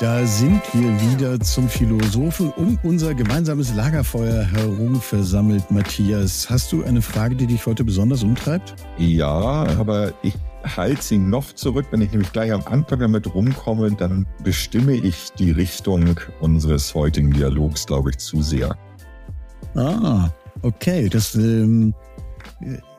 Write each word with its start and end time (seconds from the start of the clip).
Da 0.00 0.26
sind 0.26 0.62
wir 0.72 0.98
wieder 1.12 1.38
zum 1.40 1.68
Philosophen 1.68 2.50
um 2.56 2.78
unser 2.84 3.12
gemeinsames 3.12 3.74
Lagerfeuer 3.74 4.44
herum 4.44 4.98
versammelt. 4.98 5.70
Matthias, 5.70 6.48
hast 6.48 6.72
du 6.72 6.82
eine 6.82 7.02
Frage, 7.02 7.36
die 7.36 7.46
dich 7.46 7.66
heute 7.66 7.84
besonders 7.84 8.22
umtreibt? 8.22 8.74
Ja, 8.96 9.30
aber 9.78 10.14
ich 10.22 10.32
halte 10.64 11.02
sie 11.02 11.18
noch 11.18 11.52
zurück. 11.52 11.84
Wenn 11.90 12.00
ich 12.00 12.12
nämlich 12.12 12.32
gleich 12.32 12.50
am 12.50 12.62
Anfang 12.64 13.00
damit 13.00 13.34
rumkomme, 13.34 13.90
dann 13.90 14.24
bestimme 14.42 14.94
ich 14.94 15.34
die 15.38 15.50
Richtung 15.50 16.18
unseres 16.40 16.94
heutigen 16.94 17.30
Dialogs, 17.30 17.84
glaube 17.84 18.08
ich, 18.08 18.16
zu 18.16 18.40
sehr. 18.40 18.74
Ah, 19.74 20.30
okay. 20.62 21.10
Das, 21.10 21.34
ähm, 21.34 21.92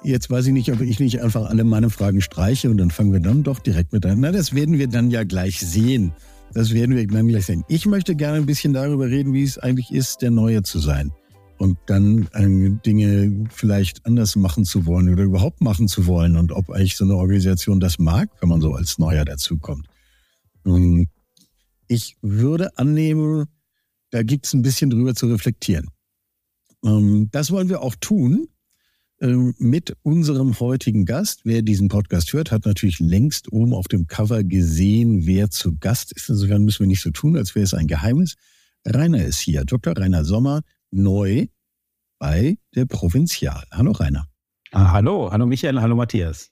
jetzt 0.04 0.30
weiß 0.30 0.46
ich 0.46 0.54
nicht, 0.54 0.72
ob 0.72 0.82
ich 0.82 1.00
nicht 1.00 1.20
einfach 1.20 1.50
alle 1.50 1.64
meine 1.64 1.90
Fragen 1.90 2.22
streiche 2.22 2.70
und 2.70 2.78
dann 2.78 2.92
fangen 2.92 3.12
wir 3.12 3.22
dann 3.22 3.42
doch 3.42 3.58
direkt 3.58 3.92
mit 3.92 4.06
an. 4.06 4.20
Na, 4.20 4.32
das 4.32 4.54
werden 4.54 4.78
wir 4.78 4.88
dann 4.88 5.10
ja 5.10 5.24
gleich 5.24 5.60
sehen. 5.62 6.14
Das 6.54 6.74
werden 6.74 6.96
wir 6.96 7.08
dann 7.08 7.28
gleich 7.28 7.46
sehen. 7.46 7.64
Ich 7.68 7.86
möchte 7.86 8.16
gerne 8.16 8.38
ein 8.38 8.46
bisschen 8.46 8.74
darüber 8.74 9.08
reden, 9.08 9.34
wie 9.34 9.44
es 9.44 9.58
eigentlich 9.58 9.92
ist, 9.92 10.22
der 10.22 10.32
Neue 10.32 10.64
zu 10.64 10.80
sein. 10.80 11.12
Und 11.58 11.78
dann 11.86 12.28
äh, 12.34 12.72
Dinge 12.86 13.48
vielleicht 13.52 14.06
anders 14.06 14.36
machen 14.36 14.66
zu 14.66 14.86
wollen 14.86 15.10
oder 15.10 15.24
überhaupt 15.24 15.62
machen 15.62 15.88
zu 15.88 16.08
wollen 16.08 16.36
und 16.36 16.52
ob 16.52 16.72
eigentlich 16.72 16.98
so 16.98 17.06
eine 17.06 17.16
Organisation 17.16 17.80
das 17.80 18.00
mag, 18.00 18.30
wenn 18.42 18.50
man 18.50 18.62
so 18.62 18.74
als 18.74 18.98
Neuer 18.98 19.26
dazukommt. 19.26 19.88
Ich 21.88 22.18
würde 22.22 22.78
annehmen, 22.78 23.46
da 24.10 24.24
gibt 24.24 24.48
es 24.48 24.54
ein 24.54 24.64
bisschen 24.64 24.90
drüber 24.90 25.14
zu 25.14 25.28
reflektieren. 25.28 25.90
Ähm, 26.84 27.30
das 27.32 27.52
wollen 27.52 27.70
wir 27.70 27.82
auch 27.82 27.96
tun. 27.96 28.48
Ähm, 29.22 29.54
mit 29.60 29.96
unserem 30.02 30.60
heutigen 30.60 31.06
Gast. 31.06 31.42
Wer 31.44 31.62
diesen 31.62 31.90
Podcast 31.90 32.34
hört, 32.34 32.52
hat 32.52 32.66
natürlich 32.66 33.00
längst 33.00 33.52
oben 33.54 33.76
auf 33.76 33.88
dem 33.88 34.08
Cover 34.08 34.44
gesehen, 34.44 35.28
wer 35.28 35.52
zu 35.52 35.78
Gast 35.78 36.12
ist. 36.14 36.30
Insofern 36.30 36.64
müssen 36.66 36.80
wir 36.80 36.88
nicht 36.88 37.02
so 37.02 37.12
tun, 37.12 37.38
als 37.38 37.54
wäre 37.54 37.64
es 37.64 37.76
ein 37.76 37.86
Geheimnis. 37.86 38.36
Rainer 38.84 39.24
ist 39.24 39.40
hier, 39.40 39.64
Dr. 39.64 39.96
Rainer 39.96 40.26
Sommer, 40.26 40.62
neu 40.90 41.46
bei 42.18 42.58
der 42.74 42.86
Provinzial. 42.86 43.64
Hallo 43.70 43.92
Rainer. 43.92 44.28
Ah, 44.72 44.92
hallo, 44.92 45.32
hallo 45.32 45.46
Michael, 45.46 45.80
hallo 45.80 45.96
Matthias. 45.96 46.50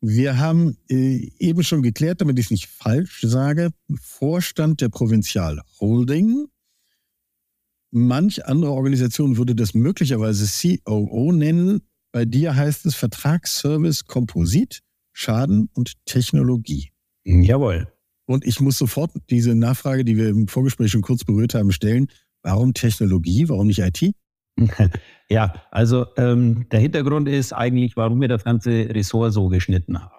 Wir 0.00 0.38
haben 0.38 0.76
äh, 0.88 1.30
eben 1.38 1.62
schon 1.62 1.82
geklärt, 1.82 2.20
damit 2.20 2.38
ich 2.40 2.46
es 2.46 2.50
nicht 2.50 2.66
falsch 2.66 3.20
sage, 3.22 3.70
Vorstand 4.00 4.80
der 4.80 4.88
Provinzial 4.88 5.62
Holding 5.78 6.48
Manch 7.90 8.44
andere 8.46 8.72
Organisation 8.72 9.36
würde 9.36 9.54
das 9.54 9.74
möglicherweise 9.74 10.46
COO 10.46 11.32
nennen. 11.32 11.80
Bei 12.12 12.24
dir 12.24 12.54
heißt 12.54 12.86
es 12.86 12.94
Vertragsservice 12.94 14.04
Komposit, 14.06 14.80
Schaden 15.12 15.68
und 15.74 15.94
Technologie. 16.04 16.90
Jawohl. 17.24 17.88
Und 18.26 18.46
ich 18.46 18.60
muss 18.60 18.76
sofort 18.76 19.12
diese 19.30 19.54
Nachfrage, 19.54 20.04
die 20.04 20.16
wir 20.16 20.28
im 20.28 20.48
Vorgespräch 20.48 20.90
schon 20.90 21.02
kurz 21.02 21.24
berührt 21.24 21.54
haben, 21.54 21.72
stellen. 21.72 22.08
Warum 22.42 22.74
Technologie? 22.74 23.48
Warum 23.48 23.66
nicht 23.66 23.80
IT? 23.80 24.12
Ja, 25.30 25.52
also 25.70 26.06
ähm, 26.16 26.66
der 26.72 26.80
Hintergrund 26.80 27.28
ist 27.28 27.52
eigentlich, 27.52 27.98
warum 27.98 28.18
wir 28.18 28.28
das 28.28 28.44
ganze 28.44 28.70
Ressort 28.70 29.34
so 29.34 29.48
geschnitten 29.48 30.00
haben. 30.02 30.14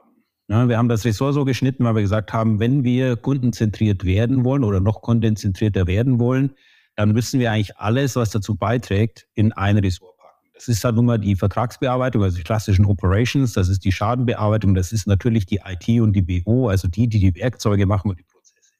Ja, 0.49 0.69
wir 0.69 0.77
haben 0.77 0.87
das 0.87 1.03
Ressort 1.03 1.33
so 1.33 1.45
geschnitten, 1.45 1.83
weil 1.83 1.95
wir 1.95 2.03
gesagt 2.03 2.31
haben, 2.31 2.59
wenn 2.59 2.83
wir 2.83 3.15
kundenzentriert 3.15 4.03
werden 4.03 4.43
wollen 4.43 4.63
oder 4.63 4.79
noch 4.79 5.01
kundenzentrierter 5.01 5.87
werden 5.87 6.19
wollen, 6.19 6.51
dann 6.99 7.13
müssen 7.13 7.39
wir 7.39 7.49
eigentlich 7.49 7.77
alles, 7.77 8.17
was 8.17 8.29
dazu 8.31 8.55
beiträgt, 8.55 9.25
in 9.33 9.53
ein 9.53 9.77
Ressort 9.77 10.17
packen. 10.17 10.49
Das 10.53 10.67
ist 10.67 10.83
dann 10.83 10.95
nun 10.95 11.05
mal 11.05 11.17
die 11.17 11.37
Vertragsbearbeitung, 11.37 12.21
also 12.21 12.35
die 12.35 12.43
klassischen 12.43 12.83
Operations, 12.83 13.53
das 13.53 13.69
ist 13.69 13.85
die 13.85 13.93
Schadenbearbeitung, 13.93 14.75
das 14.75 14.91
ist 14.91 15.07
natürlich 15.07 15.45
die 15.45 15.61
IT 15.65 16.01
und 16.01 16.11
die 16.11 16.21
BO, 16.21 16.67
also 16.67 16.89
die, 16.89 17.07
die 17.07 17.19
die 17.21 17.33
Werkzeuge 17.35 17.85
machen 17.85 18.09
und 18.09 18.19
die 18.19 18.25
Prozesse. 18.25 18.73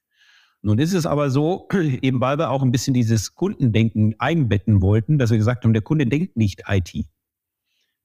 Nun 0.62 0.80
ist 0.80 0.94
es 0.94 1.06
aber 1.06 1.30
so, 1.30 1.70
eben 2.02 2.20
weil 2.20 2.38
wir 2.38 2.50
auch 2.50 2.62
ein 2.62 2.74
bisschen 2.74 2.94
dieses 2.94 3.36
Kundendenken 3.36 4.16
einbetten 4.20 4.82
wollten, 4.82 5.18
dass 5.18 5.30
wir 5.30 5.38
gesagt 5.38 5.64
haben, 5.64 5.72
der 5.72 5.82
Kunde 5.82 6.06
denkt 6.06 6.36
nicht 6.36 6.64
IT. 6.68 7.06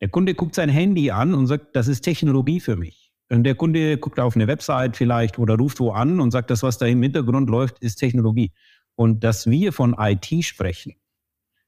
Der 0.01 0.11
Kunde 0.11 0.35
guckt 0.35 0.55
sein 0.55 0.69
Handy 0.69 1.11
an 1.11 1.35
und 1.35 1.49
sagt, 1.49 1.75
das 1.75 1.89
ist 1.89 2.03
Technologie 2.03 2.61
für 2.61 2.77
mich. 2.77 3.05
Und 3.31 3.43
der 3.43 3.57
Kunde 3.57 3.99
guckt 3.99 4.21
auf 4.21 4.37
eine 4.37 4.47
Website 4.47 4.97
vielleicht 4.97 5.41
oder 5.41 5.57
ruft 5.57 5.81
wo 5.81 5.91
an 5.91 6.21
und 6.21 6.31
sagt, 6.31 6.51
das, 6.51 6.63
was 6.63 6.79
da 6.79 6.87
im 6.87 7.03
Hintergrund 7.03 7.51
läuft, 7.51 7.81
ist 7.81 7.97
Technologie. 7.97 8.53
Und 8.97 9.25
dass 9.25 9.49
wir 9.49 9.73
von 9.73 9.97
IT 9.99 10.45
sprechen, 10.45 10.95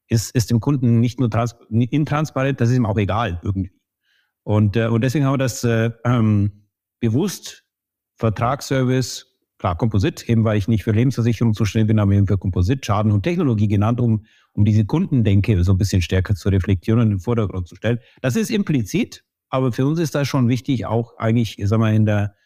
ist, 0.08 0.34
ist 0.34 0.50
dem 0.50 0.60
Kunden 0.60 1.00
nicht 1.00 1.18
nur 1.18 1.30
trans 1.30 1.56
intransparent, 1.70 2.60
das 2.60 2.70
ist 2.70 2.76
ihm 2.76 2.86
auch 2.86 2.98
egal 2.98 3.40
irgendwie. 3.42 3.72
Und, 4.44 4.76
äh, 4.76 4.86
und 4.86 5.02
deswegen 5.02 5.24
haben 5.24 5.34
wir 5.34 5.38
das 5.38 5.64
äh, 5.64 5.90
ähm, 6.04 6.68
bewusst 7.00 7.64
Vertragsservice, 8.14 9.26
klar, 9.58 9.76
Komposit, 9.76 10.28
eben 10.28 10.44
weil 10.44 10.56
ich 10.56 10.68
nicht 10.68 10.84
für 10.84 10.92
Lebensversicherung 10.92 11.52
zuständig 11.52 11.88
bin, 11.88 11.98
aber 11.98 12.12
eben 12.12 12.28
für 12.28 12.38
Komposit, 12.38 12.86
Schaden 12.86 13.10
und 13.10 13.22
Technologie 13.22 13.68
genannt, 13.68 14.00
um, 14.00 14.24
um 14.52 14.64
diese 14.64 14.84
Kundendenke 14.84 15.62
so 15.64 15.72
ein 15.72 15.78
bisschen 15.78 16.00
stärker 16.00 16.34
zu 16.34 16.48
reflektieren 16.48 17.00
und 17.00 17.06
in 17.06 17.12
den 17.14 17.20
Vordergrund 17.20 17.66
zu 17.66 17.74
stellen. 17.74 17.98
Das 18.22 18.36
ist 18.36 18.50
implizit, 18.50 19.24
aber 19.48 19.72
für 19.72 19.86
uns 19.86 19.98
ist 19.98 20.14
das 20.14 20.28
schon 20.28 20.48
wichtig, 20.48 20.86
auch 20.86 21.16
eigentlich, 21.18 21.58
ich 21.58 21.68
sag 21.68 21.78
mal, 21.78 21.94
in 21.94 22.06
der 22.06 22.36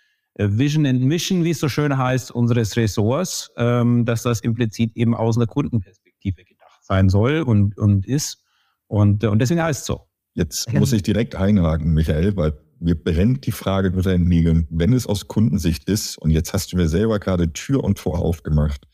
Vision 0.49 0.87
and 0.87 1.03
Mission, 1.03 1.45
wie 1.45 1.51
es 1.51 1.61
so 1.61 1.69
schön 1.69 1.97
heißt, 1.97 2.31
unseres 2.31 2.77
Ressorts, 2.77 3.51
ähm, 3.57 4.05
dass 4.05 4.23
das 4.23 4.41
implizit 4.41 4.97
eben 4.97 5.15
aus 5.15 5.37
einer 5.37 5.47
Kundenperspektive 5.47 6.45
gedacht 6.45 6.81
sein 6.83 7.09
soll 7.09 7.43
und, 7.43 7.77
und 7.79 8.07
ist. 8.07 8.45
Und, 8.87 9.25
äh, 9.25 9.29
und 9.29 9.41
deswegen 9.41 9.63
heißt 9.63 9.81
es 9.81 9.87
so. 9.87 10.07
Jetzt 10.35 10.73
muss 10.73 10.93
ich 10.93 11.03
direkt 11.03 11.35
einhaken, 11.35 11.93
Michael, 11.93 12.37
weil 12.37 12.59
mir 12.79 12.95
brennt 12.95 13.47
die 13.47 13.53
Frage 13.53 13.91
mit 13.91 14.07
deinen 14.07 14.29
Nägeln, 14.29 14.67
wenn 14.71 14.93
es 14.93 15.07
aus 15.07 15.29
Kundensicht 15.29 15.89
ist, 15.89 16.17
und 16.17 16.31
jetzt 16.31 16.55
hast 16.55 16.73
du 16.73 16.77
mir 16.77 16.89
selber 16.89 17.19
gerade 17.19 17.53
Tür 17.53 17.85
und 17.85 17.99
Tor 17.99 18.19
aufgemacht, 18.21 18.87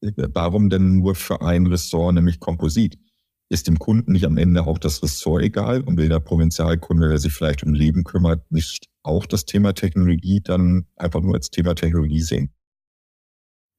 äh, 0.00 0.12
warum 0.32 0.70
denn 0.70 0.98
nur 0.98 1.14
für 1.14 1.42
ein 1.42 1.66
Ressort, 1.66 2.14
nämlich 2.14 2.40
Komposit? 2.40 2.98
Ist 3.50 3.66
dem 3.66 3.78
Kunden 3.78 4.12
nicht 4.12 4.24
am 4.24 4.38
Ende 4.38 4.66
auch 4.66 4.78
das 4.78 5.02
Ressort 5.02 5.42
egal 5.42 5.82
und 5.82 5.98
will 5.98 6.08
der 6.08 6.20
Provinzialkunde, 6.20 7.08
der 7.08 7.18
sich 7.18 7.32
vielleicht 7.32 7.62
um 7.62 7.74
Leben 7.74 8.04
kümmert, 8.04 8.50
nicht 8.50 8.88
auch 9.04 9.26
das 9.26 9.44
Thema 9.44 9.74
Technologie 9.74 10.40
dann 10.42 10.86
einfach 10.96 11.20
nur 11.20 11.34
als 11.34 11.50
Thema 11.50 11.74
Technologie 11.74 12.22
sehen? 12.22 12.52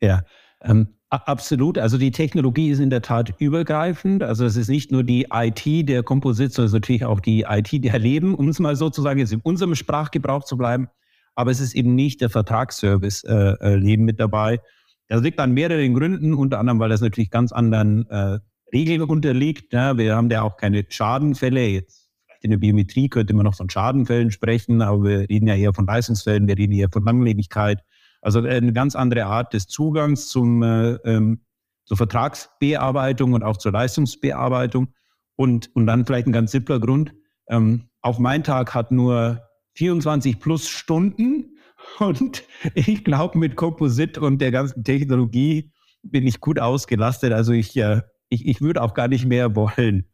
Ja, 0.02 0.24
ähm, 0.62 0.96
absolut. 1.10 1.78
Also 1.78 1.98
die 1.98 2.12
Technologie 2.12 2.70
ist 2.70 2.80
in 2.80 2.90
der 2.90 3.02
Tat 3.02 3.34
übergreifend. 3.40 4.24
Also 4.24 4.46
es 4.46 4.56
ist 4.56 4.70
nicht 4.70 4.92
nur 4.92 5.04
die 5.04 5.28
IT 5.34 5.90
der 5.90 6.04
Komposit, 6.04 6.54
sondern 6.54 6.68
es 6.68 6.72
ist 6.72 6.82
natürlich 6.82 7.06
auch 7.06 7.20
die 7.20 7.46
IT 7.50 7.84
der 7.84 8.00
Leben, 8.00 8.36
um 8.36 8.48
es 8.48 8.60
mal 8.60 8.76
sozusagen 8.76 9.20
jetzt 9.20 9.34
in 9.34 9.42
unserem 9.42 9.76
Sprachgebrauch 9.76 10.44
zu 10.44 10.58
bleiben. 10.58 10.88
Aber 11.36 11.52
es 11.52 11.60
ist 11.60 11.76
eben 11.76 11.96
nicht 11.96 12.22
der 12.22 12.30
Vertragsservice 12.30 13.24
äh, 13.24 13.56
äh 13.60 13.76
Leben 13.76 14.06
mit 14.06 14.20
dabei. 14.20 14.62
Das 15.08 15.22
liegt 15.22 15.40
an 15.40 15.52
mehreren 15.52 15.94
Gründen, 15.94 16.34
unter 16.34 16.60
anderem, 16.60 16.80
weil 16.80 16.90
das 16.90 17.02
natürlich 17.02 17.30
ganz 17.30 17.52
anderen 17.52 18.10
äh, 18.10 18.40
Regeln 18.74 19.02
unterliegt. 19.02 19.74
Ja, 19.74 19.98
wir 19.98 20.16
haben 20.16 20.30
ja 20.30 20.42
auch 20.42 20.58
keine 20.58 20.86
Schadenfälle. 20.88 21.68
Jetzt 21.68 22.05
in 22.46 22.52
der 22.52 22.58
Biometrie 22.60 23.10
könnte 23.10 23.34
man 23.34 23.44
noch 23.44 23.56
von 23.56 23.70
Schadenfällen 23.70 24.32
sprechen, 24.32 24.82
aber 24.82 25.04
wir 25.04 25.30
reden 25.30 25.48
ja 25.48 25.56
eher 25.56 25.74
von 25.74 25.86
Leistungsfällen, 25.86 26.48
wir 26.48 26.58
reden 26.58 26.74
eher 26.74 26.90
von 26.92 27.04
Langlebigkeit. 27.04 27.80
Also 28.22 28.40
eine 28.40 28.72
ganz 28.72 28.96
andere 28.96 29.26
Art 29.26 29.54
des 29.54 29.68
Zugangs 29.68 30.30
zum, 30.30 30.64
äh, 30.64 30.94
ähm, 31.04 31.42
zur 31.86 31.98
Vertragsbearbeitung 31.98 33.34
und 33.34 33.44
auch 33.44 33.58
zur 33.58 33.72
Leistungsbearbeitung. 33.72 34.94
Und, 35.36 35.76
und 35.76 35.86
dann 35.86 36.06
vielleicht 36.06 36.28
ein 36.28 36.32
ganz 36.32 36.52
simpler 36.52 36.80
Grund. 36.80 37.14
Ähm, 37.50 37.90
auch 38.02 38.20
mein 38.20 38.44
Tag 38.44 38.74
hat 38.74 38.92
nur 38.92 39.42
24 39.74 40.40
plus 40.40 40.70
Stunden 40.70 41.58
und 42.00 42.44
ich 42.74 43.04
glaube, 43.04 43.38
mit 43.38 43.56
Komposit 43.56 44.18
und 44.18 44.40
der 44.40 44.52
ganzen 44.52 44.84
Technologie 44.84 45.72
bin 46.04 46.26
ich 46.26 46.40
gut 46.40 46.60
ausgelastet. 46.60 47.34
Also 47.34 47.52
ich 47.52 47.76
äh, 47.76 48.02
ich, 48.30 48.46
ich 48.46 48.62
würde 48.62 48.82
auch 48.82 48.94
gar 48.94 49.08
nicht 49.08 49.26
mehr 49.26 49.56
wollen. 49.56 50.08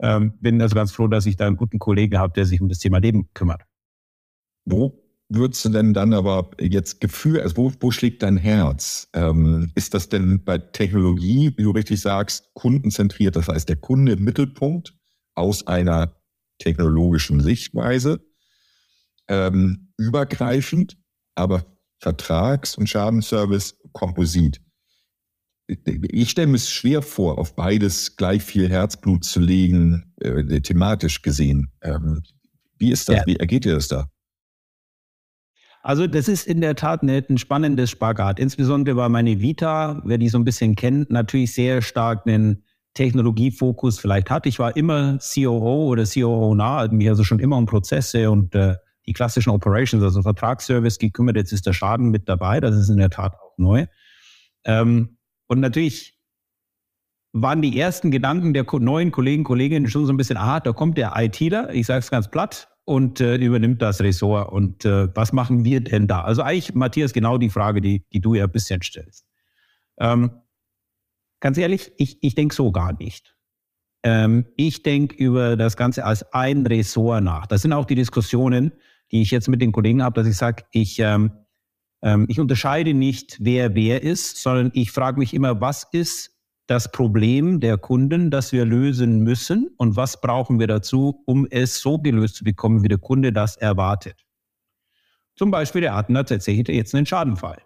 Ähm, 0.00 0.34
bin 0.40 0.60
also 0.60 0.74
ganz 0.74 0.92
froh, 0.92 1.08
dass 1.08 1.26
ich 1.26 1.36
da 1.36 1.46
einen 1.46 1.56
guten 1.56 1.78
Kollegen 1.78 2.18
habe, 2.18 2.32
der 2.34 2.44
sich 2.44 2.60
um 2.60 2.68
das 2.68 2.78
Thema 2.78 2.98
Leben 2.98 3.30
kümmert. 3.34 3.62
Wo 4.64 5.02
würdest 5.28 5.64
du 5.64 5.70
denn 5.70 5.94
dann 5.94 6.12
aber 6.12 6.50
jetzt 6.60 7.00
Gefühl, 7.00 7.40
also 7.40 7.56
wo, 7.56 7.72
wo 7.80 7.90
schlägt 7.90 8.22
dein 8.22 8.36
Herz? 8.36 9.08
Ähm, 9.12 9.72
ist 9.74 9.94
das 9.94 10.08
denn 10.08 10.44
bei 10.44 10.58
Technologie, 10.58 11.52
wie 11.56 11.62
du 11.62 11.70
richtig 11.70 12.00
sagst, 12.00 12.50
kundenzentriert, 12.54 13.36
das 13.36 13.48
heißt 13.48 13.68
der 13.68 13.76
Kunde 13.76 14.12
im 14.12 14.24
Mittelpunkt 14.24 14.94
aus 15.34 15.66
einer 15.66 16.16
technologischen 16.58 17.40
Sichtweise, 17.40 18.24
ähm, 19.28 19.92
übergreifend, 19.98 20.96
aber 21.34 21.64
Vertrags- 21.98 22.76
und 22.76 22.88
Schadenservice 22.88 23.78
Komposit 23.92 24.60
ich 25.68 26.30
stelle 26.30 26.46
mir 26.46 26.56
es 26.56 26.70
schwer 26.70 27.02
vor, 27.02 27.38
auf 27.38 27.56
beides 27.56 28.16
gleich 28.16 28.42
viel 28.42 28.68
Herzblut 28.68 29.24
zu 29.24 29.40
legen, 29.40 30.12
äh, 30.20 30.60
thematisch 30.60 31.22
gesehen. 31.22 31.72
Ähm, 31.82 32.22
wie 32.78 32.92
ist 32.92 33.08
das? 33.08 33.16
Ja. 33.16 33.26
Wie 33.26 33.36
ergeht 33.36 33.64
dir 33.64 33.74
das 33.74 33.88
da? 33.88 34.08
Also 35.82 36.06
das 36.06 36.28
ist 36.28 36.46
in 36.46 36.60
der 36.60 36.74
Tat 36.74 37.02
ein 37.02 37.38
spannendes 37.38 37.90
Spagat. 37.90 38.40
Insbesondere 38.40 38.96
weil 38.96 39.08
meine 39.08 39.40
Vita, 39.40 40.02
wer 40.04 40.18
die 40.18 40.28
so 40.28 40.38
ein 40.38 40.44
bisschen 40.44 40.74
kennt, 40.74 41.10
natürlich 41.10 41.52
sehr 41.52 41.80
stark 41.80 42.26
einen 42.26 42.64
Technologiefokus 42.94 43.98
vielleicht 43.98 44.30
hat. 44.30 44.46
Ich 44.46 44.58
war 44.58 44.76
immer 44.76 45.18
COO 45.18 45.86
oder 45.86 46.04
COO 46.04 46.54
nah, 46.54 46.88
mich 46.88 47.08
also 47.08 47.22
schon 47.22 47.38
immer 47.38 47.56
um 47.56 47.66
Prozesse 47.66 48.30
und 48.30 48.54
äh, 48.54 48.74
die 49.06 49.12
klassischen 49.12 49.50
Operations, 49.50 50.02
also 50.02 50.22
Vertragsservice 50.22 50.98
gekümmert. 50.98 51.36
Jetzt 51.36 51.52
ist 51.52 51.66
der 51.66 51.72
Schaden 51.72 52.10
mit 52.10 52.28
dabei. 52.28 52.58
Das 52.58 52.74
ist 52.74 52.88
in 52.88 52.96
der 52.96 53.10
Tat 53.10 53.34
auch 53.34 53.56
neu. 53.56 53.86
Ähm, 54.64 55.15
und 55.48 55.60
natürlich 55.60 56.16
waren 57.32 57.60
die 57.60 57.78
ersten 57.78 58.10
Gedanken 58.10 58.54
der 58.54 58.64
neuen 58.80 59.12
Kollegen, 59.12 59.44
Kolleginnen 59.44 59.88
schon 59.88 60.06
so 60.06 60.12
ein 60.12 60.16
bisschen, 60.16 60.38
ah, 60.38 60.60
da 60.60 60.72
kommt 60.72 60.96
der 60.96 61.12
ITler, 61.16 61.72
ich 61.74 61.86
sage 61.86 62.00
es 62.00 62.10
ganz 62.10 62.30
platt, 62.30 62.68
und 62.86 63.20
äh, 63.20 63.36
übernimmt 63.36 63.82
das 63.82 64.00
Ressort. 64.00 64.50
Und 64.50 64.84
äh, 64.84 65.14
was 65.14 65.32
machen 65.32 65.64
wir 65.64 65.80
denn 65.80 66.06
da? 66.06 66.22
Also 66.22 66.42
eigentlich, 66.42 66.74
Matthias, 66.74 67.12
genau 67.12 67.36
die 67.36 67.50
Frage, 67.50 67.80
die, 67.80 68.04
die 68.12 68.20
du 68.20 68.34
ja 68.34 68.44
ein 68.44 68.52
bisschen 68.52 68.80
stellst. 68.80 69.26
Ähm, 69.98 70.30
ganz 71.40 71.58
ehrlich, 71.58 71.92
ich, 71.98 72.22
ich 72.22 72.34
denke 72.36 72.54
so 72.54 72.70
gar 72.70 72.92
nicht. 72.94 73.36
Ähm, 74.04 74.46
ich 74.56 74.84
denke 74.84 75.16
über 75.16 75.56
das 75.56 75.76
Ganze 75.76 76.04
als 76.04 76.32
ein 76.32 76.64
Ressort 76.64 77.24
nach. 77.24 77.46
Das 77.46 77.62
sind 77.62 77.72
auch 77.72 77.86
die 77.86 77.96
Diskussionen, 77.96 78.72
die 79.10 79.20
ich 79.20 79.32
jetzt 79.32 79.48
mit 79.48 79.60
den 79.60 79.72
Kollegen 79.72 80.02
habe, 80.02 80.14
dass 80.14 80.28
ich 80.28 80.36
sage, 80.36 80.64
ich, 80.70 81.00
ähm, 81.00 81.32
ich 82.28 82.38
unterscheide 82.38 82.94
nicht, 82.94 83.38
wer 83.40 83.74
wer 83.74 84.02
ist, 84.02 84.36
sondern 84.36 84.70
ich 84.74 84.92
frage 84.92 85.18
mich 85.18 85.34
immer, 85.34 85.60
was 85.60 85.88
ist 85.92 86.36
das 86.66 86.90
Problem 86.90 87.60
der 87.60 87.78
Kunden, 87.78 88.30
das 88.30 88.52
wir 88.52 88.64
lösen 88.64 89.20
müssen 89.20 89.70
und 89.76 89.96
was 89.96 90.20
brauchen 90.20 90.58
wir 90.58 90.66
dazu, 90.66 91.22
um 91.26 91.46
es 91.50 91.80
so 91.80 91.98
gelöst 91.98 92.36
zu 92.36 92.44
bekommen, 92.44 92.82
wie 92.82 92.88
der 92.88 92.98
Kunde 92.98 93.32
das 93.32 93.56
erwartet. 93.56 94.24
Zum 95.36 95.50
Beispiel, 95.50 95.84
er 95.84 95.94
hat 95.94 96.08
tatsächlich 96.08 96.68
jetzt 96.68 96.94
einen 96.94 97.06
Schadenfall. 97.06 97.62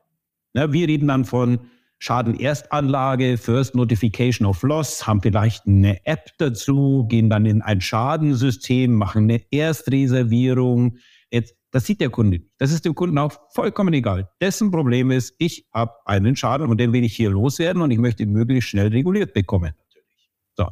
Ja, 0.54 0.72
wir 0.72 0.88
reden 0.88 1.08
dann 1.08 1.24
von 1.24 1.60
Schadenerstanlage, 1.98 3.36
First 3.38 3.74
Notification 3.74 4.46
of 4.46 4.62
Loss, 4.62 5.06
haben 5.06 5.22
vielleicht 5.22 5.66
eine 5.66 6.04
App 6.06 6.30
dazu, 6.38 7.06
gehen 7.08 7.30
dann 7.30 7.46
in 7.46 7.62
ein 7.62 7.80
Schadensystem, 7.80 8.92
machen 8.94 9.24
eine 9.24 9.42
Erstreservierung. 9.50 10.96
Jetzt 11.30 11.54
das 11.70 11.86
sieht 11.86 12.00
der 12.00 12.10
Kunde 12.10 12.38
nicht. 12.38 12.50
Das 12.58 12.72
ist 12.72 12.84
dem 12.84 12.94
Kunden 12.94 13.16
auch 13.18 13.32
vollkommen 13.50 13.94
egal. 13.94 14.28
Dessen 14.40 14.70
Problem 14.70 15.10
ist, 15.10 15.34
ich 15.38 15.66
habe 15.72 15.92
einen 16.04 16.34
Schaden 16.36 16.68
und 16.68 16.78
den 16.78 16.92
will 16.92 17.04
ich 17.04 17.14
hier 17.14 17.30
loswerden 17.30 17.82
und 17.82 17.90
ich 17.90 17.98
möchte 17.98 18.24
ihn 18.24 18.32
möglichst 18.32 18.70
schnell 18.70 18.88
reguliert 18.88 19.32
bekommen. 19.34 19.72
Natürlich. 19.78 20.30
So. 20.56 20.66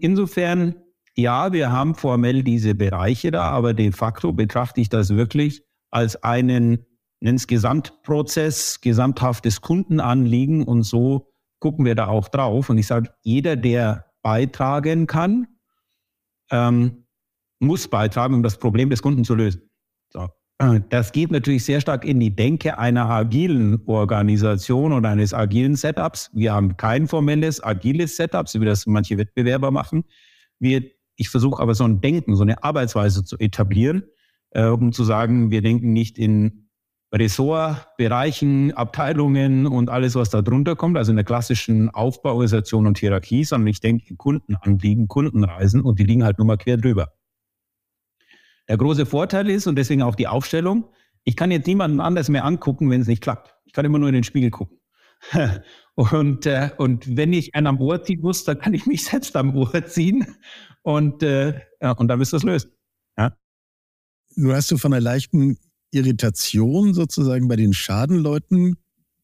Insofern, 0.00 0.76
ja, 1.16 1.52
wir 1.52 1.70
haben 1.70 1.94
formell 1.94 2.42
diese 2.42 2.74
Bereiche 2.74 3.30
da, 3.30 3.50
aber 3.50 3.74
de 3.74 3.92
facto 3.92 4.32
betrachte 4.32 4.80
ich 4.80 4.88
das 4.88 5.10
wirklich 5.10 5.62
als 5.90 6.22
einen 6.22 6.86
nenn's 7.20 7.46
Gesamtprozess, 7.46 8.80
gesamthaftes 8.80 9.60
Kundenanliegen 9.60 10.64
und 10.64 10.82
so 10.82 11.32
gucken 11.60 11.84
wir 11.84 11.94
da 11.94 12.08
auch 12.08 12.28
drauf. 12.28 12.68
Und 12.70 12.78
ich 12.78 12.86
sage, 12.86 13.10
jeder, 13.22 13.56
der 13.56 14.06
beitragen 14.22 15.06
kann, 15.06 15.46
ähm, 16.50 17.06
muss 17.60 17.86
beitragen, 17.88 18.34
um 18.34 18.42
das 18.42 18.58
Problem 18.58 18.90
des 18.90 19.02
Kunden 19.02 19.24
zu 19.24 19.34
lösen. 19.36 19.70
Äh, 20.62 20.80
das 20.88 21.12
geht 21.12 21.30
natürlich 21.30 21.64
sehr 21.64 21.80
stark 21.80 22.04
in 22.04 22.20
die 22.20 22.34
Denke 22.34 22.78
einer 22.78 23.08
agilen 23.08 23.82
Organisation 23.86 24.92
oder 24.92 25.10
eines 25.10 25.34
agilen 25.34 25.76
Setups. 25.76 26.30
Wir 26.32 26.52
haben 26.52 26.76
kein 26.76 27.08
formelles 27.08 27.62
agiles 27.62 28.16
Setup, 28.16 28.48
so 28.48 28.60
wie 28.60 28.66
das 28.66 28.86
manche 28.86 29.18
Wettbewerber 29.18 29.70
machen. 29.70 30.04
Wir, 30.58 30.84
ich 31.16 31.28
versuche 31.28 31.62
aber 31.62 31.74
so 31.74 31.84
ein 31.84 32.00
Denken, 32.00 32.36
so 32.36 32.42
eine 32.42 32.62
Arbeitsweise 32.62 33.24
zu 33.24 33.38
etablieren, 33.38 34.04
äh, 34.50 34.66
um 34.66 34.92
zu 34.92 35.04
sagen, 35.04 35.50
wir 35.50 35.62
denken 35.62 35.92
nicht 35.92 36.18
in 36.18 36.68
Ressortbereichen, 37.14 38.72
Abteilungen 38.72 39.66
und 39.66 39.90
alles, 39.90 40.14
was 40.14 40.30
da 40.30 40.40
drunter 40.40 40.76
kommt, 40.76 40.96
also 40.96 41.12
in 41.12 41.16
der 41.16 41.26
klassischen 41.26 41.90
Aufbauorganisation 41.90 42.86
und 42.86 42.96
Hierarchie, 42.96 43.44
sondern 43.44 43.66
ich 43.66 43.80
denke 43.80 44.06
in 44.08 44.16
Kundenanliegen, 44.16 45.08
Kundenreisen 45.08 45.82
und 45.82 45.98
die 45.98 46.04
liegen 46.04 46.24
halt 46.24 46.38
nur 46.38 46.46
mal 46.46 46.56
quer 46.56 46.78
drüber. 46.78 47.12
Der 48.72 48.78
große 48.78 49.04
Vorteil 49.04 49.50
ist, 49.50 49.66
und 49.66 49.76
deswegen 49.76 50.00
auch 50.00 50.14
die 50.14 50.28
Aufstellung, 50.28 50.88
ich 51.24 51.36
kann 51.36 51.50
jetzt 51.50 51.66
niemanden 51.66 52.00
anders 52.00 52.30
mehr 52.30 52.46
angucken, 52.46 52.88
wenn 52.88 53.02
es 53.02 53.06
nicht 53.06 53.22
klappt. 53.22 53.54
Ich 53.66 53.74
kann 53.74 53.84
immer 53.84 53.98
nur 53.98 54.08
in 54.08 54.14
den 54.14 54.24
Spiegel 54.24 54.48
gucken. 54.48 54.78
und, 55.94 56.46
äh, 56.46 56.70
und 56.78 57.14
wenn 57.14 57.34
ich 57.34 57.54
einen 57.54 57.66
am 57.66 57.78
Ohr 57.82 58.02
ziehen 58.02 58.22
muss, 58.22 58.44
dann 58.44 58.58
kann 58.58 58.72
ich 58.72 58.86
mich 58.86 59.04
selbst 59.10 59.36
am 59.36 59.54
Ohr 59.54 59.84
ziehen 59.84 60.26
und, 60.80 61.22
äh, 61.22 61.60
ja, 61.82 61.90
und 61.90 62.08
dann 62.08 62.18
wirst 62.18 62.32
du 62.32 62.38
es 62.38 62.44
lösen. 62.44 62.70
Ja? 63.18 63.36
Nur 64.36 64.54
hast 64.54 64.70
du 64.70 64.78
von 64.78 64.94
einer 64.94 65.02
leichten 65.02 65.58
Irritation 65.90 66.94
sozusagen 66.94 67.48
bei 67.48 67.56
den 67.56 67.74
Schadenleuten 67.74 68.78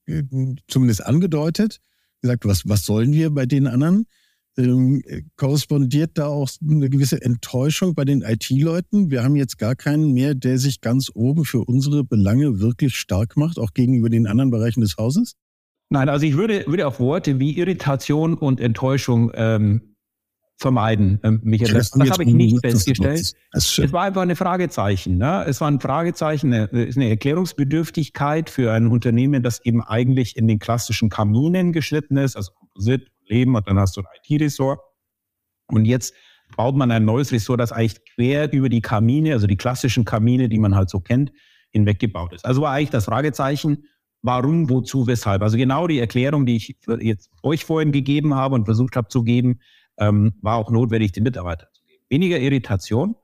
äh, 0.05 0.25
zumindest 0.69 1.07
angedeutet, 1.07 1.81
gesagt, 2.21 2.45
was, 2.45 2.69
was 2.69 2.85
sollen 2.85 3.15
wir 3.15 3.31
bei 3.31 3.47
den 3.47 3.67
anderen? 3.67 4.09
Ähm, 4.59 5.03
korrespondiert 5.37 6.13
da 6.15 6.27
auch 6.27 6.51
eine 6.69 6.91
gewisse 6.91 7.23
Enttäuschung 7.23 7.95
bei 7.95 8.05
den 8.05 8.23
IT-Leuten. 8.23 9.11
Wir 9.11 9.23
haben 9.23 9.37
jetzt 9.37 9.57
gar 9.59 9.77
keinen 9.77 10.13
mehr, 10.13 10.35
der 10.35 10.59
sich 10.59 10.81
ganz 10.81 11.11
oben 11.15 11.45
für 11.45 11.61
unsere 11.61 12.05
Belange 12.05 12.61
wirklich 12.61 12.97
stark 12.97 13.37
macht, 13.37 13.59
auch 13.59 13.73
gegenüber 13.73 14.09
den 14.11 14.27
anderen 14.27 14.51
Bereichen 14.51 14.81
des 14.81 14.97
Hauses? 14.99 15.35
Nein, 15.91 16.09
also 16.09 16.27
ich 16.27 16.37
würde, 16.37 16.67
würde 16.67 16.87
auf 16.87 17.01
Worte 17.01 17.39
wie 17.39 17.57
Irritation 17.57 18.35
und 18.35 18.61
Enttäuschung 18.61 19.31
ähm, 19.35 19.95
vermeiden, 20.59 21.21
ähm, 21.23 21.41
Michael. 21.45 21.73
Das, 21.73 21.93
das 21.93 22.11
habe 22.11 22.25
ich 22.25 22.35
nicht 22.35 22.61
festgestellt. 22.61 23.33
Es 23.53 23.93
war 23.93 24.03
einfach 24.03 24.23
eine 24.23 24.37
Fragezeichen. 24.37 25.17
Ne? 25.17 25.45
Es 25.47 25.61
war 25.61 25.71
ein 25.71 25.81
Fragezeichen, 25.81 26.53
eine, 26.53 26.69
eine 26.71 27.09
Erklärungsbedürftigkeit 27.09 28.51
für 28.51 28.73
ein 28.73 28.89
Unternehmen, 28.89 29.43
das 29.43 29.65
eben 29.65 29.83
eigentlich 29.83 30.37
in 30.37 30.49
den 30.49 30.59
klassischen 30.59 31.09
Kaminen 31.09 31.73
geschnitten 31.73 32.17
ist, 32.17 32.37
also 32.37 32.53
Komposit, 32.79 33.09
Leben 33.29 33.55
und 33.57 33.67
dann 33.69 33.79
hast 33.79 33.97
du 33.97 34.01
ein 34.01 34.07
IT-Ressort. 34.23 34.81
Und 35.69 35.85
jetzt 35.85 36.15
baut 36.57 36.77
man 36.77 36.91
ein 36.91 37.05
neues 37.05 37.33
Ressort, 37.33 37.61
das 37.61 37.73
eigentlich 37.73 38.01
quer 38.15 38.53
über 38.53 38.69
die 38.69 38.81
Kamine, 38.81 39.33
also 39.33 39.47
die 39.47 39.57
klassischen 39.57 40.05
Kamine, 40.05 40.49
die 40.49 40.59
man 40.59 40.75
halt 40.75 40.91
so 40.91 41.01
kennt, 41.01 41.33
hinweggebaut 41.71 42.33
ist. 42.33 42.45
Also 42.45 42.63
war 42.63 42.73
eigentlich 42.73 42.91
das 42.91 43.05
Fragezeichen, 43.05 43.85
warum, 44.23 44.71
wozu, 44.71 45.07
weshalb. 45.07 45.43
Also 45.43 45.57
genau 45.57 45.87
die 45.87 45.99
Erklärung, 45.99 46.47
die 46.47 46.57
ich 46.57 46.77
jetzt 47.01 47.31
euch 47.43 47.65
vorhin 47.65 47.93
gegeben 47.93 48.35
habe 48.35 48.55
und 48.55 48.65
versucht 48.65 48.97
habe 48.97 49.09
zu 49.09 49.23
geben, 49.23 49.61
ähm, 49.99 50.35
war 50.43 50.57
auch 50.57 50.71
notwendig, 50.71 51.13
den 51.13 51.25
Mitarbeitern 51.25 51.69
zu 51.73 51.83
geben. 51.85 52.03
Weniger 52.09 52.39
Irritation. 52.39 53.17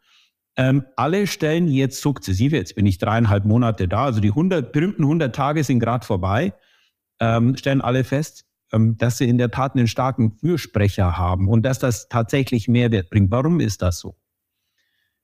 Ähm, 0.57 0.85
alle 0.97 1.27
stellen 1.27 1.67
jetzt 1.67 2.00
sukzessive, 2.00 2.57
jetzt 2.57 2.77
bin 2.77 2.87
ich 2.87 2.99
dreieinhalb 2.99 3.45
Monate 3.45 3.89
da, 3.89 4.05
also 4.05 4.21
die 4.21 4.29
100, 4.29 4.73
berühmten 4.73 5.03
100 5.03 5.35
Tage 5.35 5.65
sind 5.65 5.81
gerade 5.81 6.07
vorbei, 6.07 6.53
ähm, 7.19 7.57
stellen 7.57 7.81
alle 7.81 8.05
fest, 8.05 8.47
dass 8.79 9.19
sie 9.19 9.29
in 9.29 9.38
der 9.38 9.50
Tat 9.50 9.75
einen 9.75 9.87
starken 9.87 10.32
Fürsprecher 10.32 11.17
haben 11.17 11.49
und 11.49 11.62
dass 11.62 11.79
das 11.79 12.09
tatsächlich 12.09 12.69
Mehrwert 12.69 13.11
bringt. 13.11 13.31
Warum 13.31 13.61
ist 13.61 13.82
das 13.82 14.00
so? 14.00 14.17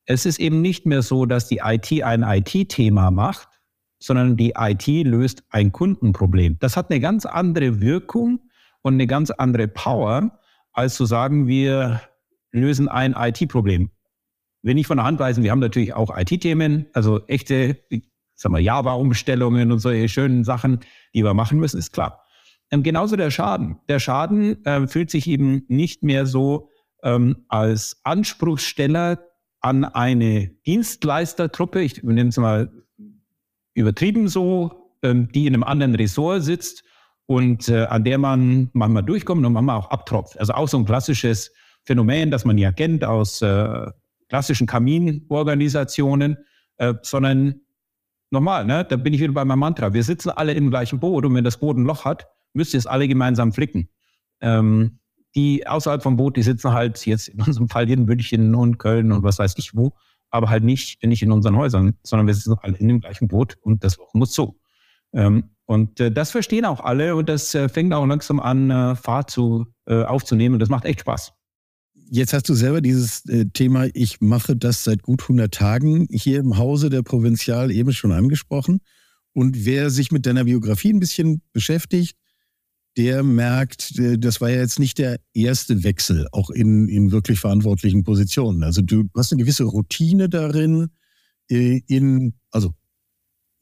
Es 0.06 0.26
ist 0.26 0.40
eben 0.40 0.60
nicht 0.60 0.86
mehr 0.86 1.02
so, 1.02 1.26
dass 1.26 1.48
die 1.48 1.60
IT 1.62 2.02
ein 2.02 2.22
IT-Thema 2.22 3.10
macht, 3.10 3.48
sondern 3.98 4.36
die 4.36 4.54
IT 4.56 4.86
löst 5.06 5.44
ein 5.50 5.72
Kundenproblem. 5.72 6.58
Das 6.58 6.76
hat 6.76 6.90
eine 6.90 7.00
ganz 7.00 7.26
andere 7.26 7.80
Wirkung 7.80 8.40
und 8.82 8.94
eine 8.94 9.06
ganz 9.06 9.30
andere 9.30 9.68
Power, 9.68 10.38
als 10.72 10.94
zu 10.94 11.04
sagen, 11.04 11.46
wir 11.46 12.00
lösen 12.50 12.88
ein 12.88 13.14
IT-Problem. 13.16 13.90
Wenn 14.62 14.78
ich 14.78 14.86
von 14.86 14.96
der 14.96 15.06
Hand 15.06 15.20
weisen, 15.20 15.44
wir 15.44 15.50
haben 15.50 15.60
natürlich 15.60 15.94
auch 15.94 16.16
IT-Themen, 16.16 16.86
also 16.92 17.26
echte, 17.26 17.78
Java-Umstellungen 18.42 19.70
und 19.70 19.80
solche 19.80 20.08
schönen 20.08 20.44
Sachen, 20.44 20.80
die 21.14 21.22
wir 21.22 21.34
machen 21.34 21.58
müssen, 21.58 21.78
ist 21.78 21.92
klar. 21.92 22.24
Ähm, 22.70 22.82
genauso 22.82 23.16
der 23.16 23.30
Schaden. 23.30 23.78
Der 23.88 23.98
Schaden 23.98 24.64
äh, 24.64 24.86
fühlt 24.86 25.10
sich 25.10 25.26
eben 25.26 25.64
nicht 25.68 26.02
mehr 26.02 26.26
so 26.26 26.70
ähm, 27.02 27.44
als 27.48 28.00
Anspruchssteller 28.04 29.18
an 29.60 29.84
eine 29.84 30.48
Dienstleistertruppe, 30.66 31.82
ich 31.82 32.02
nenne 32.02 32.30
es 32.30 32.36
mal 32.36 32.70
übertrieben 33.74 34.28
so, 34.28 34.94
ähm, 35.02 35.28
die 35.32 35.46
in 35.46 35.54
einem 35.54 35.64
anderen 35.64 35.94
Ressort 35.94 36.42
sitzt 36.42 36.84
und 37.26 37.68
äh, 37.68 37.84
an 37.84 38.04
der 38.04 38.18
man 38.18 38.70
manchmal 38.72 39.02
durchkommt 39.02 39.44
und 39.44 39.52
manchmal 39.52 39.76
auch 39.76 39.90
abtropft. 39.90 40.38
Also 40.38 40.52
auch 40.54 40.68
so 40.68 40.78
ein 40.78 40.84
klassisches 40.84 41.52
Phänomen, 41.84 42.30
das 42.30 42.44
man 42.44 42.58
ja 42.58 42.72
kennt 42.72 43.04
aus 43.04 43.42
äh, 43.42 43.86
klassischen 44.28 44.66
Kaminorganisationen, 44.66 46.38
äh, 46.78 46.94
sondern 47.02 47.60
nochmal, 48.30 48.64
ne, 48.64 48.84
da 48.84 48.96
bin 48.96 49.12
ich 49.12 49.20
wieder 49.20 49.32
bei 49.32 49.44
meinem 49.44 49.60
Mantra. 49.60 49.92
Wir 49.92 50.02
sitzen 50.02 50.30
alle 50.30 50.52
im 50.52 50.70
gleichen 50.70 51.00
Boot 51.00 51.24
und 51.24 51.34
wenn 51.34 51.44
das 51.44 51.58
Boot 51.58 51.76
ein 51.76 51.84
Loch 51.84 52.04
hat, 52.04 52.28
müsst 52.52 52.74
ihr 52.74 52.78
es 52.78 52.86
alle 52.86 53.08
gemeinsam 53.08 53.52
flicken. 53.52 53.88
Ähm, 54.40 54.98
die 55.34 55.66
außerhalb 55.66 56.02
vom 56.02 56.16
Boot, 56.16 56.36
die 56.36 56.42
sitzen 56.42 56.72
halt 56.72 57.04
jetzt 57.06 57.28
in 57.28 57.40
unserem 57.40 57.68
Fall 57.68 57.88
in 57.90 58.04
München 58.04 58.54
und 58.54 58.78
Köln 58.78 59.12
und 59.12 59.22
was 59.22 59.38
weiß 59.38 59.54
ich 59.58 59.74
wo, 59.74 59.92
aber 60.30 60.50
halt 60.50 60.64
nicht, 60.64 61.02
nicht 61.04 61.22
in 61.22 61.32
unseren 61.32 61.56
Häusern, 61.56 61.96
sondern 62.02 62.26
wir 62.26 62.34
sitzen 62.34 62.56
alle 62.62 62.76
in 62.76 62.88
dem 62.88 63.00
gleichen 63.00 63.28
Boot 63.28 63.56
und 63.62 63.84
das 63.84 63.98
muss 64.12 64.34
so. 64.34 64.58
Ähm, 65.12 65.50
und 65.66 66.00
äh, 66.00 66.10
das 66.10 66.30
verstehen 66.30 66.64
auch 66.64 66.80
alle 66.80 67.14
und 67.14 67.28
das 67.28 67.54
äh, 67.54 67.68
fängt 67.68 67.92
auch 67.94 68.06
langsam 68.06 68.40
an, 68.40 68.70
äh, 68.70 68.96
Fahrt 68.96 69.30
zu, 69.30 69.66
äh, 69.86 70.02
aufzunehmen 70.02 70.54
und 70.54 70.60
das 70.60 70.68
macht 70.68 70.84
echt 70.84 71.00
Spaß. 71.00 71.32
Jetzt 72.12 72.32
hast 72.32 72.48
du 72.48 72.54
selber 72.54 72.80
dieses 72.80 73.24
äh, 73.26 73.46
Thema, 73.46 73.86
ich 73.94 74.20
mache 74.20 74.56
das 74.56 74.82
seit 74.82 75.02
gut 75.02 75.22
100 75.22 75.52
Tagen 75.54 76.08
hier 76.10 76.40
im 76.40 76.58
Hause 76.58 76.90
der 76.90 77.02
Provinzial 77.02 77.70
eben 77.70 77.92
schon 77.92 78.10
angesprochen. 78.10 78.80
Und 79.32 79.64
wer 79.64 79.90
sich 79.90 80.10
mit 80.10 80.26
deiner 80.26 80.42
Biografie 80.42 80.92
ein 80.92 80.98
bisschen 80.98 81.40
beschäftigt, 81.52 82.16
der 82.96 83.22
merkt, 83.22 83.98
äh, 83.98 84.18
das 84.18 84.40
war 84.40 84.50
ja 84.50 84.60
jetzt 84.60 84.78
nicht 84.78 84.98
der 84.98 85.20
erste 85.32 85.84
Wechsel, 85.84 86.26
auch 86.32 86.50
in, 86.50 86.88
in 86.88 87.12
wirklich 87.12 87.40
verantwortlichen 87.40 88.04
Positionen. 88.04 88.62
Also 88.64 88.82
du 88.82 89.08
hast 89.16 89.32
eine 89.32 89.40
gewisse 89.42 89.64
Routine 89.64 90.28
darin, 90.28 90.90
äh, 91.50 91.80
in, 91.86 92.34
also 92.50 92.74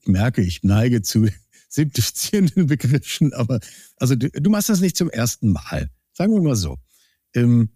ich 0.01 0.09
merke, 0.09 0.43
ich 0.43 0.63
neige 0.63 1.03
zu, 1.03 1.29
simplifizierenden 1.69 2.67
Begriffen, 2.67 3.33
aber 3.35 3.61
also 3.97 4.15
du, 4.15 4.31
du, 4.31 4.51
machst 4.51 4.71
das 4.71 4.81
nicht 4.81 4.97
zum 4.97 5.11
ersten 5.11 5.53
Mal. 5.53 5.91
Sagen 6.15 6.33
wir 6.33 6.41
mal 6.41 6.57
so. 6.57 6.79
Ähm, 7.35 7.71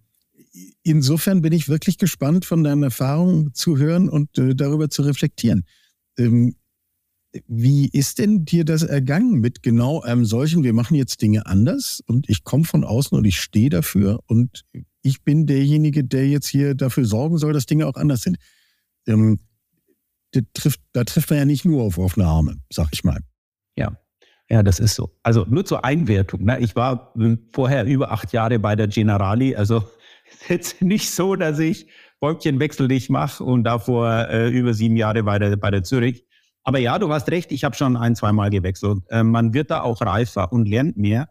insofern 0.82 1.42
bin 1.42 1.52
ich 1.52 1.68
wirklich 1.68 1.98
gespannt, 1.98 2.44
von 2.44 2.64
deinen 2.64 2.82
Erfahrungen 2.82 3.54
zu 3.54 3.76
hören 3.76 4.08
und 4.08 4.36
äh, 4.38 4.54
darüber 4.54 4.88
zu 4.88 5.02
reflektieren. 5.02 5.64
Ähm, 6.16 6.56
wie 7.46 7.88
ist 7.88 8.18
denn 8.18 8.44
dir 8.44 8.64
das 8.64 8.82
ergangen 8.82 9.40
mit 9.40 9.62
genau 9.62 10.00
einem 10.00 10.24
solchen, 10.24 10.64
wir 10.64 10.72
machen 10.72 10.94
jetzt 10.94 11.22
Dinge 11.22 11.46
anders 11.46 12.02
und 12.06 12.28
ich 12.28 12.44
komme 12.44 12.64
von 12.64 12.84
außen 12.84 13.16
und 13.16 13.24
ich 13.24 13.40
stehe 13.40 13.70
dafür 13.70 14.20
und 14.26 14.64
ich 15.02 15.22
bin 15.22 15.46
derjenige, 15.46 16.04
der 16.04 16.28
jetzt 16.28 16.48
hier 16.48 16.74
dafür 16.74 17.04
sorgen 17.04 17.38
soll, 17.38 17.52
dass 17.52 17.66
Dinge 17.66 17.86
auch 17.86 17.96
anders 17.96 18.22
sind. 18.22 18.36
Ähm, 19.06 19.40
trifft, 20.54 20.80
da 20.92 21.04
trifft 21.04 21.30
man 21.30 21.38
ja 21.40 21.44
nicht 21.44 21.64
nur 21.64 21.82
auf 21.82 21.98
offene 21.98 22.26
Arme, 22.26 22.58
sag 22.70 22.88
ich 22.92 23.04
mal. 23.04 23.20
Ja, 23.76 23.96
ja, 24.48 24.62
das 24.62 24.78
ist 24.78 24.94
so. 24.94 25.10
Also 25.22 25.46
nur 25.48 25.64
zur 25.64 25.84
Einwertung. 25.84 26.44
Ne? 26.44 26.58
Ich 26.60 26.76
war 26.76 27.12
hm, 27.14 27.48
vorher 27.52 27.84
über 27.86 28.12
acht 28.12 28.32
Jahre 28.32 28.58
bei 28.58 28.76
der 28.76 28.88
Generali. 28.88 29.56
Also 29.56 29.84
jetzt 30.48 30.82
nicht 30.82 31.10
so, 31.10 31.36
dass 31.36 31.58
ich 31.58 31.88
Bäumchenwechsel 32.20 32.86
nicht 32.86 33.10
mache 33.10 33.42
und 33.42 33.64
davor 33.64 34.28
äh, 34.28 34.48
über 34.50 34.74
sieben 34.74 34.96
Jahre 34.96 35.22
bei 35.24 35.38
der, 35.38 35.56
bei 35.56 35.70
der 35.70 35.82
Zürich. 35.82 36.26
Aber 36.64 36.78
ja, 36.78 36.98
du 36.98 37.12
hast 37.12 37.28
recht, 37.30 37.52
ich 37.52 37.64
habe 37.64 37.74
schon 37.74 37.96
ein, 37.96 38.14
zwei 38.14 38.32
Mal 38.32 38.50
gewechselt. 38.50 39.02
Äh, 39.08 39.22
man 39.22 39.54
wird 39.54 39.70
da 39.70 39.82
auch 39.82 40.00
reifer 40.00 40.52
und 40.52 40.68
lernt 40.68 40.96
mehr. 40.96 41.28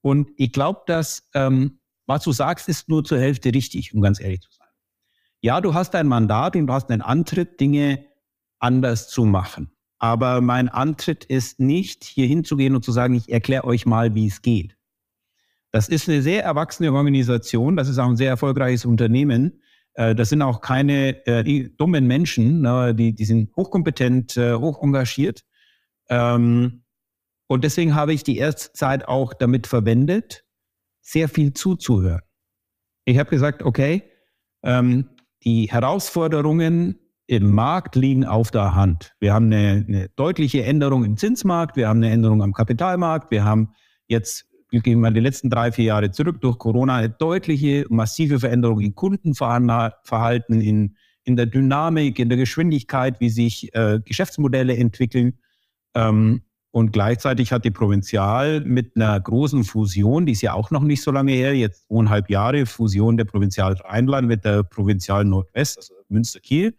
Und 0.00 0.30
ich 0.36 0.52
glaube, 0.52 0.82
dass 0.86 1.28
ähm, 1.34 1.78
was 2.08 2.24
du 2.24 2.32
sagst, 2.32 2.68
ist 2.68 2.88
nur 2.88 3.04
zur 3.04 3.20
Hälfte 3.20 3.52
richtig, 3.52 3.92
um 3.92 4.00
ganz 4.00 4.18
ehrlich 4.18 4.40
zu 4.40 4.50
sein. 4.50 4.66
Ja, 5.42 5.60
du 5.60 5.74
hast 5.74 5.94
ein 5.94 6.08
Mandat 6.08 6.56
und 6.56 6.66
du 6.66 6.72
hast 6.72 6.90
einen 6.90 7.02
Antritt, 7.02 7.60
Dinge 7.60 8.06
anders 8.58 9.08
zu 9.08 9.26
machen. 9.26 9.70
Aber 9.98 10.40
mein 10.40 10.70
Antritt 10.70 11.24
ist 11.26 11.60
nicht, 11.60 12.04
hier 12.04 12.26
hinzugehen 12.26 12.74
und 12.74 12.84
zu 12.84 12.92
sagen, 12.92 13.14
ich 13.14 13.30
erkläre 13.30 13.64
euch 13.64 13.84
mal, 13.84 14.14
wie 14.14 14.26
es 14.26 14.40
geht. 14.40 14.76
Das 15.70 15.88
ist 15.88 16.08
eine 16.08 16.22
sehr 16.22 16.42
erwachsene 16.42 16.92
Organisation, 16.92 17.76
das 17.76 17.88
ist 17.88 17.98
auch 17.98 18.08
ein 18.08 18.16
sehr 18.16 18.30
erfolgreiches 18.30 18.86
Unternehmen. 18.86 19.60
Äh, 19.94 20.14
das 20.14 20.28
sind 20.30 20.42
auch 20.42 20.60
keine 20.60 21.26
äh, 21.26 21.68
dummen 21.76 22.06
Menschen, 22.06 22.62
ne? 22.62 22.94
die, 22.94 23.14
die 23.14 23.24
sind 23.24 23.54
hochkompetent, 23.56 24.36
äh, 24.36 24.54
hoch 24.54 24.82
engagiert. 24.82 25.44
Ähm, 26.08 26.84
und 27.48 27.64
deswegen 27.64 27.94
habe 27.94 28.12
ich 28.12 28.22
die 28.22 28.36
erste 28.36 28.72
Zeit 28.72 29.08
auch 29.08 29.34
damit 29.34 29.66
verwendet, 29.66 30.44
sehr 31.00 31.28
viel 31.28 31.54
zuzuhören. 31.54 32.20
Ich 33.04 33.18
habe 33.18 33.30
gesagt, 33.30 33.62
okay, 33.62 34.02
ähm, 34.62 35.08
die 35.44 35.70
Herausforderungen 35.70 36.98
im 37.26 37.54
Markt 37.54 37.94
liegen 37.94 38.24
auf 38.24 38.50
der 38.50 38.74
Hand. 38.74 39.14
Wir 39.20 39.34
haben 39.34 39.46
eine, 39.46 39.84
eine 39.86 40.08
deutliche 40.16 40.64
Änderung 40.64 41.04
im 41.04 41.16
Zinsmarkt, 41.16 41.76
wir 41.76 41.88
haben 41.88 42.02
eine 42.02 42.10
Änderung 42.10 42.42
am 42.42 42.52
Kapitalmarkt, 42.52 43.30
wir 43.30 43.44
haben 43.44 43.74
jetzt 44.06 44.47
gehen 44.70 45.00
mal 45.00 45.12
die 45.12 45.20
letzten 45.20 45.50
drei, 45.50 45.72
vier 45.72 45.86
Jahre 45.86 46.10
zurück, 46.10 46.40
durch 46.40 46.58
Corona 46.58 46.96
eine 46.96 47.10
deutliche, 47.10 47.86
massive 47.88 48.38
Veränderung 48.40 48.80
in 48.80 48.94
Kundenverhalten, 48.94 50.60
in, 50.60 50.96
in 51.24 51.36
der 51.36 51.46
Dynamik, 51.46 52.18
in 52.18 52.28
der 52.28 52.38
Geschwindigkeit, 52.38 53.20
wie 53.20 53.30
sich 53.30 53.74
äh, 53.74 54.00
Geschäftsmodelle 54.04 54.76
entwickeln. 54.76 55.38
Ähm, 55.94 56.42
und 56.70 56.92
gleichzeitig 56.92 57.50
hat 57.50 57.64
die 57.64 57.70
Provinzial 57.70 58.60
mit 58.60 58.94
einer 58.94 59.18
großen 59.18 59.64
Fusion, 59.64 60.26
die 60.26 60.32
ist 60.32 60.42
ja 60.42 60.52
auch 60.52 60.70
noch 60.70 60.82
nicht 60.82 61.02
so 61.02 61.10
lange 61.10 61.32
her, 61.32 61.56
jetzt 61.56 61.86
zweieinhalb 61.88 62.28
Jahre, 62.28 62.66
Fusion 62.66 63.16
der 63.16 63.24
Provinzial 63.24 63.72
Rheinland 63.72 64.28
mit 64.28 64.44
der 64.44 64.62
Provinzial 64.64 65.24
Nordwest, 65.24 65.78
also 65.78 65.94
Münster-Kiel, 66.08 66.76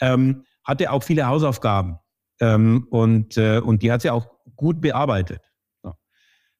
ähm, 0.00 0.44
hatte 0.64 0.90
auch 0.90 1.02
viele 1.02 1.26
Hausaufgaben. 1.26 1.98
Ähm, 2.40 2.86
und, 2.90 3.36
äh, 3.36 3.58
und 3.58 3.82
die 3.82 3.92
hat 3.92 4.02
sie 4.02 4.10
auch 4.10 4.26
gut 4.56 4.80
bearbeitet. 4.80 5.47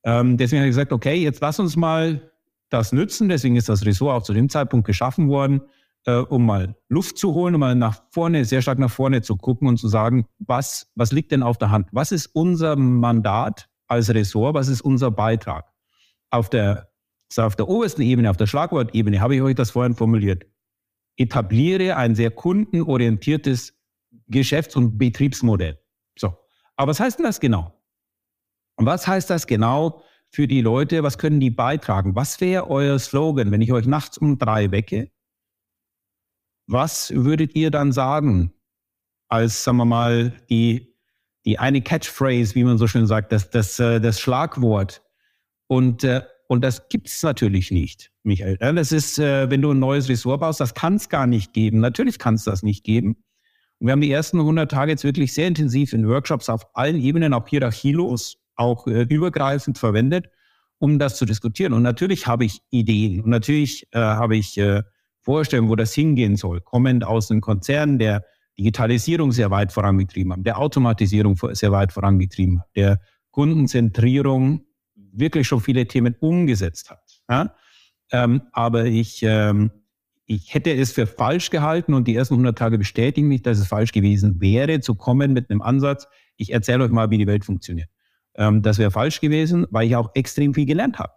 Ähm, 0.04 0.36
deswegen 0.36 0.60
habe 0.60 0.68
ich 0.68 0.72
gesagt, 0.72 0.92
okay, 0.92 1.14
jetzt 1.14 1.40
lass 1.40 1.58
uns 1.58 1.76
mal 1.76 2.30
das 2.70 2.92
nützen. 2.92 3.28
Deswegen 3.28 3.56
ist 3.56 3.68
das 3.68 3.84
Ressort 3.84 4.16
auch 4.16 4.22
zu 4.24 4.32
dem 4.32 4.48
Zeitpunkt 4.48 4.86
geschaffen 4.86 5.28
worden, 5.28 5.62
äh, 6.06 6.16
um 6.16 6.46
mal 6.46 6.76
Luft 6.88 7.18
zu 7.18 7.34
holen, 7.34 7.54
um 7.54 7.60
mal 7.60 7.74
nach 7.74 8.02
vorne, 8.10 8.44
sehr 8.44 8.62
stark 8.62 8.78
nach 8.78 8.90
vorne 8.90 9.22
zu 9.22 9.36
gucken 9.36 9.68
und 9.68 9.78
zu 9.78 9.88
sagen, 9.88 10.26
was, 10.38 10.90
was 10.94 11.12
liegt 11.12 11.32
denn 11.32 11.42
auf 11.42 11.58
der 11.58 11.70
Hand? 11.70 11.88
Was 11.92 12.12
ist 12.12 12.26
unser 12.26 12.76
Mandat 12.76 13.68
als 13.86 14.12
Ressort? 14.12 14.54
Was 14.54 14.68
ist 14.68 14.80
unser 14.80 15.10
Beitrag? 15.10 15.72
Auf 16.30 16.50
der, 16.50 16.90
auf 17.36 17.56
der 17.56 17.68
obersten 17.68 18.02
Ebene, 18.02 18.30
auf 18.30 18.36
der 18.36 18.46
Schlagwortebene 18.46 19.20
habe 19.20 19.34
ich 19.34 19.42
euch 19.42 19.54
das 19.54 19.70
vorhin 19.70 19.94
formuliert. 19.94 20.44
Etabliere 21.16 21.96
ein 21.96 22.14
sehr 22.14 22.30
kundenorientiertes 22.30 23.74
Geschäfts- 24.28 24.76
und 24.76 24.98
Betriebsmodell. 24.98 25.78
So. 26.18 26.36
Aber 26.76 26.90
was 26.90 27.00
heißt 27.00 27.18
denn 27.18 27.24
das 27.26 27.40
genau? 27.40 27.77
Und 28.78 28.86
was 28.86 29.08
heißt 29.08 29.28
das 29.28 29.46
genau 29.46 30.02
für 30.30 30.46
die 30.46 30.60
Leute? 30.60 31.02
Was 31.02 31.18
können 31.18 31.40
die 31.40 31.50
beitragen? 31.50 32.14
Was 32.14 32.40
wäre 32.40 32.70
euer 32.70 32.98
Slogan, 32.98 33.50
wenn 33.50 33.60
ich 33.60 33.72
euch 33.72 33.86
nachts 33.86 34.18
um 34.18 34.38
drei 34.38 34.70
wecke? 34.70 35.10
Was 36.68 37.12
würdet 37.12 37.56
ihr 37.56 37.70
dann 37.72 37.92
sagen 37.92 38.52
als, 39.28 39.64
sagen 39.64 39.78
wir 39.78 39.84
mal, 39.84 40.32
die, 40.48 40.94
die 41.44 41.58
eine 41.58 41.82
Catchphrase, 41.82 42.54
wie 42.54 42.62
man 42.62 42.78
so 42.78 42.86
schön 42.86 43.08
sagt, 43.08 43.32
das, 43.32 43.50
das, 43.50 43.80
äh, 43.80 44.00
das 44.00 44.20
Schlagwort? 44.20 45.02
Und, 45.66 46.04
äh, 46.04 46.22
und 46.46 46.62
das 46.62 46.88
gibt 46.88 47.08
es 47.08 47.22
natürlich 47.22 47.72
nicht, 47.72 48.12
Michael. 48.22 48.58
Das 48.58 48.92
ist, 48.92 49.18
äh, 49.18 49.50
wenn 49.50 49.60
du 49.60 49.72
ein 49.72 49.80
neues 49.80 50.08
Ressort 50.08 50.40
baust, 50.40 50.60
das 50.60 50.74
kann 50.74 50.94
es 50.94 51.08
gar 51.08 51.26
nicht 51.26 51.52
geben. 51.52 51.80
Natürlich 51.80 52.20
kann 52.20 52.34
es 52.34 52.44
das 52.44 52.62
nicht 52.62 52.84
geben. 52.84 53.16
Und 53.80 53.88
wir 53.88 53.92
haben 53.92 54.00
die 54.00 54.12
ersten 54.12 54.38
100 54.38 54.70
Tage 54.70 54.92
jetzt 54.92 55.04
wirklich 55.04 55.34
sehr 55.34 55.48
intensiv 55.48 55.92
in 55.92 56.06
Workshops 56.06 56.48
auf 56.48 56.76
allen 56.76 57.00
Ebenen, 57.00 57.34
auch 57.34 57.48
hierarchielos, 57.48 58.38
auch 58.58 58.86
äh, 58.86 59.02
übergreifend 59.02 59.78
verwendet, 59.78 60.26
um 60.78 60.98
das 60.98 61.16
zu 61.16 61.24
diskutieren. 61.24 61.72
Und 61.72 61.82
natürlich 61.82 62.26
habe 62.26 62.44
ich 62.44 62.60
Ideen 62.70 63.22
und 63.22 63.30
natürlich 63.30 63.86
äh, 63.92 63.98
habe 63.98 64.36
ich 64.36 64.58
äh, 64.58 64.82
Vorstellungen, 65.20 65.68
wo 65.68 65.76
das 65.76 65.92
hingehen 65.92 66.36
soll, 66.36 66.60
kommend 66.60 67.04
aus 67.04 67.30
einem 67.30 67.40
Konzern, 67.40 67.98
der 67.98 68.24
Digitalisierung 68.58 69.30
sehr 69.30 69.50
weit 69.50 69.72
vorangetrieben 69.72 70.32
hat, 70.32 70.46
der 70.46 70.58
Automatisierung 70.58 71.36
sehr 71.52 71.70
weit 71.70 71.92
vorangetrieben 71.92 72.60
hat, 72.60 72.68
der 72.74 73.00
Kundenzentrierung 73.30 74.62
wirklich 75.12 75.46
schon 75.46 75.60
viele 75.60 75.86
Themen 75.86 76.16
umgesetzt 76.18 76.90
hat. 76.90 77.22
Ja? 77.30 77.54
Ähm, 78.10 78.42
aber 78.52 78.86
ich, 78.86 79.22
ähm, 79.22 79.70
ich 80.26 80.54
hätte 80.54 80.72
es 80.72 80.92
für 80.92 81.06
falsch 81.06 81.50
gehalten 81.50 81.94
und 81.94 82.08
die 82.08 82.16
ersten 82.16 82.34
100 82.34 82.58
Tage 82.58 82.78
bestätigen 82.78 83.28
mich, 83.28 83.42
dass 83.42 83.58
es 83.58 83.66
falsch 83.66 83.92
gewesen 83.92 84.40
wäre, 84.40 84.80
zu 84.80 84.94
kommen 84.94 85.32
mit 85.32 85.50
einem 85.50 85.62
Ansatz, 85.62 86.08
ich 86.36 86.52
erzähle 86.52 86.84
euch 86.84 86.90
mal, 86.90 87.10
wie 87.10 87.18
die 87.18 87.26
Welt 87.26 87.44
funktioniert. 87.44 87.88
Ähm, 88.38 88.62
das 88.62 88.78
wäre 88.78 88.90
falsch 88.90 89.20
gewesen, 89.20 89.66
weil 89.70 89.86
ich 89.86 89.96
auch 89.96 90.10
extrem 90.14 90.54
viel 90.54 90.64
gelernt 90.64 90.98
habe. 90.98 91.12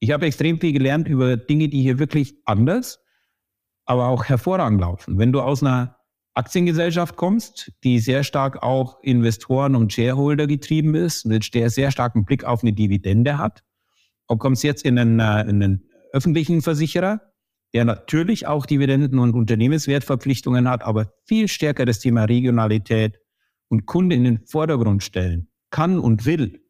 Ich 0.00 0.10
habe 0.10 0.26
extrem 0.26 0.60
viel 0.60 0.72
gelernt 0.72 1.08
über 1.08 1.36
Dinge, 1.38 1.68
die 1.68 1.80
hier 1.80 1.98
wirklich 1.98 2.34
anders, 2.44 3.02
aber 3.86 4.08
auch 4.08 4.24
hervorragend 4.24 4.80
laufen. 4.80 5.18
Wenn 5.18 5.32
du 5.32 5.40
aus 5.40 5.62
einer 5.62 5.96
Aktiengesellschaft 6.34 7.16
kommst, 7.16 7.72
die 7.82 7.98
sehr 7.98 8.22
stark 8.22 8.62
auch 8.62 9.02
Investoren 9.02 9.74
und 9.74 9.92
Shareholder 9.92 10.46
getrieben 10.46 10.94
ist, 10.94 11.24
mit 11.24 11.54
der 11.54 11.70
sehr 11.70 11.90
starken 11.90 12.26
Blick 12.26 12.44
auf 12.44 12.62
eine 12.62 12.74
Dividende 12.74 13.38
hat, 13.38 13.62
und 14.28 14.40
kommst 14.40 14.64
jetzt 14.64 14.84
in 14.84 14.98
einen, 14.98 15.20
äh, 15.20 15.42
in 15.42 15.62
einen 15.62 15.88
öffentlichen 16.12 16.60
Versicherer, 16.60 17.20
der 17.72 17.84
natürlich 17.84 18.48
auch 18.48 18.66
Dividenden 18.66 19.20
und 19.20 19.34
Unternehmenswertverpflichtungen 19.34 20.68
hat, 20.68 20.82
aber 20.82 21.12
viel 21.26 21.46
stärker 21.46 21.84
das 21.84 22.00
Thema 22.00 22.24
Regionalität 22.24 23.20
und 23.68 23.86
Kunde 23.86 24.16
in 24.16 24.24
den 24.24 24.44
Vordergrund 24.46 25.04
stellen 25.04 25.48
kann 25.76 25.98
und 25.98 26.24
will, 26.24 26.62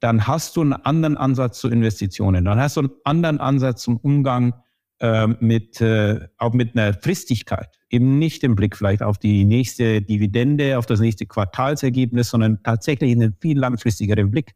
dann 0.00 0.26
hast 0.26 0.56
du 0.56 0.62
einen 0.62 0.72
anderen 0.72 1.18
Ansatz 1.18 1.60
zu 1.60 1.68
Investitionen. 1.68 2.46
Dann 2.46 2.58
hast 2.58 2.78
du 2.78 2.80
einen 2.80 2.90
anderen 3.04 3.38
Ansatz 3.38 3.82
zum 3.82 3.98
Umgang 3.98 4.54
äh, 4.98 5.26
mit, 5.26 5.82
äh, 5.82 6.26
auch 6.38 6.54
mit 6.54 6.74
einer 6.74 6.94
Fristigkeit. 6.94 7.68
Eben 7.90 8.18
nicht 8.18 8.42
im 8.42 8.54
Blick 8.54 8.78
vielleicht 8.78 9.02
auf 9.02 9.18
die 9.18 9.44
nächste 9.44 10.00
Dividende, 10.00 10.78
auf 10.78 10.86
das 10.86 11.00
nächste 11.00 11.26
Quartalsergebnis, 11.26 12.30
sondern 12.30 12.62
tatsächlich 12.62 13.10
in 13.10 13.22
einen 13.22 13.36
viel 13.42 13.58
langfristigeren 13.58 14.30
Blick. 14.30 14.54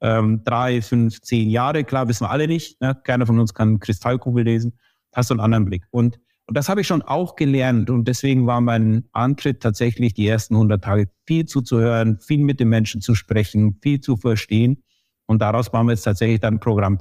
Ähm, 0.00 0.42
drei, 0.42 0.82
fünf, 0.82 1.20
zehn 1.20 1.50
Jahre, 1.50 1.84
klar 1.84 2.08
wissen 2.08 2.24
wir 2.24 2.30
alle 2.32 2.48
nicht. 2.48 2.80
Ne? 2.80 3.00
Keiner 3.04 3.26
von 3.26 3.38
uns 3.38 3.54
kann 3.54 3.78
Kristallkugel 3.78 4.42
lesen. 4.42 4.76
Hast 5.12 5.30
du 5.30 5.34
einen 5.34 5.40
anderen 5.40 5.66
Blick. 5.66 5.84
Und 5.90 6.18
und 6.50 6.56
das 6.56 6.68
habe 6.68 6.80
ich 6.80 6.88
schon 6.88 7.02
auch 7.02 7.36
gelernt. 7.36 7.90
Und 7.90 8.08
deswegen 8.08 8.44
war 8.48 8.60
mein 8.60 9.04
Antritt 9.12 9.60
tatsächlich 9.60 10.14
die 10.14 10.26
ersten 10.26 10.56
100 10.56 10.82
Tage 10.82 11.08
viel 11.24 11.46
zuzuhören, 11.46 12.18
viel 12.18 12.40
mit 12.40 12.58
den 12.58 12.68
Menschen 12.68 13.00
zu 13.00 13.14
sprechen, 13.14 13.78
viel 13.80 14.00
zu 14.00 14.16
verstehen. 14.16 14.82
Und 15.26 15.42
daraus 15.42 15.70
bauen 15.70 15.86
wir 15.86 15.92
jetzt 15.92 16.02
tatsächlich 16.02 16.40
dann 16.40 16.54
ein 16.54 16.58
Programm. 16.58 16.98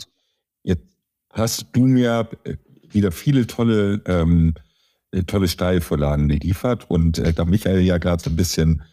Jetzt 0.62 0.86
hast 1.34 1.66
du 1.74 1.88
mir 1.88 2.30
wieder 2.92 3.12
viele 3.12 3.48
tolle, 3.48 4.04
ähm, 4.06 4.54
tolle 5.26 5.48
Steilvorlagen 5.48 6.30
geliefert. 6.30 6.86
Und 6.88 7.18
äh, 7.18 7.34
da 7.34 7.44
Michael 7.44 7.82
ja 7.82 7.98
gerade 7.98 8.22
so 8.22 8.30
ein 8.30 8.36
bisschen 8.36 8.84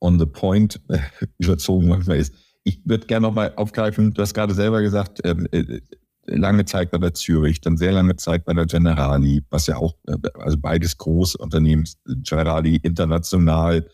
on 0.00 0.18
the 0.18 0.24
point 0.24 0.80
äh, 0.88 0.96
überzogen 1.38 1.88
manchmal 1.88 2.16
ist, 2.16 2.32
ich 2.64 2.80
würde 2.86 3.06
gerne 3.06 3.26
nochmal 3.26 3.52
aufgreifen, 3.56 4.14
du 4.14 4.22
hast 4.22 4.32
gerade 4.32 4.54
selber 4.54 4.80
gesagt, 4.80 5.20
ähm, 5.24 5.46
äh, 5.52 5.82
lange 6.26 6.64
Zeit 6.64 6.90
bei 6.90 6.98
der 6.98 7.14
Zürich, 7.14 7.60
dann 7.60 7.76
sehr 7.76 7.92
lange 7.92 8.16
Zeit 8.16 8.44
bei 8.44 8.52
der 8.52 8.66
Generali, 8.66 9.44
was 9.50 9.66
ja 9.66 9.76
auch, 9.76 9.94
äh, 10.06 10.16
also 10.34 10.58
beides 10.58 10.98
große 10.98 11.38
Unternehmen, 11.38 11.88
Generali 12.04 12.76
international, 12.76 13.88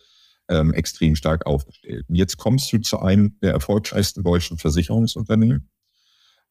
ähm, 0.49 0.73
extrem 0.73 1.15
stark 1.15 1.47
aufgestellt. 1.47 2.05
Und 2.09 2.17
jetzt 2.17 2.37
kommst 2.37 2.73
du 2.73 2.79
zu 2.79 3.01
einem 3.01 3.39
der 3.41 3.53
erfolgreichsten 3.53 4.23
deutschen 4.23 4.59
Versicherungsunternehmen, 4.59 5.71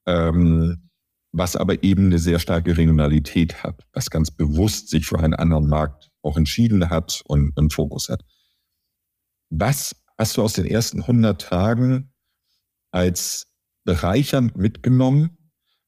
ähm, 0.05 0.89
was 1.31 1.55
aber 1.55 1.83
eben 1.83 2.07
eine 2.07 2.19
sehr 2.19 2.39
starke 2.39 2.77
Regionalität 2.77 3.63
hat, 3.63 3.85
was 3.93 4.09
ganz 4.09 4.31
bewusst 4.31 4.89
sich 4.89 5.05
für 5.05 5.19
einen 5.19 5.33
anderen 5.33 5.67
Markt 5.67 6.09
auch 6.21 6.37
entschieden 6.37 6.89
hat 6.89 7.21
und 7.25 7.57
einen 7.57 7.69
Fokus 7.69 8.09
hat. 8.09 8.23
Was 9.49 9.95
hast 10.17 10.37
du 10.37 10.43
aus 10.43 10.53
den 10.53 10.65
ersten 10.65 11.01
100 11.01 11.41
Tagen 11.41 12.13
als 12.91 13.47
bereichernd 13.83 14.55
mitgenommen, 14.57 15.37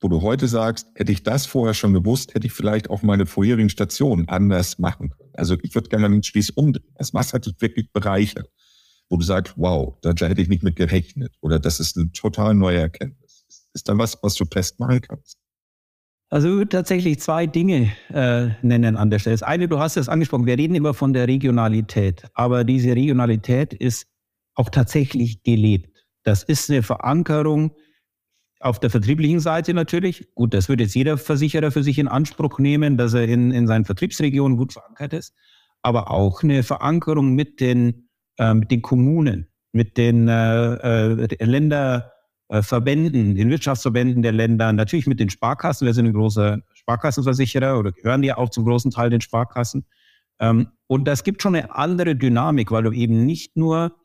wo 0.03 0.10
du 0.10 0.22
heute 0.22 0.48
sagst, 0.48 0.88
hätte 0.95 1.12
ich 1.12 1.24
das 1.24 1.45
vorher 1.45 1.74
schon 1.74 1.93
gewusst, 1.93 2.36
hätte 2.36 2.45
ich 2.45 2.53
vielleicht 2.53 2.89
auch 2.89 3.01
meine 3.01 3.25
vorherigen 3.25 3.69
Stationen 3.69 4.27
anders 4.27 4.77
machen 4.77 5.10
können. 5.10 5.31
Also 5.33 5.55
ich 5.63 5.74
würde 5.74 5.89
gerne 5.89 6.10
den 6.10 6.22
Spieß 6.22 6.51
umdrehen. 6.51 6.86
Was 7.13 7.33
hat 7.33 7.45
dich 7.45 7.55
wirklich 7.60 7.91
bereichert? 7.93 8.50
Wo 9.10 9.17
du 9.17 9.24
sagst, 9.24 9.53
wow, 9.55 9.98
da 10.01 10.12
hätte 10.27 10.41
ich 10.41 10.50
nicht 10.50 10.63
mit 10.63 10.75
gerechnet 10.75 11.33
oder 11.41 11.57
das 11.60 11.79
ist 11.79 11.98
eine 11.98 12.12
total 12.12 12.53
neue 12.53 12.79
Erkenntnis. 12.79 13.45
Ist 13.74 13.88
da 13.88 13.98
was, 13.98 14.17
was 14.22 14.36
du 14.36 14.45
festmachen 14.45 15.01
kannst? 15.01 15.38
Also 16.29 16.50
ich 16.50 16.55
würde 16.55 16.69
tatsächlich 16.69 17.19
zwei 17.19 17.45
Dinge 17.45 17.91
äh, 18.10 18.50
nennen 18.62 18.98
an 18.98 19.10
der 19.10 19.19
Stelle. 19.19 19.36
Das 19.36 19.43
eine, 19.43 19.67
du 19.67 19.79
hast 19.79 19.98
es 19.98 20.10
angesprochen, 20.10 20.48
wir 20.48 20.57
reden 20.57 20.75
immer 20.75 20.93
von 20.93 21.13
der 21.13 21.27
Regionalität, 21.27 22.24
aber 22.33 22.63
diese 22.63 22.95
Regionalität 22.95 23.74
ist 23.74 24.07
auch 24.55 24.69
tatsächlich 24.69 25.43
gelebt. 25.43 26.05
Das 26.24 26.43
ist 26.43 26.69
eine 26.69 26.81
Verankerung 26.83 27.72
auf 28.63 28.79
der 28.79 28.89
vertrieblichen 28.89 29.39
Seite 29.39 29.74
natürlich. 29.74 30.27
Gut, 30.36 30.53
das 30.53 30.70
würde 30.70 30.84
jetzt 30.84 30.96
jeder 30.96 31.17
Versicherer 31.17 31.72
für 31.72 31.84
sich 31.84 32.00
in 32.00 32.08
Anspruch 32.08 32.60
nehmen, 32.60 32.98
dass 32.98 33.13
er 33.13 33.25
in, 33.25 33.51
in 33.51 33.67
seinen 33.67 33.86
Vertriebsregionen 33.86 34.58
gut 34.58 34.74
verankert 34.74 35.13
ist. 35.13 35.34
Aber 35.82 36.12
auch 36.12 36.43
eine 36.43 36.63
Verankerung 36.63 37.36
mit 37.36 37.60
den, 37.60 38.10
äh, 38.38 38.53
mit 38.53 38.72
den 38.72 38.82
Kommunen, 38.82 39.48
mit 39.74 39.98
den 39.98 40.27
äh, 40.29 41.15
äh, 41.15 41.46
Länderverbänden, 41.46 43.36
den 43.36 43.50
Wirtschaftsverbänden 43.50 44.22
der 44.22 44.32
Länder, 44.32 44.72
natürlich 44.72 45.08
mit 45.08 45.20
den 45.20 45.29
Sparkassen. 45.29 45.86
Wir 45.86 45.93
sind 45.93 46.05
ein 46.05 46.13
großer 46.13 46.60
Sparkassenversicherer 46.74 47.77
oder 47.77 47.91
gehören 47.91 48.24
ja 48.24 48.38
auch 48.38 48.50
zum 48.50 48.65
großen 48.65 48.91
Teil 48.91 49.10
den 49.10 49.22
Sparkassen. 49.22 49.86
Ähm, 50.39 50.67
und 50.88 51.05
das 51.05 51.24
gibt 51.24 51.41
schon 51.41 51.55
eine 51.55 51.75
andere 51.75 52.15
Dynamik, 52.15 52.72
weil 52.72 52.84
du 52.84 52.91
eben 52.91 53.25
nicht 53.25 53.58
nur 53.58 53.96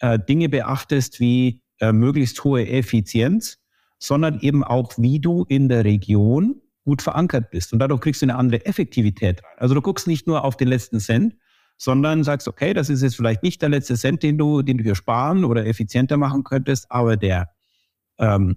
äh, 0.00 0.18
Dinge 0.18 0.48
beachtest 0.48 1.20
wie 1.20 1.62
äh, 1.80 1.92
möglichst 1.92 2.42
hohe 2.44 2.66
Effizienz, 2.66 3.58
sondern 3.98 4.40
eben 4.40 4.62
auch, 4.64 4.92
wie 4.98 5.20
du 5.20 5.44
in 5.48 5.68
der 5.68 5.84
Region 5.84 6.60
gut 6.84 7.02
verankert 7.02 7.50
bist. 7.50 7.72
Und 7.72 7.80
dadurch 7.80 8.00
kriegst 8.00 8.22
du 8.22 8.26
eine 8.26 8.36
andere 8.36 8.64
Effektivität 8.64 9.42
rein. 9.42 9.56
Also 9.58 9.74
du 9.74 9.82
guckst 9.82 10.06
nicht 10.06 10.26
nur 10.26 10.44
auf 10.44 10.56
den 10.56 10.68
letzten 10.68 11.00
Cent, 11.00 11.34
sondern 11.78 12.24
sagst, 12.24 12.48
okay, 12.48 12.72
das 12.72 12.88
ist 12.88 13.02
jetzt 13.02 13.16
vielleicht 13.16 13.42
nicht 13.42 13.60
der 13.60 13.68
letzte 13.68 13.96
Cent, 13.96 14.22
den 14.22 14.38
du, 14.38 14.62
den 14.62 14.78
du 14.78 14.84
hier 14.84 14.94
sparen 14.94 15.44
oder 15.44 15.66
effizienter 15.66 16.16
machen 16.16 16.44
könntest, 16.44 16.86
aber 16.90 17.16
der, 17.16 17.50
ähm, 18.18 18.56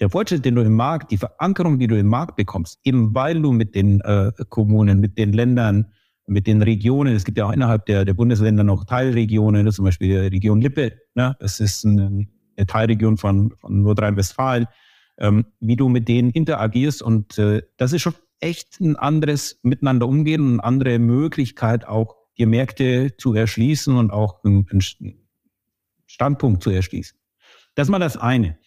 der 0.00 0.10
Fortschritt, 0.10 0.44
den 0.44 0.56
du 0.56 0.62
im 0.62 0.74
Markt, 0.74 1.12
die 1.12 1.18
Verankerung, 1.18 1.78
die 1.78 1.86
du 1.86 1.98
im 1.98 2.08
Markt 2.08 2.36
bekommst, 2.36 2.80
eben 2.82 3.14
weil 3.14 3.40
du 3.40 3.52
mit 3.52 3.74
den 3.74 4.00
äh, 4.00 4.32
Kommunen, 4.48 5.00
mit 5.00 5.16
den 5.16 5.32
Ländern, 5.32 5.92
mit 6.26 6.46
den 6.46 6.60
Regionen, 6.60 7.14
es 7.14 7.24
gibt 7.24 7.38
ja 7.38 7.46
auch 7.46 7.52
innerhalb 7.52 7.86
der, 7.86 8.04
der 8.04 8.14
Bundesländer 8.14 8.64
noch 8.64 8.84
Teilregionen, 8.84 9.70
zum 9.70 9.84
Beispiel 9.84 10.08
die 10.08 10.36
Region 10.36 10.60
Lippe, 10.60 10.92
ne? 11.14 11.36
das 11.38 11.60
ist 11.60 11.84
ein, 11.84 12.28
eine 12.56 12.66
Teilregion 12.66 13.16
von, 13.16 13.52
von 13.56 13.82
Nordrhein-Westfalen, 13.82 14.66
ähm, 15.18 15.46
wie 15.60 15.76
du 15.76 15.88
mit 15.88 16.08
denen 16.08 16.30
interagierst. 16.30 17.02
Und 17.02 17.38
äh, 17.38 17.62
das 17.76 17.92
ist 17.92 18.02
schon 18.02 18.14
echt 18.40 18.80
ein 18.80 18.96
anderes 18.96 19.60
Miteinander 19.62 20.06
umgehen 20.06 20.40
und 20.40 20.52
eine 20.54 20.64
andere 20.64 20.98
Möglichkeit, 20.98 21.86
auch 21.86 22.16
die 22.38 22.46
Märkte 22.46 23.16
zu 23.16 23.34
erschließen 23.34 23.96
und 23.96 24.10
auch 24.10 24.44
einen, 24.44 24.66
einen 24.70 24.82
Standpunkt 26.06 26.62
zu 26.62 26.70
erschließen. 26.70 27.18
Das 27.74 27.88
ist 27.88 27.90
mal 27.90 27.98
das 27.98 28.16
eine. 28.16 28.58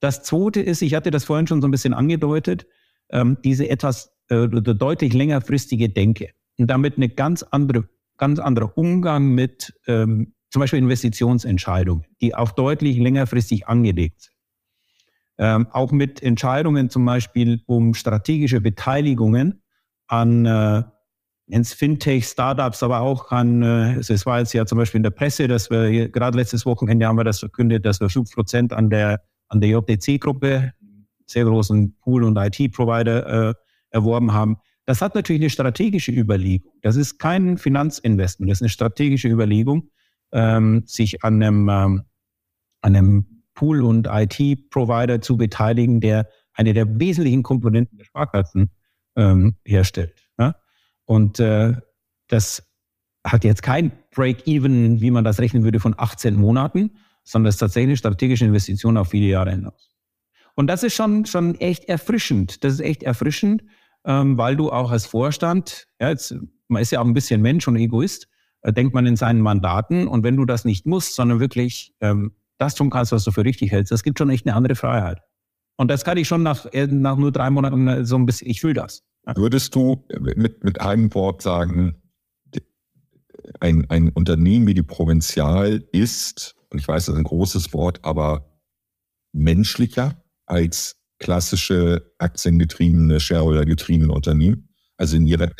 Das 0.00 0.22
zweite 0.22 0.60
ist, 0.60 0.82
ich 0.82 0.94
hatte 0.94 1.10
das 1.10 1.24
vorhin 1.24 1.46
schon 1.46 1.60
so 1.60 1.68
ein 1.68 1.70
bisschen 1.70 1.94
angedeutet, 1.94 2.66
ähm, 3.10 3.38
diese 3.44 3.68
etwas 3.68 4.12
äh, 4.28 4.48
deutlich 4.48 5.12
längerfristige 5.14 5.88
Denke 5.88 6.30
und 6.58 6.68
damit 6.68 6.96
eine 6.96 7.08
ganz 7.08 7.42
andere, 7.42 7.88
ganz 8.16 8.38
anderer 8.38 8.76
Umgang 8.76 9.28
mit 9.34 9.78
ähm, 9.86 10.34
zum 10.56 10.62
Beispiel 10.62 10.78
Investitionsentscheidungen, 10.78 12.06
die 12.22 12.34
auch 12.34 12.50
deutlich 12.50 12.96
längerfristig 12.96 13.68
angelegt 13.68 14.22
sind. 14.22 14.34
Ähm, 15.36 15.66
auch 15.70 15.92
mit 15.92 16.22
Entscheidungen 16.22 16.88
zum 16.88 17.04
Beispiel 17.04 17.60
um 17.66 17.92
strategische 17.92 18.62
Beteiligungen 18.62 19.62
an 20.06 20.46
äh, 20.46 20.82
Fintech, 21.62 22.24
Startups, 22.24 22.82
aber 22.82 23.00
auch 23.00 23.32
an, 23.32 23.60
äh, 23.60 23.96
es 23.98 24.24
war 24.24 24.38
jetzt 24.38 24.54
ja 24.54 24.64
zum 24.64 24.78
Beispiel 24.78 25.00
in 25.00 25.02
der 25.02 25.10
Presse, 25.10 25.46
dass 25.46 25.68
wir 25.68 25.88
hier, 25.88 26.08
gerade 26.08 26.38
letztes 26.38 26.64
Wochenende 26.64 27.06
haben 27.06 27.18
wir 27.18 27.24
das 27.24 27.40
verkündet, 27.40 27.84
dass 27.84 28.00
wir 28.00 28.08
5 28.08 28.32
Prozent 28.32 28.72
an 28.72 28.88
der, 28.88 29.20
an 29.48 29.60
der 29.60 29.68
JTC-Gruppe, 29.68 30.72
sehr 31.26 31.44
großen 31.44 31.98
Pool- 31.98 32.24
und 32.24 32.38
IT-Provider, 32.38 33.50
äh, 33.50 33.54
erworben 33.90 34.32
haben. 34.32 34.56
Das 34.86 35.02
hat 35.02 35.14
natürlich 35.14 35.42
eine 35.42 35.50
strategische 35.50 36.12
Überlegung. 36.12 36.72
Das 36.80 36.96
ist 36.96 37.18
kein 37.18 37.58
Finanzinvestment, 37.58 38.50
das 38.50 38.58
ist 38.58 38.62
eine 38.62 38.70
strategische 38.70 39.28
Überlegung, 39.28 39.90
ähm, 40.36 40.82
sich 40.86 41.24
an 41.24 41.42
einem, 41.42 41.68
ähm, 41.68 42.02
an 42.82 42.94
einem 42.94 43.42
Pool- 43.54 43.82
und 43.82 44.06
IT-Provider 44.08 45.22
zu 45.22 45.38
beteiligen, 45.38 46.00
der 46.00 46.28
eine 46.52 46.74
der 46.74 47.00
wesentlichen 47.00 47.42
Komponenten 47.42 47.96
der 47.96 48.04
Sparkassen 48.04 48.70
ähm, 49.16 49.56
herstellt. 49.64 50.28
Ja? 50.38 50.54
Und 51.06 51.40
äh, 51.40 51.74
das 52.28 52.62
hat 53.24 53.44
jetzt 53.44 53.62
kein 53.62 53.92
Break-Even, 54.14 55.00
wie 55.00 55.10
man 55.10 55.24
das 55.24 55.40
rechnen 55.40 55.64
würde, 55.64 55.80
von 55.80 55.94
18 55.96 56.36
Monaten, 56.36 56.92
sondern 57.24 57.48
es 57.48 57.56
ist 57.56 57.60
tatsächlich 57.60 57.88
eine 57.88 57.96
strategische 57.96 58.44
Investition 58.44 58.98
auf 58.98 59.08
viele 59.08 59.26
Jahre 59.26 59.50
hinaus. 59.50 59.90
Und 60.54 60.68
das 60.68 60.82
ist 60.82 60.94
schon, 60.94 61.24
schon 61.24 61.54
echt 61.56 61.86
erfrischend. 61.86 62.62
Das 62.62 62.74
ist 62.74 62.80
echt 62.80 63.02
erfrischend, 63.02 63.64
ähm, 64.04 64.36
weil 64.36 64.54
du 64.54 64.70
auch 64.70 64.90
als 64.90 65.06
Vorstand, 65.06 65.88
ja, 65.98 66.10
jetzt, 66.10 66.34
man 66.68 66.82
ist 66.82 66.92
ja 66.92 67.00
auch 67.00 67.06
ein 67.06 67.14
bisschen 67.14 67.40
Mensch 67.40 67.66
und 67.66 67.76
Egoist, 67.76 68.28
denkt 68.62 68.94
man 68.94 69.06
in 69.06 69.16
seinen 69.16 69.40
Mandaten. 69.40 70.08
Und 70.08 70.24
wenn 70.24 70.36
du 70.36 70.44
das 70.44 70.64
nicht 70.64 70.86
musst, 70.86 71.14
sondern 71.14 71.40
wirklich 71.40 71.94
ähm, 72.00 72.32
das 72.58 72.74
tun 72.74 72.90
kannst, 72.90 73.12
was 73.12 73.24
du 73.24 73.32
für 73.32 73.44
richtig 73.44 73.72
hältst, 73.72 73.92
das 73.92 74.02
gibt 74.02 74.18
schon 74.18 74.30
echt 74.30 74.46
eine 74.46 74.56
andere 74.56 74.74
Freiheit. 74.74 75.20
Und 75.76 75.90
das 75.90 76.04
kann 76.04 76.16
ich 76.16 76.26
schon 76.26 76.42
nach, 76.42 76.66
äh, 76.72 76.86
nach 76.86 77.16
nur 77.16 77.32
drei 77.32 77.50
Monaten 77.50 77.86
äh, 77.88 78.04
so 78.04 78.16
ein 78.16 78.26
bisschen, 78.26 78.48
ich 78.48 78.60
fühle 78.60 78.74
das. 78.74 79.04
Würdest 79.34 79.74
du 79.74 80.04
mit, 80.20 80.62
mit 80.62 80.80
einem 80.80 81.12
Wort 81.14 81.42
sagen, 81.42 81.96
ein, 83.60 83.88
ein 83.90 84.10
Unternehmen 84.10 84.66
wie 84.66 84.74
die 84.74 84.82
Provinzial 84.82 85.84
ist, 85.92 86.54
und 86.70 86.78
ich 86.78 86.88
weiß, 86.88 87.06
das 87.06 87.14
ist 87.14 87.18
ein 87.18 87.24
großes 87.24 87.72
Wort, 87.72 88.04
aber 88.04 88.60
menschlicher 89.32 90.22
als 90.46 90.96
klassische 91.18 92.12
aktiengetriebene, 92.18 93.20
Shareholder-getriebene 93.20 94.12
Unternehmen? 94.12 94.65
Also 94.98 95.16
in 95.16 95.26
ihrer. 95.26 95.50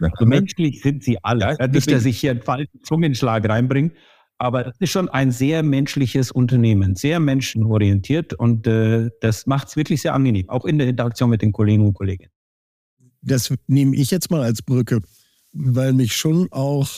Also 0.00 0.26
menschlich 0.26 0.82
sind 0.82 1.02
sie 1.02 1.18
alle. 1.22 1.56
Ja, 1.58 1.66
nicht, 1.66 1.90
dass 1.90 2.04
ich 2.04 2.18
hier 2.18 2.32
einen 2.32 2.42
falschen 2.42 2.82
Zungenschlag 2.82 3.48
reinbringe, 3.48 3.92
aber 4.38 4.66
es 4.66 4.74
ist 4.80 4.90
schon 4.90 5.08
ein 5.08 5.30
sehr 5.30 5.62
menschliches 5.62 6.30
Unternehmen, 6.30 6.94
sehr 6.96 7.20
menschenorientiert 7.20 8.34
und 8.34 8.66
äh, 8.66 9.08
das 9.20 9.46
macht 9.46 9.68
es 9.68 9.76
wirklich 9.76 10.02
sehr 10.02 10.14
angenehm, 10.14 10.48
auch 10.48 10.64
in 10.64 10.78
der 10.78 10.88
Interaktion 10.88 11.30
mit 11.30 11.42
den 11.42 11.52
Kollegen 11.52 11.86
und 11.86 11.94
Kolleginnen. 11.94 12.32
Das 13.22 13.54
nehme 13.68 13.96
ich 13.96 14.10
jetzt 14.10 14.30
mal 14.30 14.42
als 14.42 14.60
Brücke, 14.60 15.00
weil 15.52 15.92
mich 15.92 16.16
schon 16.16 16.48
auch, 16.50 16.88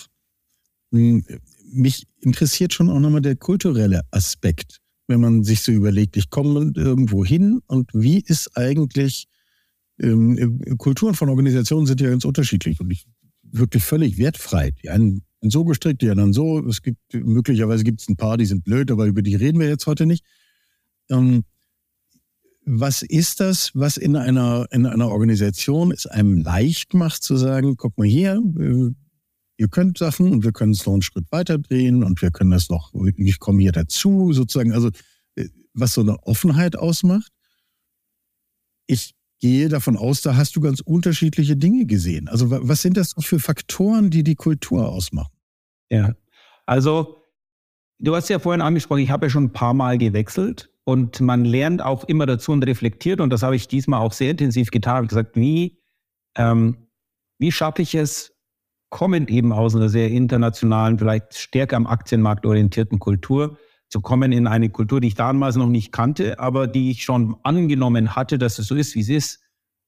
hm, 0.91 1.25
mich 1.71 2.07
interessiert 2.21 2.73
schon 2.73 2.89
auch 2.89 2.99
nochmal 2.99 3.21
der 3.21 3.37
kulturelle 3.37 4.01
Aspekt, 4.11 4.79
wenn 5.07 5.21
man 5.21 5.45
sich 5.45 5.61
so 5.61 5.71
überlegt, 5.71 6.17
ich 6.17 6.31
komme 6.31 6.73
irgendwo 6.75 7.25
hin 7.25 7.61
und 7.67 7.91
wie 7.93 8.21
ist 8.21 8.57
eigentlich, 8.57 9.27
ähm, 9.99 10.61
Kulturen 10.79 11.15
von 11.15 11.29
Organisationen 11.29 11.87
sind 11.87 12.01
ja 12.01 12.11
ganz 12.11 12.25
unterschiedlich 12.25 12.81
und 12.81 12.91
ich, 12.91 13.07
wirklich 13.43 13.85
völlig 13.85 14.19
wertfrei. 14.19 14.73
Die 14.83 14.91
einen 14.91 15.23
so 15.41 15.65
gestrickt, 15.65 16.03
die 16.03 16.11
anderen 16.11 16.33
so. 16.33 16.67
Es 16.67 16.83
gibt, 16.83 16.99
möglicherweise 17.13 17.85
gibt 17.85 18.01
es 18.01 18.09
ein 18.09 18.17
paar, 18.17 18.37
die 18.37 18.47
sind 18.47 18.65
blöd, 18.65 18.91
aber 18.91 19.07
über 19.07 19.23
die 19.23 19.35
reden 19.35 19.61
wir 19.61 19.69
jetzt 19.69 19.87
heute 19.87 20.07
nicht. 20.07 20.25
Ähm, 21.11 21.45
was 22.67 23.03
ist 23.03 23.41
das, 23.41 23.71
was 23.75 23.99
in 23.99 24.17
einer, 24.17 24.67
in 24.71 24.87
einer 24.87 25.09
Organisation 25.11 25.93
es 25.93 26.07
einem 26.07 26.39
leicht 26.39 26.95
macht 26.95 27.23
zu 27.23 27.37
sagen, 27.37 27.77
guck 27.77 27.99
mal 27.99 28.07
hier, 28.07 28.43
äh, 28.59 28.91
ihr 29.59 29.69
könnt 29.69 29.99
Sachen 29.99 30.33
und 30.33 30.45
wir 30.45 30.53
können 30.53 30.73
es 30.73 30.87
noch 30.87 30.95
einen 30.95 31.03
Schritt 31.03 31.27
weiter 31.31 31.59
drehen 31.59 32.03
und 32.03 32.23
wir 32.23 32.31
können 32.31 32.51
das 32.51 32.71
noch, 32.71 32.93
ich 33.17 33.39
komme 33.39 33.63
hier 33.63 33.73
dazu, 33.73 34.33
sozusagen, 34.33 34.73
also 34.73 34.89
äh, 35.37 35.49
was 35.75 35.93
so 35.93 36.01
eine 36.01 36.19
Offenheit 36.23 36.77
ausmacht. 36.77 37.31
Ich 38.87 39.15
gehe 39.41 39.69
davon 39.69 39.97
aus, 39.97 40.23
da 40.23 40.37
hast 40.37 40.57
du 40.57 40.61
ganz 40.61 40.81
unterschiedliche 40.81 41.57
Dinge 41.57 41.87
gesehen. 41.87 42.29
Also 42.29 42.51
was 42.51 42.83
sind 42.83 42.97
das 42.97 43.15
für 43.19 43.39
Faktoren, 43.39 44.11
die 44.11 44.25
die 44.25 44.37
Kultur 44.37 44.89
ausmachen? 44.89 45.33
Ja, 45.91 46.15
also 46.67 47.23
du 47.99 48.15
hast 48.15 48.29
ja 48.29 48.39
vorhin 48.39 48.63
angesprochen, 48.63 49.01
ich 49.01 49.11
habe 49.11 49.27
ja 49.27 49.31
schon 49.31 49.45
ein 49.45 49.53
paar 49.53 49.75
Mal 49.75 49.99
gewechselt 49.99 50.71
und 50.85 51.21
man 51.21 51.45
lernt 51.45 51.83
auch 51.83 52.05
immer 52.05 52.27
dazu 52.27 52.53
und 52.53 52.65
reflektiert 52.65 53.21
und 53.21 53.31
das 53.31 53.43
habe 53.43 53.57
ich 53.57 53.69
diesmal 53.69 54.01
auch 54.01 54.13
sehr 54.13 54.31
intensiv 54.31 54.71
getan. 54.71 55.05
Ich 55.05 55.09
gesagt, 55.11 55.37
wie, 55.37 55.79
ähm, 56.37 56.89
wie 57.39 57.53
schaffe 57.53 57.83
ich 57.83 57.95
es, 57.95 58.33
kommen 58.91 59.27
eben 59.29 59.53
aus 59.53 59.75
einer 59.75 59.89
sehr 59.89 60.11
internationalen, 60.11 60.99
vielleicht 60.99 61.35
stärker 61.35 61.77
am 61.77 61.87
Aktienmarkt 61.87 62.47
orientierten 62.47 62.99
Kultur, 62.99 63.59
zu 63.95 64.01
kommen 64.01 64.33
in 64.33 64.49
eine 64.49 64.71
Kultur, 64.71 65.01
die 65.01 65.07
ich 65.07 65.15
damals 65.15 65.55
noch 65.55 65.69
nicht 65.69 65.93
kannte, 65.93 66.41
aber 66.41 66.67
die 66.67 66.91
ich 66.91 67.05
schon 67.05 67.37
angenommen 67.45 68.17
hatte, 68.17 68.39
dass 68.39 68.59
es 68.59 68.67
so 68.67 68.75
ist, 68.75 68.97
wie 68.97 69.03
es 69.03 69.09
ist. 69.09 69.41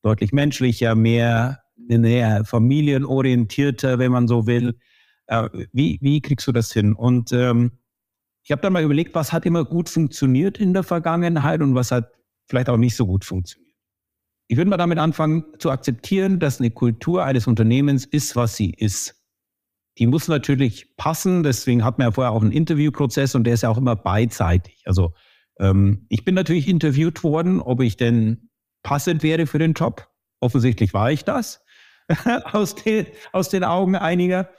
Deutlich 0.02 0.32
menschlicher, 0.32 0.94
mehr, 0.94 1.64
mehr 1.76 2.44
familienorientierter, 2.44 3.98
wenn 3.98 4.12
man 4.12 4.28
so 4.28 4.46
will. 4.46 4.78
Äh, 5.26 5.48
wie, 5.72 5.98
wie 6.02 6.20
kriegst 6.20 6.46
du 6.46 6.52
das 6.52 6.72
hin? 6.72 6.94
Und 6.94 7.32
ähm, 7.32 7.72
ich 8.44 8.52
habe 8.52 8.62
dann 8.62 8.74
mal 8.74 8.84
überlegt, 8.84 9.12
was 9.16 9.32
hat 9.32 9.44
immer 9.44 9.64
gut 9.64 9.88
funktioniert 9.88 10.56
in 10.58 10.72
der 10.72 10.84
Vergangenheit 10.84 11.60
und 11.60 11.74
was 11.74 11.90
hat 11.90 12.12
vielleicht 12.48 12.68
auch 12.68 12.76
nicht 12.76 12.94
so 12.94 13.06
gut 13.06 13.24
funktioniert. 13.24 13.74
Ich 14.46 14.56
würde 14.56 14.70
mal 14.70 14.76
damit 14.76 14.98
anfangen 14.98 15.46
zu 15.58 15.72
akzeptieren, 15.72 16.38
dass 16.38 16.60
eine 16.60 16.70
Kultur 16.70 17.24
eines 17.24 17.48
Unternehmens 17.48 18.04
ist, 18.04 18.36
was 18.36 18.54
sie 18.54 18.70
ist. 18.70 19.15
Die 19.98 20.06
muss 20.06 20.28
natürlich 20.28 20.96
passen, 20.96 21.42
deswegen 21.42 21.84
hat 21.84 21.98
man 21.98 22.08
ja 22.08 22.12
vorher 22.12 22.32
auch 22.32 22.42
einen 22.42 22.52
Interviewprozess 22.52 23.34
und 23.34 23.44
der 23.44 23.54
ist 23.54 23.62
ja 23.62 23.70
auch 23.70 23.78
immer 23.78 23.96
beidseitig. 23.96 24.82
Also 24.84 25.14
ähm, 25.58 26.06
ich 26.08 26.24
bin 26.24 26.34
natürlich 26.34 26.68
interviewt 26.68 27.22
worden, 27.24 27.60
ob 27.60 27.80
ich 27.80 27.96
denn 27.96 28.50
passend 28.82 29.22
wäre 29.22 29.46
für 29.46 29.58
den 29.58 29.72
Job. 29.72 30.08
Offensichtlich 30.40 30.92
war 30.92 31.10
ich 31.10 31.24
das 31.24 31.64
aus, 32.52 32.74
den, 32.74 33.06
aus 33.32 33.48
den 33.48 33.64
Augen 33.64 33.96
einiger. 33.96 34.50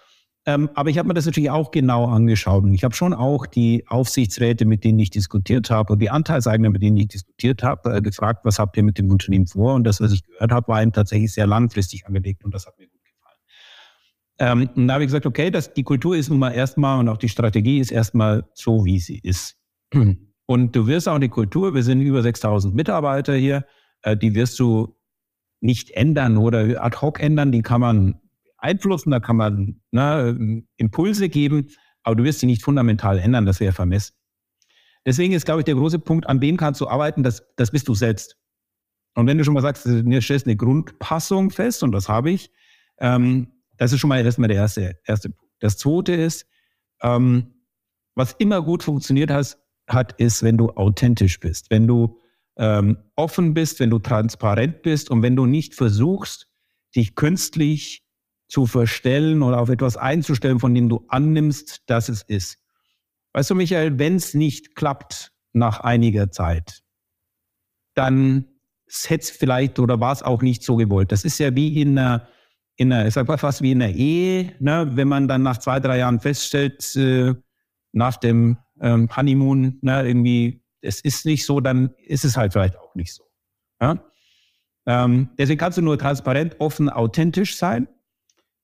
Ähm, 0.47 0.69
aber 0.75 0.89
ich 0.89 0.97
habe 0.97 1.09
mir 1.09 1.13
das 1.13 1.25
natürlich 1.25 1.49
auch 1.49 1.71
genau 1.71 2.05
angeschaut 2.05 2.63
und 2.63 2.73
ich 2.73 2.85
habe 2.85 2.95
schon 2.95 3.13
auch 3.13 3.45
die 3.45 3.83
Aufsichtsräte, 3.87 4.65
mit 4.65 4.85
denen 4.85 4.97
ich 4.97 5.09
diskutiert 5.09 5.69
habe 5.69 5.91
und 5.93 5.99
die 5.99 6.09
Anteilseigner, 6.09 6.69
mit 6.69 6.81
denen 6.81 6.95
ich 6.95 7.09
diskutiert 7.09 7.63
habe, 7.63 7.97
äh, 7.97 8.01
gefragt, 8.01 8.45
was 8.45 8.57
habt 8.57 8.77
ihr 8.77 8.83
mit 8.83 8.97
dem 8.97 9.11
Unternehmen 9.11 9.45
vor? 9.45 9.73
Und 9.73 9.83
das, 9.83 9.99
was 9.99 10.13
ich 10.13 10.23
gehört 10.25 10.53
habe, 10.53 10.69
war 10.69 10.81
ihm 10.81 10.93
tatsächlich 10.93 11.33
sehr 11.33 11.47
langfristig 11.47 12.07
angelegt 12.07 12.45
und 12.45 12.53
das 12.53 12.65
hat 12.65 12.79
mir 12.79 12.87
gut. 12.87 12.96
Ähm, 14.39 14.69
und 14.75 14.87
da 14.87 14.95
habe 14.95 15.03
ich 15.03 15.07
gesagt, 15.07 15.25
okay, 15.25 15.49
das, 15.49 15.73
die 15.73 15.83
Kultur 15.83 16.15
ist 16.15 16.29
nun 16.29 16.39
mal 16.39 16.51
erstmal 16.51 16.99
und 16.99 17.09
auch 17.09 17.17
die 17.17 17.29
Strategie 17.29 17.79
ist 17.79 17.91
erstmal 17.91 18.47
so, 18.53 18.85
wie 18.85 18.99
sie 18.99 19.19
ist. 19.19 19.57
Und 20.49 20.73
du 20.77 20.87
wirst 20.87 21.09
auch 21.09 21.19
die 21.19 21.27
Kultur, 21.27 21.73
wir 21.73 21.83
sind 21.83 21.99
über 21.99 22.21
6000 22.21 22.73
Mitarbeiter 22.73 23.35
hier, 23.35 23.65
äh, 24.03 24.15
die 24.15 24.33
wirst 24.33 24.57
du 24.59 24.95
nicht 25.59 25.91
ändern 25.91 26.37
oder 26.37 26.81
ad 26.81 26.97
hoc 27.01 27.19
ändern, 27.19 27.51
die 27.51 27.61
kann 27.61 27.81
man 27.81 28.21
beeinflussen, 28.57 29.11
da 29.11 29.19
kann 29.19 29.35
man 29.35 29.81
ne, 29.91 30.63
Impulse 30.77 31.27
geben, 31.27 31.67
aber 32.03 32.15
du 32.15 32.23
wirst 32.23 32.39
sie 32.39 32.45
nicht 32.45 32.63
fundamental 32.63 33.19
ändern, 33.19 33.45
das 33.45 33.59
wäre 33.59 33.73
vermessen. 33.73 34.13
Deswegen 35.05 35.33
ist, 35.33 35.45
glaube 35.45 35.61
ich, 35.61 35.65
der 35.65 35.75
große 35.75 35.99
Punkt, 35.99 36.27
an 36.27 36.41
wem 36.41 36.55
kannst 36.57 36.79
du 36.79 36.87
arbeiten, 36.87 37.23
das, 37.23 37.45
das 37.55 37.71
bist 37.71 37.87
du 37.87 37.93
selbst. 37.93 38.37
Und 39.15 39.27
wenn 39.27 39.37
du 39.37 39.43
schon 39.43 39.53
mal 39.53 39.61
sagst, 39.61 39.85
du 39.85 40.21
stellst 40.21 40.45
eine 40.45 40.55
Grundpassung 40.55 41.49
fest, 41.49 41.81
und 41.83 41.91
das 41.91 42.07
habe 42.07 42.29
ich, 42.29 42.51
ähm, 42.99 43.47
das 43.77 43.93
ist 43.93 43.99
schon 43.99 44.09
mal 44.09 44.23
erstmal 44.23 44.47
der 44.47 44.57
erste, 44.57 44.99
erste 45.05 45.29
Punkt. 45.29 45.53
Das 45.59 45.77
zweite 45.77 46.13
ist, 46.13 46.45
ähm, 47.01 47.53
was 48.15 48.33
immer 48.33 48.61
gut 48.61 48.83
funktioniert 48.83 49.31
hat, 49.31 49.57
hat, 49.87 50.19
ist, 50.19 50.43
wenn 50.43 50.57
du 50.57 50.69
authentisch 50.71 51.39
bist, 51.39 51.69
wenn 51.69 51.87
du 51.87 52.19
ähm, 52.57 52.97
offen 53.15 53.53
bist, 53.53 53.79
wenn 53.79 53.89
du 53.89 53.99
transparent 53.99 54.81
bist 54.81 55.09
und 55.09 55.21
wenn 55.21 55.35
du 55.35 55.45
nicht 55.45 55.75
versuchst, 55.75 56.47
dich 56.95 57.15
künstlich 57.15 58.03
zu 58.47 58.65
verstellen 58.65 59.43
oder 59.43 59.59
auf 59.59 59.69
etwas 59.69 59.97
einzustellen, 59.97 60.59
von 60.59 60.73
dem 60.73 60.89
du 60.89 61.05
annimmst, 61.09 61.83
dass 61.87 62.09
es 62.09 62.23
ist. 62.23 62.57
Weißt 63.33 63.49
du, 63.49 63.55
Michael, 63.55 63.99
wenn 63.99 64.15
es 64.15 64.33
nicht 64.33 64.75
klappt 64.75 65.33
nach 65.53 65.81
einiger 65.81 66.31
Zeit, 66.31 66.81
dann 67.93 68.45
hätte 69.05 69.23
es 69.23 69.29
vielleicht 69.29 69.79
oder 69.79 69.99
war 69.99 70.13
es 70.13 70.23
auch 70.23 70.41
nicht 70.41 70.63
so 70.63 70.75
gewollt. 70.75 71.11
Das 71.11 71.25
ist 71.25 71.39
ja 71.39 71.55
wie 71.55 71.81
in 71.81 71.97
einer, 71.97 72.27
in 72.77 72.93
einer 72.93 73.07
ich 73.07 73.13
sag 73.13 73.27
mal 73.27 73.37
fast 73.37 73.61
wie 73.61 73.71
in 73.71 73.81
einer 73.81 73.93
Ehe, 73.93 74.53
ne? 74.59 74.89
wenn 74.93 75.07
man 75.07 75.27
dann 75.27 75.43
nach 75.43 75.57
zwei, 75.57 75.79
drei 75.79 75.97
Jahren 75.97 76.19
feststellt, 76.19 76.95
äh, 76.95 77.33
nach 77.91 78.17
dem 78.17 78.57
ähm, 78.79 79.09
Honeymoon, 79.15 79.79
ne, 79.81 80.07
irgendwie, 80.07 80.63
es 80.81 81.01
ist 81.01 81.25
nicht 81.25 81.45
so, 81.45 81.59
dann 81.59 81.89
ist 82.05 82.23
es 82.23 82.37
halt 82.37 82.53
vielleicht 82.53 82.77
auch 82.77 82.93
nicht 82.95 83.13
so. 83.13 83.23
Ja? 83.81 84.03
Ähm, 84.85 85.29
deswegen 85.37 85.59
kannst 85.59 85.77
du 85.77 85.81
nur 85.81 85.97
transparent, 85.97 86.55
offen, 86.59 86.89
authentisch 86.89 87.57
sein. 87.57 87.87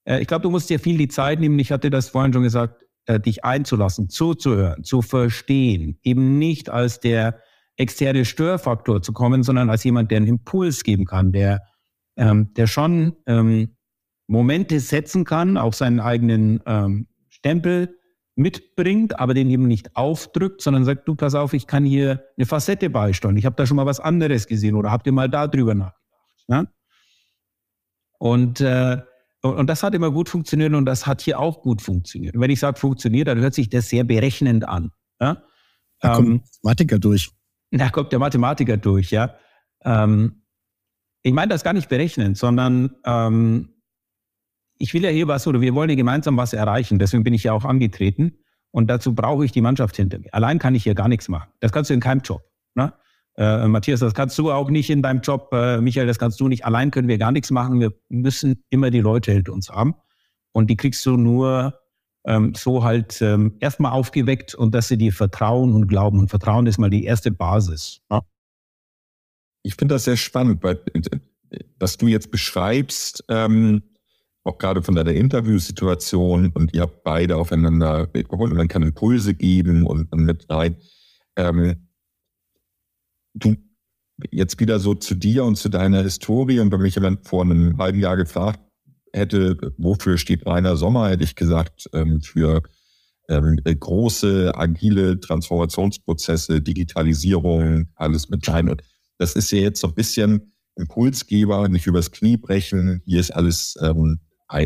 Äh, 0.05 0.21
ich 0.21 0.27
glaube, 0.27 0.43
du 0.43 0.51
musst 0.51 0.69
dir 0.69 0.79
viel 0.79 0.97
die 0.97 1.07
Zeit 1.07 1.39
nehmen. 1.39 1.57
Ich 1.59 1.71
hatte 1.71 1.89
das 1.89 2.09
vorhin 2.09 2.31
schon 2.31 2.43
gesagt, 2.43 2.85
äh, 3.05 3.19
dich 3.19 3.43
einzulassen, 3.43 4.09
zuzuhören, 4.09 4.83
zu 4.83 5.01
verstehen. 5.01 5.99
Eben 6.03 6.37
nicht 6.37 6.69
als 6.69 6.99
der 6.99 7.39
externe 7.75 8.23
Störfaktor 8.23 9.01
zu 9.01 9.13
kommen, 9.13 9.43
sondern 9.43 9.69
als 9.69 9.83
jemand, 9.83 10.11
der 10.11 10.17
einen 10.17 10.27
Impuls 10.27 10.83
geben 10.83 11.05
kann, 11.05 11.31
der, 11.31 11.63
ähm, 12.15 12.53
der 12.53 12.67
schon 12.67 13.15
ähm, 13.25 13.75
Momente 14.27 14.79
setzen 14.79 15.25
kann, 15.25 15.57
auch 15.57 15.73
seinen 15.73 15.99
eigenen 15.99 16.61
ähm, 16.65 17.07
Stempel 17.29 17.97
mitbringt, 18.35 19.19
aber 19.19 19.33
den 19.33 19.49
eben 19.49 19.67
nicht 19.67 19.95
aufdrückt, 19.95 20.61
sondern 20.61 20.85
sagt, 20.85 21.07
du 21.07 21.15
pass 21.15 21.35
auf, 21.35 21.53
ich 21.53 21.67
kann 21.67 21.85
hier 21.85 22.23
eine 22.37 22.45
Facette 22.45 22.89
beisteuern. 22.89 23.37
Ich 23.37 23.45
habe 23.45 23.55
da 23.55 23.65
schon 23.65 23.77
mal 23.77 23.85
was 23.85 23.99
anderes 23.99 24.47
gesehen 24.47 24.75
oder 24.75 24.91
habt 24.91 25.05
ihr 25.05 25.13
mal 25.13 25.29
darüber 25.29 25.75
nachgedacht? 25.75 25.99
Ja? 26.47 26.65
Und 28.17 28.61
äh, 28.61 29.01
und 29.43 29.67
das 29.67 29.83
hat 29.83 29.93
immer 29.93 30.09
gut 30.09 30.29
funktioniert 30.29 30.73
und 30.73 30.85
das 30.85 31.05
hat 31.05 31.21
hier 31.21 31.37
auch 31.37 31.61
gut 31.61 31.81
funktioniert. 31.81 32.33
Und 32.35 32.41
wenn 32.41 32.49
ich 32.49 32.61
sage 32.61 32.79
funktioniert, 32.79 33.27
dann 33.27 33.39
hört 33.39 33.53
sich 33.53 33.69
das 33.69 33.89
sehr 33.89 34.05
berechnend 34.05 34.65
an. 34.65 34.91
Ja? 35.19 35.43
Da 35.99 36.15
kommt 36.15 36.27
ähm, 36.27 36.43
Mathematiker 36.61 36.97
durch. 36.97 37.29
Da 37.71 37.89
kommt 37.89 38.13
der 38.13 38.19
Mathematiker 38.19 38.77
durch, 38.77 39.11
ja. 39.11 39.35
Ähm, 39.83 40.43
ich 41.23 41.33
meine 41.33 41.49
das 41.49 41.63
gar 41.63 41.73
nicht 41.73 41.89
berechnend, 41.89 42.37
sondern 42.37 42.95
ähm, 43.05 43.72
ich 44.77 44.93
will 44.93 45.03
ja 45.03 45.09
hier 45.09 45.27
was 45.27 45.47
oder 45.47 45.61
wir 45.61 45.75
wollen 45.75 45.89
ja 45.89 45.95
gemeinsam 45.95 46.37
was 46.37 46.53
erreichen. 46.53 46.99
Deswegen 46.99 47.23
bin 47.23 47.33
ich 47.33 47.43
ja 47.43 47.53
auch 47.53 47.65
angetreten. 47.65 48.37
Und 48.71 48.89
dazu 48.89 49.13
brauche 49.13 49.45
ich 49.45 49.51
die 49.51 49.61
Mannschaft 49.61 49.95
hinter 49.95 50.17
mir. 50.17 50.33
Allein 50.33 50.57
kann 50.57 50.73
ich 50.73 50.83
hier 50.83 50.95
gar 50.95 51.07
nichts 51.07 51.29
machen. 51.29 51.51
Das 51.59 51.71
kannst 51.71 51.91
du 51.91 51.93
in 51.93 51.99
keinem 51.99 52.21
Job. 52.21 52.41
Ne? 52.73 52.91
Äh, 53.37 53.67
Matthias, 53.67 53.99
das 53.99 54.15
kannst 54.15 54.37
du 54.39 54.51
auch 54.51 54.69
nicht 54.69 54.89
in 54.89 55.03
deinem 55.03 55.21
Job. 55.21 55.49
Äh, 55.53 55.79
Michael, 55.79 56.07
das 56.07 56.17
kannst 56.17 56.39
du 56.39 56.47
nicht. 56.47 56.65
Allein 56.65 56.89
können 56.89 57.07
wir 57.07 57.19
gar 57.19 57.31
nichts 57.31 57.51
machen. 57.51 57.79
Wir 57.79 57.93
müssen 58.09 58.63
immer 58.71 58.89
die 58.89 59.01
Leute 59.01 59.31
hinter 59.31 59.53
uns 59.53 59.69
haben. 59.69 59.93
Und 60.53 60.71
die 60.71 60.75
kriegst 60.75 61.05
du 61.05 61.17
nur 61.17 61.79
ähm, 62.25 62.53
so 62.55 62.83
halt 62.83 63.21
ähm, 63.21 63.57
erstmal 63.59 63.91
aufgeweckt 63.91 64.55
und 64.55 64.73
dass 64.73 64.87
sie 64.87 64.97
dir 64.97 65.13
vertrauen 65.13 65.73
und 65.73 65.87
glauben. 65.87 66.19
Und 66.19 66.29
Vertrauen 66.29 66.65
ist 66.65 66.79
mal 66.79 66.89
die 66.89 67.03
erste 67.03 67.31
Basis. 67.31 68.01
Ja? 68.09 68.21
Ich 69.61 69.75
finde 69.75 69.95
das 69.95 70.05
sehr 70.05 70.17
spannend, 70.17 70.63
weil 70.63 70.83
was 71.79 71.97
du 71.97 72.07
jetzt 72.07 72.31
beschreibst, 72.31 73.23
ähm, 73.29 73.83
auch 74.43 74.57
gerade 74.57 74.81
von 74.81 74.95
deiner 74.95 75.13
Interviewsituation 75.13 76.51
und 76.53 76.73
ihr 76.73 76.81
habt 76.81 77.03
beide 77.03 77.37
aufeinander 77.37 78.07
geholt 78.07 78.51
und 78.51 78.57
man 78.57 78.67
kann 78.67 78.83
Impulse 78.83 79.33
geben 79.33 79.85
und, 79.85 80.11
und 80.11 80.25
mit 80.25 80.49
rein. 80.49 80.75
Ähm, 81.35 81.87
du 83.33 83.55
jetzt 84.31 84.59
wieder 84.59 84.79
so 84.79 84.93
zu 84.93 85.15
dir 85.15 85.45
und 85.45 85.55
zu 85.55 85.69
deiner 85.69 86.03
Historie 86.03 86.59
und 86.59 86.71
wenn 86.71 86.81
mich 86.81 86.95
jemand 86.95 87.27
vor 87.27 87.43
einem 87.43 87.77
halben 87.77 87.99
Jahr 87.99 88.17
gefragt 88.17 88.59
hätte, 89.13 89.57
wofür 89.77 90.17
steht 90.17 90.45
Rainer 90.45 90.75
Sommer, 90.75 91.09
hätte 91.09 91.23
ich 91.23 91.35
gesagt, 91.35 91.89
ähm, 91.93 92.21
für 92.21 92.63
ähm, 93.29 93.59
große, 93.63 94.51
agile 94.55 95.19
Transformationsprozesse, 95.19 96.61
Digitalisierung, 96.61 97.87
alles 97.95 98.29
mit 98.29 98.47
rein. 98.49 98.75
das 99.17 99.35
ist 99.35 99.51
ja 99.51 99.59
jetzt 99.59 99.79
so 99.79 99.87
ein 99.87 99.93
bisschen 99.93 100.53
Impulsgeber, 100.75 101.69
nicht 101.69 101.87
übers 101.87 102.11
Knie 102.11 102.37
brechen. 102.37 103.01
Hier 103.05 103.19
ist 103.19 103.31
alles 103.31 103.75
ähm, 103.81 104.19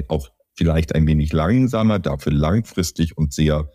auch 0.09 0.29
vielleicht 0.53 0.95
ein 0.95 1.07
wenig 1.07 1.33
langsamer, 1.33 1.99
dafür 1.99 2.33
langfristig 2.33 3.17
und 3.17 3.33
sehr, 3.33 3.69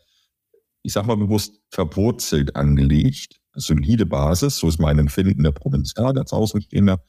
ich 0.82 0.92
sag 0.92 1.06
mal 1.06 1.16
bewusst, 1.16 1.60
verwurzelt 1.70 2.56
angelegt 2.56 3.42
solide 3.54 4.06
Basis, 4.06 4.58
so 4.58 4.68
ist 4.68 4.78
mein 4.78 4.98
Empfinden 4.98 5.42
der 5.42 5.52
Provinzial 5.52 6.18
als 6.18 6.32
Außenstehender, 6.32 7.02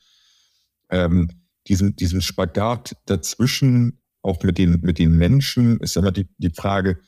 ähm, 0.89 1.29
diesen, 1.67 1.95
diesen 1.95 2.21
Spagat 2.21 2.95
dazwischen, 3.05 4.01
auch 4.21 4.41
mit 4.43 4.57
den, 4.57 4.81
mit 4.81 4.99
den 4.99 5.17
Menschen, 5.17 5.79
ist 5.79 5.97
immer 5.97 6.11
die, 6.11 6.27
die 6.37 6.49
Frage, 6.49 6.99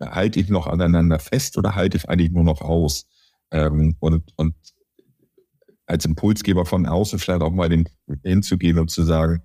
halte 0.00 0.40
ich 0.40 0.48
noch 0.48 0.66
aneinander 0.66 1.18
fest 1.18 1.58
oder 1.58 1.74
halte 1.74 1.96
ich 1.96 2.08
eigentlich 2.08 2.30
nur 2.30 2.44
noch 2.44 2.60
aus? 2.60 3.06
Ähm, 3.50 3.96
und, 4.00 4.32
und 4.36 4.54
als 5.86 6.04
Impulsgeber 6.04 6.64
von 6.64 6.86
außen 6.86 7.18
vielleicht 7.18 7.42
auch 7.42 7.52
mal 7.52 7.68
den, 7.68 7.88
hinzugehen 8.22 8.78
und 8.78 8.90
zu 8.90 9.02
sagen, 9.02 9.42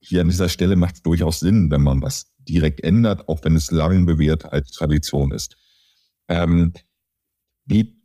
hier 0.00 0.22
an 0.22 0.28
dieser 0.28 0.48
Stelle 0.48 0.76
macht 0.76 0.96
es 0.96 1.02
durchaus 1.02 1.40
Sinn, 1.40 1.70
wenn 1.70 1.82
man 1.82 2.02
was 2.02 2.32
direkt 2.38 2.82
ändert, 2.82 3.28
auch 3.28 3.44
wenn 3.44 3.54
es 3.54 3.70
lang 3.70 4.06
bewährt 4.06 4.46
als 4.46 4.72
Tradition 4.72 5.30
ist. 5.30 5.56
Ähm, 6.28 6.72
wie 7.66 8.00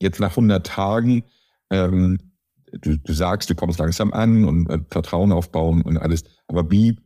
jetzt 0.00 0.20
nach 0.20 0.30
100 0.30 0.64
Tagen, 0.66 1.24
ähm, 1.70 2.18
du, 2.72 2.96
du 2.96 3.12
sagst, 3.12 3.50
du 3.50 3.54
kommst 3.54 3.78
langsam 3.78 4.12
an 4.12 4.44
und 4.44 4.70
äh, 4.70 4.78
Vertrauen 4.90 5.32
aufbauen 5.32 5.82
und 5.82 5.98
alles. 5.98 6.24
Aber 6.46 6.70
wie, 6.70 6.96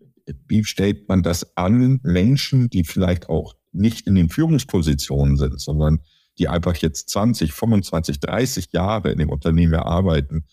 wie 0.46 0.64
stellt 0.64 1.08
man 1.08 1.22
das 1.22 1.56
an 1.56 2.00
Menschen, 2.02 2.68
die 2.68 2.84
vielleicht 2.84 3.28
auch 3.28 3.54
nicht 3.72 4.06
in 4.06 4.14
den 4.14 4.28
Führungspositionen 4.28 5.36
sind, 5.36 5.60
sondern 5.60 6.00
die 6.38 6.48
einfach 6.48 6.76
jetzt 6.76 7.10
20, 7.10 7.52
25, 7.52 8.20
30 8.20 8.72
Jahre 8.72 9.10
in 9.10 9.18
dem 9.18 9.30
Unternehmen 9.30 9.74
arbeiten, 9.74 10.44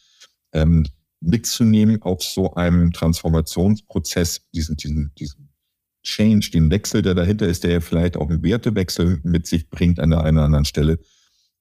ähm, 0.54 0.86
mitzunehmen 1.22 2.02
auf 2.02 2.24
so 2.24 2.56
einem 2.56 2.92
Transformationsprozess, 2.92 4.50
diesen, 4.52 4.76
diesen, 4.76 5.14
diesen 5.18 5.50
Change, 6.04 6.50
den 6.52 6.72
Wechsel, 6.72 7.02
der 7.02 7.14
dahinter 7.14 7.48
ist, 7.48 7.64
der 7.64 7.72
ja 7.72 7.80
vielleicht 7.80 8.18
auch 8.18 8.30
einen 8.30 8.44
Wertewechsel 8.44 9.22
mit 9.24 9.46
sich 9.46 9.70
bringt 9.70 10.00
an 10.00 10.10
der 10.10 10.24
einen 10.24 10.38
oder 10.38 10.46
anderen 10.46 10.66
Stelle. 10.66 11.00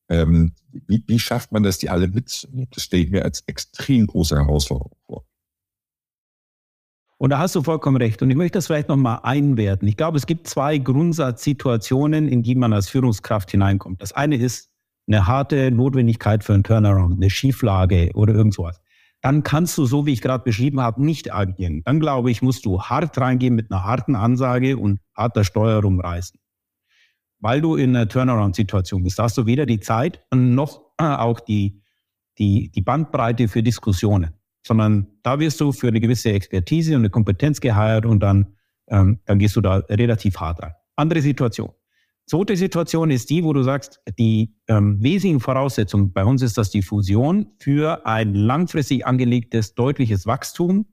Ähm, 0.09 0.55
wie, 0.73 1.05
wie 1.07 1.19
schafft 1.19 1.53
man 1.53 1.63
das, 1.63 1.79
die 1.79 1.91
alle 1.91 2.09
mitzunehmen? 2.09 2.69
Das 2.73 2.85
stelle 2.85 3.05
ich 3.05 3.11
mir 3.11 3.25
als 3.25 3.43
extrem 3.47 4.07
große 4.07 4.37
Herausforderung 4.37 4.97
vor. 5.07 5.27
Und 7.19 7.31
da 7.31 7.39
hast 7.39 7.55
du 7.55 7.63
vollkommen 7.63 7.99
recht. 7.99 8.23
Und 8.23 8.31
ich 8.31 8.37
möchte 8.37 8.57
das 8.57 8.67
vielleicht 8.67 8.89
nochmal 8.89 9.21
einwerten. 9.23 9.87
Ich 9.87 9.99
glaube, 9.99 10.17
es 10.17 10.25
gibt 10.25 10.49
zwei 10.49 10.79
Grundsatzsituationen, 10.79 12.29
in 12.29 12.43
die 12.43 12.55
man 12.55 12.73
als 12.73 12.89
Führungskraft 12.89 13.51
hineinkommt. 13.51 14.01
Das 14.01 14.13
eine 14.13 14.37
ist 14.37 14.71
eine 15.07 15.27
harte 15.27 15.71
Notwendigkeit 15.71 16.43
für 16.43 16.55
einen 16.55 16.65
Turnaround, 16.65 17.17
eine 17.17 17.29
Schieflage 17.29 18.11
oder 18.15 18.33
irgend 18.33 18.55
sowas. 18.55 18.81
Dann 19.23 19.43
kannst 19.43 19.77
du, 19.77 19.85
so 19.85 20.07
wie 20.07 20.13
ich 20.13 20.23
gerade 20.23 20.45
beschrieben 20.45 20.81
habe, 20.81 21.05
nicht 21.05 21.33
agieren. 21.33 21.83
Dann 21.85 22.01
glaube 22.01 22.31
ich, 22.31 22.41
musst 22.41 22.65
du 22.65 22.83
hart 22.83 23.19
reingehen 23.19 23.55
mit 23.55 23.71
einer 23.71 23.85
harten 23.85 24.17
Ansage 24.17 24.77
und 24.77 25.01
harter 25.15 25.45
Steuerung 25.45 26.01
reißen. 26.01 26.41
Weil 27.39 27.61
du 27.61 27.77
in 27.77 27.95
einer 27.95 28.09
Turnaround-Situation 28.09 29.03
bist. 29.03 29.19
Da 29.19 29.25
hast 29.25 29.37
du 29.37 29.47
weder 29.47 29.67
die 29.67 29.81
Zeit 29.81 30.23
noch 30.33 30.83
auch 30.99 31.41
die, 31.41 31.83
die, 32.39 32.71
die 32.71 32.83
Bandbreite 32.83 33.49
für 33.49 33.63
Diskussionen 33.63 34.35
sondern 34.67 35.07
da 35.23 35.39
wirst 35.41 35.61
du 35.61 35.73
für 35.73 35.89
eine 35.89 36.01
gewisse 36.01 36.33
Expertise 36.33 36.95
und 36.95 37.01
eine 37.01 37.11
Kompetenz 37.11 37.61
geheiert 37.61 38.07
und 38.07 38.21
dann, 38.21 38.57
ähm, 38.89 39.21
dann 39.25 39.39
gehst 39.39 39.57
du 39.57 39.61
da 39.61 39.77
relativ 39.89 40.39
hart 40.39 40.63
rein. 40.63 40.75
Andere 40.97 41.23
Situation. 41.23 41.71
Zweite 42.31 42.57
Situation 42.57 43.11
ist 43.11 43.29
die, 43.29 43.43
wo 43.43 43.53
du 43.53 43.65
sagst, 43.65 44.01
die 44.17 44.55
ähm, 44.69 45.03
wesentlichen 45.03 45.41
Voraussetzungen, 45.41 46.13
bei 46.13 46.25
uns 46.25 46.43
ist 46.43 46.57
das 46.57 46.71
die 46.71 46.81
Fusion 46.81 47.49
für 47.59 48.07
ein 48.07 48.35
langfristig 48.35 49.05
angelegtes, 49.05 49.75
deutliches 49.75 50.27
Wachstum, 50.27 50.87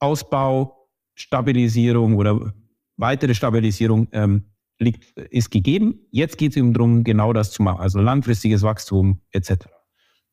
Ausbau, 0.00 0.88
Stabilisierung 1.14 2.16
oder 2.16 2.52
weitere 2.96 3.34
Stabilisierung 3.34 4.08
ähm, 4.10 4.50
liegt, 4.80 5.16
ist 5.30 5.52
gegeben. 5.52 6.08
Jetzt 6.10 6.38
geht 6.38 6.50
es 6.50 6.56
eben 6.56 6.74
darum, 6.74 7.04
genau 7.04 7.32
das 7.32 7.52
zu 7.52 7.62
machen, 7.62 7.80
also 7.80 8.00
langfristiges 8.00 8.62
Wachstum 8.62 9.20
etc. 9.30 9.68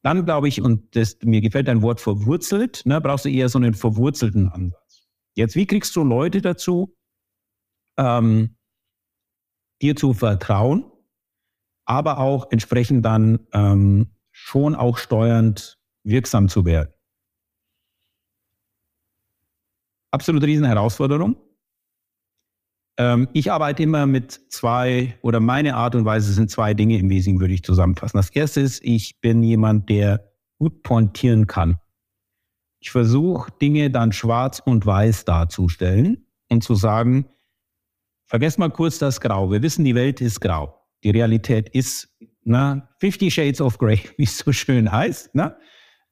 Dann 0.01 0.25
glaube 0.25 0.47
ich, 0.47 0.60
und 0.60 0.95
das, 0.95 1.19
mir 1.23 1.41
gefällt 1.41 1.67
dein 1.67 1.84
Wort 1.84 2.01
verwurzelt, 2.01 2.82
ne, 2.86 2.99
brauchst 2.99 3.25
du 3.25 3.30
eher 3.30 3.47
so 3.47 3.60
einen 3.60 3.75
verwurzelten 3.75 4.49
Ansatz. 4.49 5.08
Jetzt, 5.36 5.56
wie 5.56 5.67
kriegst 5.67 5.95
du 5.95 6.04
Leute 6.04 6.41
dazu, 6.41 6.97
ähm, 7.99 8.56
dir 9.82 9.96
zu 9.96 10.13
vertrauen, 10.13 10.86
aber 11.86 12.20
auch 12.20 12.52
entsprechend 12.52 13.06
dann 13.06 13.39
ähm, 13.54 14.12
schon 14.32 14.76
auch 14.76 14.98
steuernd 14.98 15.80
wirksam 16.04 16.50
zu 16.50 16.65
werden? 16.65 16.94
Absolute 20.12 20.48
Riesenherausforderung. 20.48 21.38
Ähm, 22.98 23.30
ich 23.34 23.52
arbeite 23.52 23.84
immer 23.84 24.06
mit 24.06 24.41
zwei 24.50 25.17
oder 25.22 25.39
meine 25.39 25.76
Art 25.76 25.96
und 25.96 26.06
Weise 26.06 26.34
sind 26.34 26.52
zwei 26.52 26.74
Dinge 26.74 26.98
im 26.98 27.10
Wesentlichen, 27.10 27.39
würde 27.39 27.54
ich 27.54 27.63
zusammenfassen. 27.63 28.17
Das 28.17 28.30
erste 28.30 28.62
ist, 28.62 28.84
ich 28.84 29.22
bin 29.22 29.41
jemand, 29.41 29.89
der 29.89 30.32
gut 30.60 30.84
pointieren 30.84 31.48
kann. 31.48 31.80
Ich 32.80 32.91
versuche 32.91 33.52
Dinge 33.62 33.89
dann 33.89 34.12
schwarz 34.12 34.60
und 34.60 34.86
weiß 34.86 35.26
darzustellen 35.26 36.28
und 36.50 36.63
zu 36.63 36.76
sagen, 36.76 37.26
vergesst 38.32 38.58
mal 38.58 38.70
kurz 38.70 38.98
das 38.98 39.20
Grau. 39.20 39.52
Wir 39.52 39.62
wissen, 39.62 39.84
die 39.84 39.94
Welt 39.94 40.22
ist 40.22 40.39
grau. 40.39 40.74
Die 41.04 41.10
Realität 41.10 41.67
ist 41.67 42.15
na, 42.44 42.89
50 43.02 43.32
Shades 43.32 43.60
of 43.60 43.78
Grey, 43.78 44.00
wie 44.17 44.24
es 44.24 44.38
so 44.38 44.54
schön 44.54 44.89
heißt. 44.89 45.32
Na? 45.34 45.58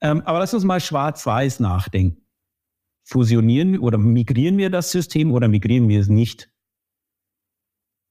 Ähm, 0.02 0.22
aber 0.26 0.40
lass 0.40 0.54
uns 0.54 0.66
mal 0.66 0.82
schwarz-weiß 0.82 1.62
nachdenken. 1.62 2.22
Fusionieren 3.06 3.80
oder 3.80 3.98
migrieren 3.98 4.58
wir 4.58 4.70
das 4.70 4.92
System 4.92 5.32
oder 5.32 5.48
migrieren 5.48 5.88
wir 5.88 6.02
es 6.02 6.10
nicht? 6.10 6.52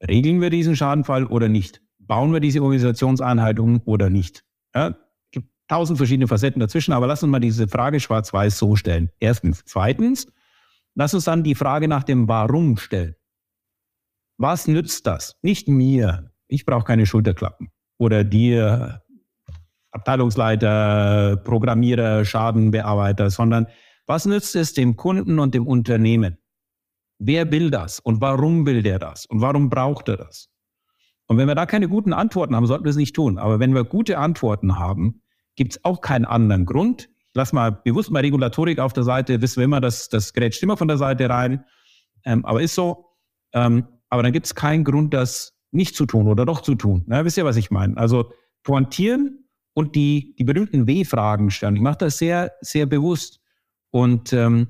Regeln 0.08 0.40
wir 0.40 0.48
diesen 0.48 0.74
Schadenfall 0.74 1.26
oder 1.26 1.48
nicht? 1.48 1.82
Bauen 1.98 2.32
wir 2.32 2.40
diese 2.40 2.62
Organisationseinheit 2.62 3.58
um 3.58 3.82
oder 3.84 4.08
nicht? 4.08 4.42
Ja, 4.74 4.96
gibt 5.30 5.50
tausend 5.68 5.98
verschiedene 5.98 6.28
Facetten 6.28 6.60
dazwischen, 6.60 6.92
aber 6.92 7.06
lass 7.06 7.22
uns 7.22 7.30
mal 7.30 7.40
diese 7.40 7.68
Frage 7.68 8.00
schwarz-weiß 8.00 8.56
so 8.56 8.74
stellen. 8.74 9.10
Erstens. 9.20 9.62
Zweitens, 9.66 10.32
lass 10.94 11.12
uns 11.12 11.24
dann 11.24 11.44
die 11.44 11.54
Frage 11.54 11.88
nach 11.88 12.04
dem 12.04 12.26
Warum 12.26 12.78
stellen. 12.78 13.14
Was 14.38 14.68
nützt 14.68 15.06
das? 15.06 15.36
Nicht 15.42 15.66
mir. 15.68 16.30
Ich 16.46 16.64
brauche 16.64 16.84
keine 16.84 17.06
Schulterklappen. 17.06 17.70
Oder 17.98 18.22
dir, 18.22 19.02
Abteilungsleiter, 19.90 21.36
Programmierer, 21.44 22.24
Schadenbearbeiter, 22.24 23.30
sondern 23.30 23.66
was 24.06 24.26
nützt 24.26 24.54
es 24.54 24.72
dem 24.72 24.96
Kunden 24.96 25.40
und 25.40 25.54
dem 25.54 25.66
Unternehmen? 25.66 26.38
Wer 27.18 27.50
will 27.50 27.70
das 27.70 27.98
und 27.98 28.20
warum 28.20 28.64
will 28.64 28.82
der 28.82 29.00
das 29.00 29.26
und 29.26 29.40
warum 29.40 29.68
braucht 29.68 30.08
er 30.08 30.18
das? 30.18 30.48
Und 31.26 31.36
wenn 31.36 31.48
wir 31.48 31.56
da 31.56 31.66
keine 31.66 31.88
guten 31.88 32.12
Antworten 32.12 32.54
haben, 32.54 32.66
sollten 32.66 32.84
wir 32.84 32.90
es 32.90 32.96
nicht 32.96 33.16
tun. 33.16 33.38
Aber 33.38 33.58
wenn 33.58 33.74
wir 33.74 33.82
gute 33.82 34.18
Antworten 34.18 34.78
haben, 34.78 35.20
gibt 35.56 35.72
es 35.72 35.84
auch 35.84 36.00
keinen 36.00 36.24
anderen 36.24 36.64
Grund. 36.64 37.10
Lass 37.34 37.52
mal 37.52 37.72
bewusst 37.72 38.12
mal 38.12 38.20
Regulatorik 38.20 38.78
auf 38.78 38.92
der 38.92 39.02
Seite, 39.02 39.42
wissen 39.42 39.56
wir 39.56 39.64
immer, 39.64 39.80
dass 39.80 40.08
das 40.08 40.32
grätscht 40.32 40.62
immer 40.62 40.76
von 40.76 40.88
der 40.88 40.96
Seite 40.96 41.28
rein. 41.28 41.64
Ähm, 42.24 42.46
aber 42.46 42.62
ist 42.62 42.76
so. 42.76 43.04
Ähm, 43.52 43.84
aber 44.08 44.22
dann 44.22 44.32
gibt 44.32 44.46
es 44.46 44.54
keinen 44.54 44.84
Grund, 44.84 45.14
das 45.14 45.54
nicht 45.70 45.94
zu 45.94 46.06
tun 46.06 46.28
oder 46.28 46.46
doch 46.46 46.62
zu 46.62 46.74
tun. 46.74 47.04
Na, 47.06 47.24
wisst 47.24 47.36
ihr, 47.36 47.44
was 47.44 47.56
ich 47.56 47.70
meine? 47.70 47.96
Also 47.96 48.32
pointieren 48.62 49.48
und 49.74 49.94
die, 49.94 50.34
die 50.38 50.44
berühmten 50.44 50.86
W-Fragen 50.86 51.50
stellen. 51.50 51.76
Ich 51.76 51.82
mache 51.82 51.98
das 51.98 52.18
sehr, 52.18 52.52
sehr 52.60 52.86
bewusst. 52.86 53.40
Und 53.90 54.32
ähm, 54.32 54.68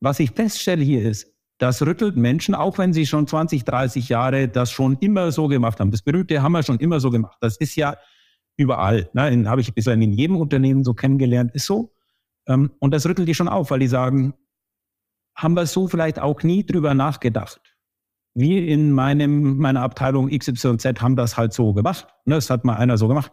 was 0.00 0.20
ich 0.20 0.30
feststelle 0.30 0.82
hier 0.82 1.08
ist, 1.08 1.34
das 1.58 1.82
rüttelt 1.82 2.16
Menschen, 2.16 2.54
auch 2.54 2.78
wenn 2.78 2.92
sie 2.92 3.04
schon 3.04 3.26
20, 3.26 3.64
30 3.64 4.08
Jahre 4.08 4.48
das 4.48 4.70
schon 4.70 4.96
immer 5.00 5.32
so 5.32 5.48
gemacht 5.48 5.80
haben. 5.80 5.90
Das 5.90 6.02
berühmte 6.02 6.40
haben 6.40 6.52
wir 6.52 6.62
schon 6.62 6.78
immer 6.78 7.00
so 7.00 7.10
gemacht. 7.10 7.36
Das 7.40 7.56
ist 7.56 7.74
ja 7.74 7.96
überall. 8.56 9.10
Ne? 9.12 9.48
Habe 9.48 9.60
ich 9.60 9.74
bisher 9.74 9.94
in 9.94 10.12
jedem 10.12 10.36
Unternehmen 10.36 10.84
so 10.84 10.94
kennengelernt, 10.94 11.52
ist 11.54 11.66
so. 11.66 11.92
Ähm, 12.46 12.70
und 12.78 12.92
das 12.92 13.06
rüttelt 13.06 13.26
die 13.26 13.34
schon 13.34 13.48
auf, 13.48 13.70
weil 13.70 13.80
die 13.80 13.88
sagen, 13.88 14.34
haben 15.34 15.54
wir 15.54 15.66
so 15.66 15.88
vielleicht 15.88 16.20
auch 16.20 16.42
nie 16.42 16.64
drüber 16.64 16.94
nachgedacht. 16.94 17.60
Wir 18.38 18.68
in 18.68 18.92
meinem, 18.92 19.56
meiner 19.56 19.82
Abteilung 19.82 20.28
XYZ 20.28 21.00
haben 21.00 21.16
das 21.16 21.36
halt 21.36 21.52
so 21.52 21.72
gemacht. 21.72 22.06
Ne? 22.24 22.36
Das 22.36 22.50
hat 22.50 22.64
mal 22.64 22.76
einer 22.76 22.96
so 22.96 23.08
gemacht. 23.08 23.32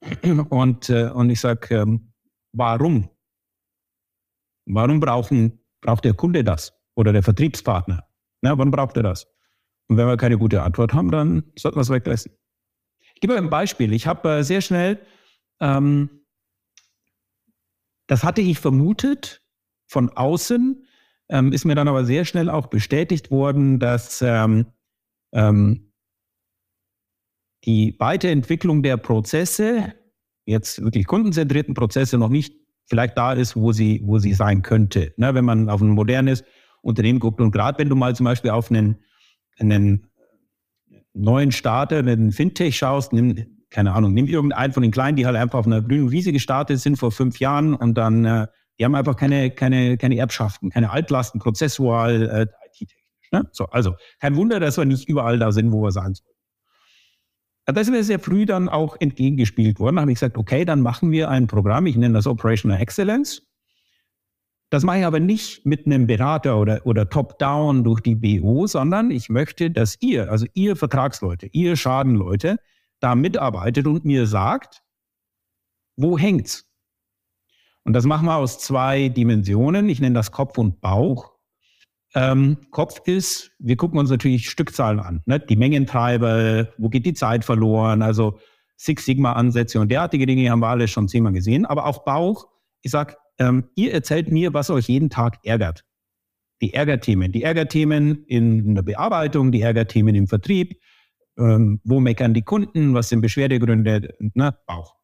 Und, 0.48 0.90
äh, 0.90 1.10
und 1.10 1.30
ich 1.30 1.40
sage, 1.40 1.74
ähm, 1.74 2.12
warum? 2.52 3.08
Warum 4.66 5.00
brauchen 5.00 5.60
braucht 5.80 6.04
der 6.04 6.14
Kunde 6.14 6.44
das 6.44 6.72
oder 6.94 7.12
der 7.12 7.24
Vertriebspartner? 7.24 8.06
Na, 8.42 8.56
wann 8.58 8.70
braucht 8.70 8.96
er 8.96 9.02
das? 9.02 9.26
Und 9.88 9.96
wenn 9.96 10.06
wir 10.06 10.16
keine 10.16 10.38
gute 10.38 10.62
Antwort 10.62 10.92
haben, 10.92 11.10
dann 11.10 11.44
sollten 11.58 11.76
wir 11.76 11.82
es 11.82 11.90
weglassen. 11.90 12.32
Ich 13.14 13.20
gebe 13.20 13.36
ein 13.36 13.50
Beispiel. 13.50 13.92
Ich 13.92 14.06
habe 14.06 14.28
äh, 14.28 14.44
sehr 14.44 14.60
schnell, 14.60 15.00
ähm, 15.60 16.24
das 18.06 18.22
hatte 18.22 18.40
ich 18.40 18.60
vermutet 18.60 19.42
von 19.88 20.10
außen, 20.10 20.86
ähm, 21.32 21.50
ist 21.52 21.64
mir 21.64 21.74
dann 21.74 21.88
aber 21.88 22.04
sehr 22.04 22.24
schnell 22.24 22.50
auch 22.50 22.66
bestätigt 22.66 23.30
worden, 23.30 23.80
dass 23.80 24.22
ähm, 24.22 24.66
ähm 25.32 25.88
die 27.64 27.94
Weiterentwicklung 27.98 28.82
der 28.82 28.96
Prozesse, 28.96 29.94
jetzt 30.46 30.82
wirklich 30.82 31.06
kundenzentrierten 31.06 31.74
Prozesse, 31.74 32.18
noch 32.18 32.28
nicht 32.28 32.56
vielleicht 32.86 33.16
da 33.16 33.32
ist, 33.32 33.54
wo 33.54 33.70
sie, 33.70 34.02
wo 34.04 34.18
sie 34.18 34.34
sein 34.34 34.62
könnte. 34.62 35.14
Ne, 35.16 35.32
wenn 35.34 35.44
man 35.44 35.70
auf 35.70 35.80
ein 35.80 35.90
modernes 35.90 36.42
Unternehmen 36.82 37.20
guckt 37.20 37.40
und 37.40 37.52
gerade 37.52 37.78
wenn 37.78 37.88
du 37.88 37.94
mal 37.94 38.16
zum 38.16 38.24
Beispiel 38.24 38.50
auf 38.50 38.68
einen, 38.70 38.96
einen 39.58 40.08
neuen 41.14 41.52
Starter, 41.52 41.98
einen 41.98 42.32
Fintech 42.32 42.76
schaust, 42.76 43.12
nimm, 43.12 43.36
keine 43.70 43.92
Ahnung, 43.92 44.12
nimm 44.12 44.26
irgendeinen 44.26 44.72
von 44.72 44.82
den 44.82 44.90
Kleinen, 44.90 45.16
die 45.16 45.24
halt 45.24 45.36
einfach 45.36 45.60
auf 45.60 45.66
einer 45.66 45.82
grünen 45.82 46.10
Wiese 46.10 46.32
gestartet 46.32 46.80
sind 46.80 46.96
vor 46.96 47.12
fünf 47.12 47.38
Jahren 47.38 47.74
und 47.74 47.94
dann, 47.94 48.24
äh, 48.24 48.46
die 48.78 48.84
haben 48.84 48.94
einfach 48.94 49.16
keine, 49.16 49.50
keine, 49.50 49.96
keine 49.96 50.16
Erbschaften, 50.16 50.70
keine 50.70 50.90
Altlasten, 50.90 51.40
prozessual, 51.40 52.22
äh, 52.22 52.42
IT-technisch. 52.68 53.32
Ne? 53.32 53.48
So, 53.52 53.66
also 53.66 53.94
kein 54.20 54.36
Wunder, 54.36 54.60
dass 54.60 54.76
wir 54.76 54.84
nicht 54.84 55.08
überall 55.08 55.38
da 55.38 55.52
sind, 55.52 55.72
wo 55.72 55.82
wir 55.82 55.92
sein 55.92 56.14
sollen. 56.14 56.28
Da 57.64 57.80
ist 57.80 57.90
mir 57.90 58.02
sehr 58.02 58.18
früh 58.18 58.44
dann 58.44 58.68
auch 58.68 58.96
entgegengespielt 58.98 59.78
worden. 59.78 59.96
Da 59.96 60.02
habe 60.02 60.10
ich 60.10 60.16
gesagt, 60.16 60.36
okay, 60.36 60.64
dann 60.64 60.80
machen 60.80 61.12
wir 61.12 61.30
ein 61.30 61.46
Programm, 61.46 61.86
ich 61.86 61.96
nenne 61.96 62.14
das 62.14 62.26
Operational 62.26 62.80
Excellence. 62.80 63.42
Das 64.70 64.84
mache 64.84 65.00
ich 65.00 65.04
aber 65.04 65.20
nicht 65.20 65.66
mit 65.66 65.84
einem 65.86 66.06
Berater 66.06 66.58
oder, 66.58 66.80
oder 66.86 67.08
top-down 67.08 67.84
durch 67.84 68.00
die 68.00 68.14
BO, 68.14 68.66
sondern 68.66 69.10
ich 69.10 69.28
möchte, 69.28 69.70
dass 69.70 69.98
ihr, 70.00 70.30
also 70.30 70.46
ihr 70.54 70.76
Vertragsleute, 70.76 71.46
ihr 71.52 71.76
Schadenleute, 71.76 72.58
da 72.98 73.14
mitarbeitet 73.14 73.86
und 73.86 74.04
mir 74.04 74.26
sagt, 74.26 74.82
wo 75.96 76.18
hängt's? 76.18 76.71
Und 77.84 77.94
das 77.94 78.04
machen 78.04 78.26
wir 78.26 78.36
aus 78.36 78.58
zwei 78.58 79.08
Dimensionen. 79.08 79.88
Ich 79.88 80.00
nenne 80.00 80.14
das 80.14 80.30
Kopf 80.30 80.58
und 80.58 80.80
Bauch. 80.80 81.32
Ähm, 82.14 82.58
Kopf 82.70 83.00
ist, 83.06 83.52
wir 83.58 83.76
gucken 83.76 83.98
uns 83.98 84.10
natürlich 84.10 84.50
Stückzahlen 84.50 85.00
an, 85.00 85.22
ne? 85.24 85.40
die 85.40 85.56
Mengentreiber, 85.56 86.68
wo 86.76 86.90
geht 86.90 87.06
die 87.06 87.14
Zeit 87.14 87.44
verloren, 87.44 88.02
also 88.02 88.38
Six 88.76 89.06
Sigma-Ansätze 89.06 89.80
und 89.80 89.90
derartige 89.90 90.26
Dinge 90.26 90.50
haben 90.50 90.60
wir 90.60 90.68
alle 90.68 90.88
schon 90.88 91.08
zehnmal 91.08 91.32
gesehen. 91.32 91.64
Aber 91.64 91.86
auch 91.86 92.04
Bauch, 92.04 92.48
ich 92.82 92.90
sag, 92.90 93.16
ähm, 93.38 93.64
ihr 93.76 93.94
erzählt 93.94 94.30
mir, 94.30 94.52
was 94.52 94.70
euch 94.70 94.88
jeden 94.88 95.08
Tag 95.08 95.38
ärgert. 95.44 95.84
die 96.60 96.74
Ärgerthemen. 96.74 97.32
Die 97.32 97.42
Ärgerthemen 97.42 98.24
in 98.26 98.74
der 98.74 98.82
Bearbeitung, 98.82 99.50
die 99.50 99.62
Ärgerthemen 99.62 100.14
im 100.14 100.28
Vertrieb, 100.28 100.80
ähm, 101.38 101.80
wo 101.84 101.98
meckern 102.00 102.34
die 102.34 102.42
Kunden, 102.42 102.94
was 102.94 103.08
sind 103.08 103.20
Beschwerdegründe, 103.20 104.14
na, 104.34 104.56
Bauch. 104.66 104.96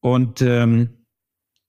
Und, 0.00 0.42
ähm, 0.42 0.99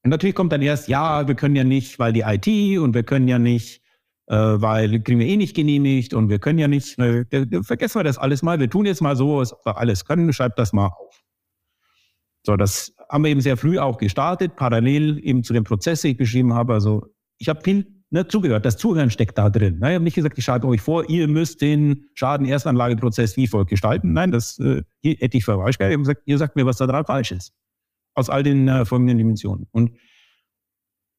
und 0.04 0.10
natürlich 0.10 0.36
kommt 0.36 0.52
dann 0.52 0.62
erst, 0.62 0.88
ja, 0.88 1.28
wir 1.28 1.36
können 1.36 1.56
ja 1.56 1.64
nicht, 1.64 2.00
weil 2.00 2.14
die 2.14 2.22
IT 2.22 2.80
und 2.80 2.94
wir 2.94 3.04
können 3.04 3.28
ja 3.28 3.38
nicht, 3.38 3.82
äh, 4.28 4.36
weil 4.36 5.00
kriegen 5.02 5.20
wir 5.20 5.28
eh 5.28 5.38
nicht 5.38 5.56
genehmigt 5.56 6.14
und 6.14 6.30
wir 6.30 6.40
können 6.40 6.58
ja 6.60 6.68
nicht, 6.68 6.98
ne, 6.98 7.28
vergessen 7.62 8.00
wir 8.00 8.04
das 8.04 8.18
alles 8.18 8.42
mal, 8.42 8.60
wir 8.60 8.70
tun 8.70 8.86
jetzt 8.86 9.02
mal 9.02 9.16
so, 9.16 9.40
als 9.40 9.54
ob 9.54 9.66
wir 9.66 9.78
alles 9.78 10.06
können, 10.06 10.34
schreibt 10.34 10.58
das 10.58 10.74
mal 10.74 10.88
auf. 10.88 11.22
So, 12.44 12.56
das 12.56 12.96
haben 13.10 13.24
wir 13.24 13.30
eben 13.30 13.42
sehr 13.42 13.58
früh 13.58 13.78
auch 13.78 13.98
gestartet, 13.98 14.56
parallel 14.56 15.20
eben 15.24 15.44
zu 15.44 15.54
dem 15.54 15.64
Prozess, 15.64 16.02
den 16.02 16.12
ich 16.12 16.18
beschrieben 16.18 16.54
habe. 16.54 16.74
Also 16.74 17.06
ich 17.38 17.50
habe 17.50 17.62
viel 17.62 18.02
ne, 18.10 18.28
zugehört. 18.28 18.66
Das 18.66 18.78
Zuhören 18.78 19.12
steckt 19.12 19.38
da 19.38 19.50
drin. 19.50 19.80
Ne? 19.80 19.90
Ich 19.90 19.96
habe 19.96 20.04
nicht 20.04 20.16
gesagt, 20.16 20.38
ich 20.38 20.46
schreibe 20.46 20.68
euch 20.68 20.82
vor, 20.82 21.10
ihr 21.10 21.28
müsst 21.28 21.62
den 21.62 22.06
Schaden-Erstanlageprozess 22.16 23.38
wie 23.38 23.48
folgt 23.48 23.70
gestalten. 23.70 24.14
Nein, 24.14 24.32
das 24.32 24.60
äh, 24.60 24.82
hätte 25.04 25.38
ich 25.38 25.46
gesagt, 25.46 26.22
ihr 26.26 26.38
sagt 26.38 26.56
mir, 26.56 26.66
was 26.66 26.78
da 26.78 26.88
dran 26.88 27.06
falsch 27.06 27.32
ist. 27.32 27.54
Aus 28.14 28.30
all 28.30 28.44
den 28.44 28.68
äh, 28.68 28.86
folgenden 28.86 29.18
Dimensionen. 29.18 29.68
Und 29.72 29.92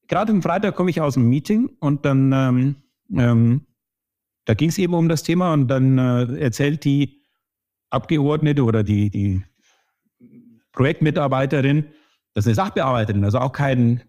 gerade 0.09 0.33
am 0.33 0.43
Freitag 0.43 0.77
komme 0.77 0.91
ich 0.91 1.01
aus 1.01 1.15
dem 1.15 1.29
Meeting 1.29 1.71
und 1.81 2.05
dann, 2.05 2.33
ähm, 2.33 2.77
ähm, 3.17 3.67
da 4.45 4.55
ging 4.55 4.69
es 4.69 4.79
eben 4.79 4.95
um 4.95 5.09
das 5.09 5.23
Thema 5.23 5.53
und 5.53 5.69
dann 5.69 5.99
äh, 5.99 6.39
erzählt 6.39 6.85
die 6.85 7.23
Abgeordnete 7.91 8.65
oder 8.65 8.83
die, 8.83 9.11
die 9.11 9.43
Projektmitarbeiterin, 10.73 11.85
das 12.35 12.47
ist 12.47 12.49
eine 12.49 12.55
Sachbearbeiterin, 12.67 13.25
also 13.25 13.39
auch 13.39 13.53
kein 13.53 14.03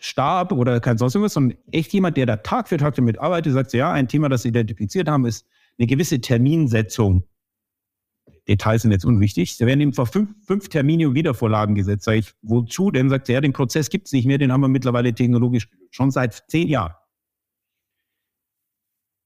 Stab 0.00 0.52
oder 0.52 0.80
kein 0.80 0.98
sonst 0.98 1.14
irgendwas, 1.14 1.34
sondern 1.34 1.58
echt 1.70 1.92
jemand, 1.92 2.16
der 2.16 2.26
da 2.26 2.36
Tag 2.36 2.68
für 2.68 2.76
Tag 2.76 2.94
damit 2.96 3.18
arbeitet, 3.18 3.52
sagt, 3.52 3.72
ja, 3.72 3.92
ein 3.92 4.08
Thema, 4.08 4.28
das 4.28 4.42
sie 4.42 4.48
identifiziert 4.48 5.08
haben, 5.08 5.24
ist 5.24 5.46
eine 5.78 5.86
gewisse 5.86 6.20
Terminsetzung. 6.20 7.24
Details 8.48 8.82
sind 8.82 8.92
jetzt 8.92 9.04
unwichtig. 9.04 9.56
Da 9.58 9.66
werden 9.66 9.80
eben 9.80 9.92
vor 9.92 10.06
fünf, 10.06 10.30
fünf 10.46 10.68
Termine 10.68 11.08
und 11.08 11.14
Wiedervorlagen 11.14 11.74
gesetzt. 11.74 12.04
Sag 12.04 12.14
ich, 12.14 12.32
wozu? 12.42 12.90
Denn 12.90 13.10
sagt 13.10 13.28
ja, 13.28 13.40
den 13.40 13.52
Prozess 13.52 13.90
gibt 13.90 14.06
es 14.06 14.12
nicht 14.12 14.26
mehr, 14.26 14.38
den 14.38 14.52
haben 14.52 14.60
wir 14.60 14.68
mittlerweile 14.68 15.12
technologisch 15.14 15.68
schon 15.90 16.10
seit 16.10 16.44
zehn 16.48 16.68
Jahren. 16.68 16.94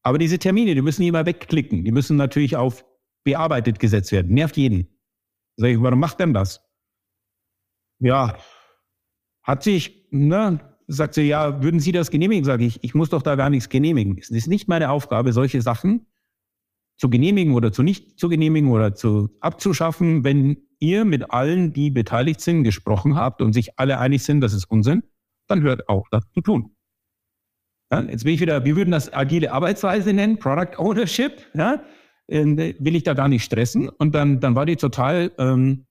Aber 0.02 0.16
diese 0.18 0.38
Termine, 0.38 0.74
die 0.74 0.82
müssen 0.82 1.02
immer 1.02 1.26
wegklicken. 1.26 1.84
Die 1.84 1.92
müssen 1.92 2.16
natürlich 2.16 2.56
auf 2.56 2.84
bearbeitet 3.22 3.78
gesetzt 3.78 4.12
werden. 4.12 4.32
Nervt 4.32 4.56
jeden. 4.56 4.88
Sag 5.56 5.68
ich, 5.68 5.82
warum 5.82 6.00
macht 6.00 6.20
denn 6.20 6.32
das? 6.32 6.64
Ja, 7.98 8.38
hat 9.42 9.62
sich, 9.62 10.08
ne, 10.10 10.58
sagt 10.86 11.14
sie, 11.14 11.22
ja, 11.22 11.62
würden 11.62 11.80
Sie 11.80 11.92
das 11.92 12.10
genehmigen? 12.10 12.44
Sage 12.44 12.64
ich, 12.64 12.82
ich 12.82 12.94
muss 12.94 13.10
doch 13.10 13.20
da 13.20 13.34
gar 13.34 13.50
nichts 13.50 13.68
genehmigen. 13.68 14.16
Es 14.18 14.30
ist 14.30 14.46
nicht 14.46 14.68
meine 14.68 14.90
Aufgabe, 14.90 15.34
solche 15.34 15.60
Sachen 15.60 16.06
zu 17.00 17.08
genehmigen 17.08 17.54
oder 17.54 17.72
zu 17.72 17.82
nicht 17.82 18.20
zu 18.20 18.28
genehmigen 18.28 18.70
oder 18.70 18.94
zu 18.94 19.30
abzuschaffen, 19.40 20.22
wenn 20.22 20.58
ihr 20.80 21.06
mit 21.06 21.30
allen, 21.30 21.72
die 21.72 21.90
beteiligt 21.90 22.42
sind, 22.42 22.62
gesprochen 22.62 23.16
habt 23.16 23.40
und 23.40 23.54
sich 23.54 23.78
alle 23.78 23.98
einig 23.98 24.22
sind, 24.22 24.42
dass 24.42 24.52
es 24.52 24.66
Unsinn, 24.66 25.02
dann 25.48 25.62
hört 25.62 25.88
auch 25.88 26.06
das 26.10 26.24
zu 26.34 26.42
tun. 26.42 26.76
Ja, 27.90 28.02
jetzt 28.02 28.24
bin 28.24 28.34
ich 28.34 28.40
wieder, 28.40 28.64
wir 28.66 28.76
würden 28.76 28.90
das 28.90 29.12
agile 29.12 29.50
Arbeitsweise 29.50 30.12
nennen, 30.12 30.38
Product 30.38 30.78
Ownership, 30.78 31.46
ja, 31.54 31.82
äh, 32.28 32.44
will 32.78 32.94
ich 32.94 33.02
da 33.02 33.14
gar 33.14 33.28
nicht 33.28 33.44
stressen. 33.44 33.88
Und 33.88 34.14
dann, 34.14 34.38
dann 34.40 34.54
war 34.54 34.66
die 34.66 34.76
total 34.76 35.32
ähm, 35.38 35.86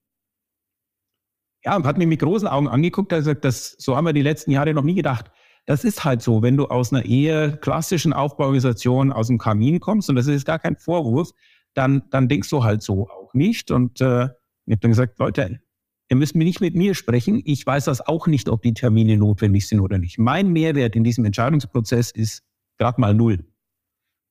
ja, 1.64 1.82
hat 1.82 1.98
mich 1.98 2.06
mit 2.06 2.20
großen 2.20 2.48
Augen 2.48 2.68
angeguckt, 2.68 3.12
hat 3.12 3.18
gesagt, 3.18 3.44
das, 3.44 3.76
so 3.78 3.96
haben 3.96 4.06
wir 4.06 4.12
die 4.12 4.22
letzten 4.22 4.50
Jahre 4.50 4.72
noch 4.72 4.84
nie 4.84 4.94
gedacht. 4.94 5.30
Das 5.70 5.84
ist 5.84 6.04
halt 6.04 6.20
so, 6.20 6.42
wenn 6.42 6.56
du 6.56 6.66
aus 6.66 6.92
einer 6.92 7.04
eher 7.04 7.56
klassischen 7.56 8.12
Aufbauorganisation 8.12 9.12
aus 9.12 9.28
dem 9.28 9.38
Kamin 9.38 9.78
kommst, 9.78 10.10
und 10.10 10.16
das 10.16 10.26
ist 10.26 10.44
gar 10.44 10.58
kein 10.58 10.74
Vorwurf, 10.74 11.30
dann, 11.74 12.02
dann 12.10 12.26
denkst 12.26 12.50
du 12.50 12.64
halt 12.64 12.82
so 12.82 13.08
auch 13.08 13.34
nicht. 13.34 13.70
Und 13.70 14.00
äh, 14.00 14.24
ich 14.24 14.72
habe 14.72 14.80
dann 14.80 14.90
gesagt, 14.90 15.20
Leute, 15.20 15.60
ihr 16.08 16.16
müsst 16.16 16.34
mir 16.34 16.42
nicht 16.42 16.60
mit 16.60 16.74
mir 16.74 16.96
sprechen. 16.96 17.40
Ich 17.44 17.64
weiß 17.64 17.84
das 17.84 18.04
auch 18.04 18.26
nicht, 18.26 18.48
ob 18.48 18.62
die 18.62 18.74
Termine 18.74 19.16
notwendig 19.16 19.68
sind 19.68 19.78
oder 19.78 19.98
nicht. 19.98 20.18
Mein 20.18 20.48
Mehrwert 20.48 20.96
in 20.96 21.04
diesem 21.04 21.24
Entscheidungsprozess 21.24 22.10
ist 22.10 22.42
gerade 22.76 23.00
mal 23.00 23.14
null. 23.14 23.38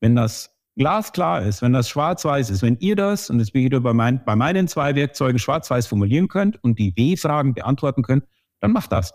Wenn 0.02 0.17
das 0.17 0.54
glasklar 0.75 1.43
ist, 1.43 1.62
wenn 1.62 1.71
das 1.71 1.88
schwarz-weiß 1.88 2.49
ist, 2.49 2.63
wenn 2.63 2.75
ihr 2.82 2.97
das, 2.97 3.30
und 3.30 3.39
das 3.39 3.52
bin 3.52 3.62
ich 3.62 3.67
wieder 3.67 3.80
bei, 3.80 3.93
mein, 3.93 4.25
bei 4.25 4.36
meinen 4.36 4.67
zwei 4.67 4.93
Werkzeugen 4.93 5.39
schwarz-weiß 5.39 5.88
formulieren 5.88 6.28
könnt 6.28 6.62
und 6.62 6.80
die 6.80 6.93
W-Fragen 6.97 7.54
beantworten 7.54 8.04
könnt, 8.04 8.25
dann 8.60 8.73
macht 8.73 8.91
das. 8.91 9.13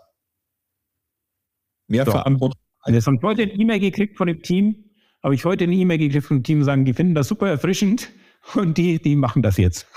Mehr 1.87 2.05
so. 2.05 2.11
Verantwortung. 2.11 2.59
Also 2.81 2.95
jetzt 2.95 3.07
habe 3.07 3.17
ich 3.17 3.23
heute 3.23 3.41
eine 3.43 3.53
E-Mail 3.53 3.79
gekriegt 3.79 4.17
von 4.17 4.27
dem 4.27 4.41
Team, 4.41 4.75
habe 5.23 5.35
ich 5.35 5.45
heute 5.45 5.63
eine 5.63 5.75
E-Mail 5.75 5.97
gekriegt 5.97 6.25
von 6.25 6.37
dem 6.37 6.43
Team, 6.43 6.63
sagen, 6.63 6.85
die 6.85 6.93
finden 6.93 7.15
das 7.15 7.27
super 7.27 7.47
erfrischend 7.47 8.11
und 8.55 8.77
die, 8.77 9.01
die 9.01 9.15
machen 9.15 9.41
das 9.41 9.57
jetzt. 9.57 9.87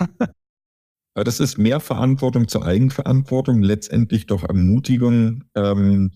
das 1.15 1.41
ist 1.41 1.59
mehr 1.59 1.81
Verantwortung 1.81 2.49
zur 2.49 2.65
Eigenverantwortung, 2.65 3.63
letztendlich 3.63 4.27
doch 4.27 4.45
Ermutigung, 4.45 5.45
ähm, 5.55 6.13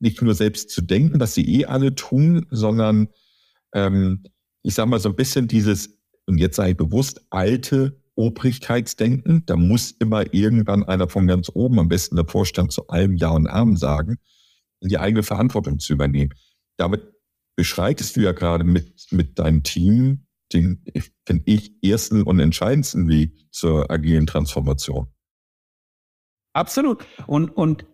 nicht 0.00 0.22
nur 0.22 0.34
selbst 0.34 0.70
zu 0.70 0.80
denken, 0.80 1.18
dass 1.18 1.34
sie 1.34 1.60
eh 1.60 1.66
alle 1.66 1.94
tun, 1.94 2.46
sondern 2.50 3.08
ähm, 3.74 4.22
ich 4.62 4.74
sage 4.74 4.88
mal 4.88 5.00
so 5.00 5.08
ein 5.08 5.16
bisschen 5.16 5.48
dieses, 5.48 5.98
und 6.26 6.38
jetzt 6.38 6.56
sei 6.56 6.74
bewusst, 6.74 7.26
alte 7.30 8.00
Obrigkeitsdenken. 8.14 9.44
Da 9.46 9.56
muss 9.56 9.92
immer 9.92 10.34
irgendwann 10.34 10.84
einer 10.84 11.08
von 11.08 11.26
ganz 11.26 11.50
oben, 11.54 11.78
am 11.78 11.88
besten 11.88 12.16
der 12.16 12.26
Vorstand, 12.26 12.72
zu 12.72 12.88
allem 12.88 13.16
Ja 13.16 13.30
und 13.30 13.46
Arm 13.46 13.76
sagen, 13.76 14.18
die 14.80 14.98
eigene 14.98 15.22
Verantwortung 15.22 15.78
zu 15.78 15.92
übernehmen. 15.92 16.34
Damit 16.76 17.02
beschreitest 17.56 18.16
du 18.16 18.20
ja 18.20 18.32
gerade 18.32 18.64
mit, 18.64 19.06
mit 19.10 19.38
deinem 19.38 19.62
Team 19.62 20.26
den, 20.52 20.84
finde 21.26 21.42
ich, 21.46 21.72
ersten 21.82 22.22
und 22.22 22.40
entscheidendsten 22.40 23.08
Weg 23.08 23.52
zur 23.52 23.90
agilen 23.90 24.26
Transformation. 24.26 25.08
Absolut. 26.54 27.04
Und, 27.26 27.50
und 27.50 27.84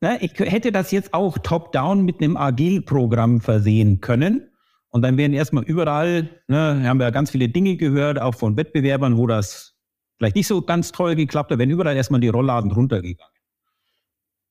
ne, 0.00 0.18
ich 0.20 0.38
hätte 0.38 0.72
das 0.72 0.90
jetzt 0.90 1.14
auch 1.14 1.38
top-down 1.38 2.04
mit 2.04 2.20
einem 2.20 2.36
Agil-Programm 2.36 3.40
versehen 3.40 4.00
können. 4.00 4.48
Und 4.88 5.02
dann 5.02 5.16
werden 5.16 5.32
erstmal 5.32 5.64
überall, 5.64 6.28
ne, 6.48 6.82
haben 6.86 6.98
wir 6.98 7.06
ja 7.06 7.10
ganz 7.10 7.30
viele 7.30 7.48
Dinge 7.48 7.76
gehört, 7.76 8.20
auch 8.20 8.34
von 8.34 8.56
Wettbewerbern, 8.56 9.16
wo 9.16 9.26
das 9.26 9.74
vielleicht 10.18 10.36
nicht 10.36 10.46
so 10.46 10.60
ganz 10.60 10.92
toll 10.92 11.16
geklappt 11.16 11.50
hat, 11.50 11.58
werden 11.58 11.70
überall 11.70 11.96
erstmal 11.96 12.20
die 12.20 12.28
Rollladen 12.28 12.70
runtergegangen. 12.70 13.31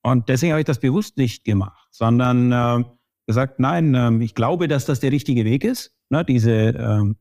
Und 0.04 0.30
deswegen 0.30 0.54
habe 0.54 0.62
ich 0.62 0.66
das 0.66 0.80
bewusst 0.80 1.18
nicht 1.18 1.44
gemacht, 1.44 1.88
sondern 1.92 2.52
äh, 2.52 2.84
gesagt, 3.28 3.60
nein, 3.60 3.94
äh, 3.94 4.24
ich 4.24 4.36
glaube, 4.36 4.68
dass 4.68 4.86
das 4.86 5.00
der 5.00 5.12
richtige 5.12 5.46
Weg 5.46 5.64
ist, 5.64 5.96
ne, 6.10 6.26
diese 6.26 6.52
äh, 6.52 7.14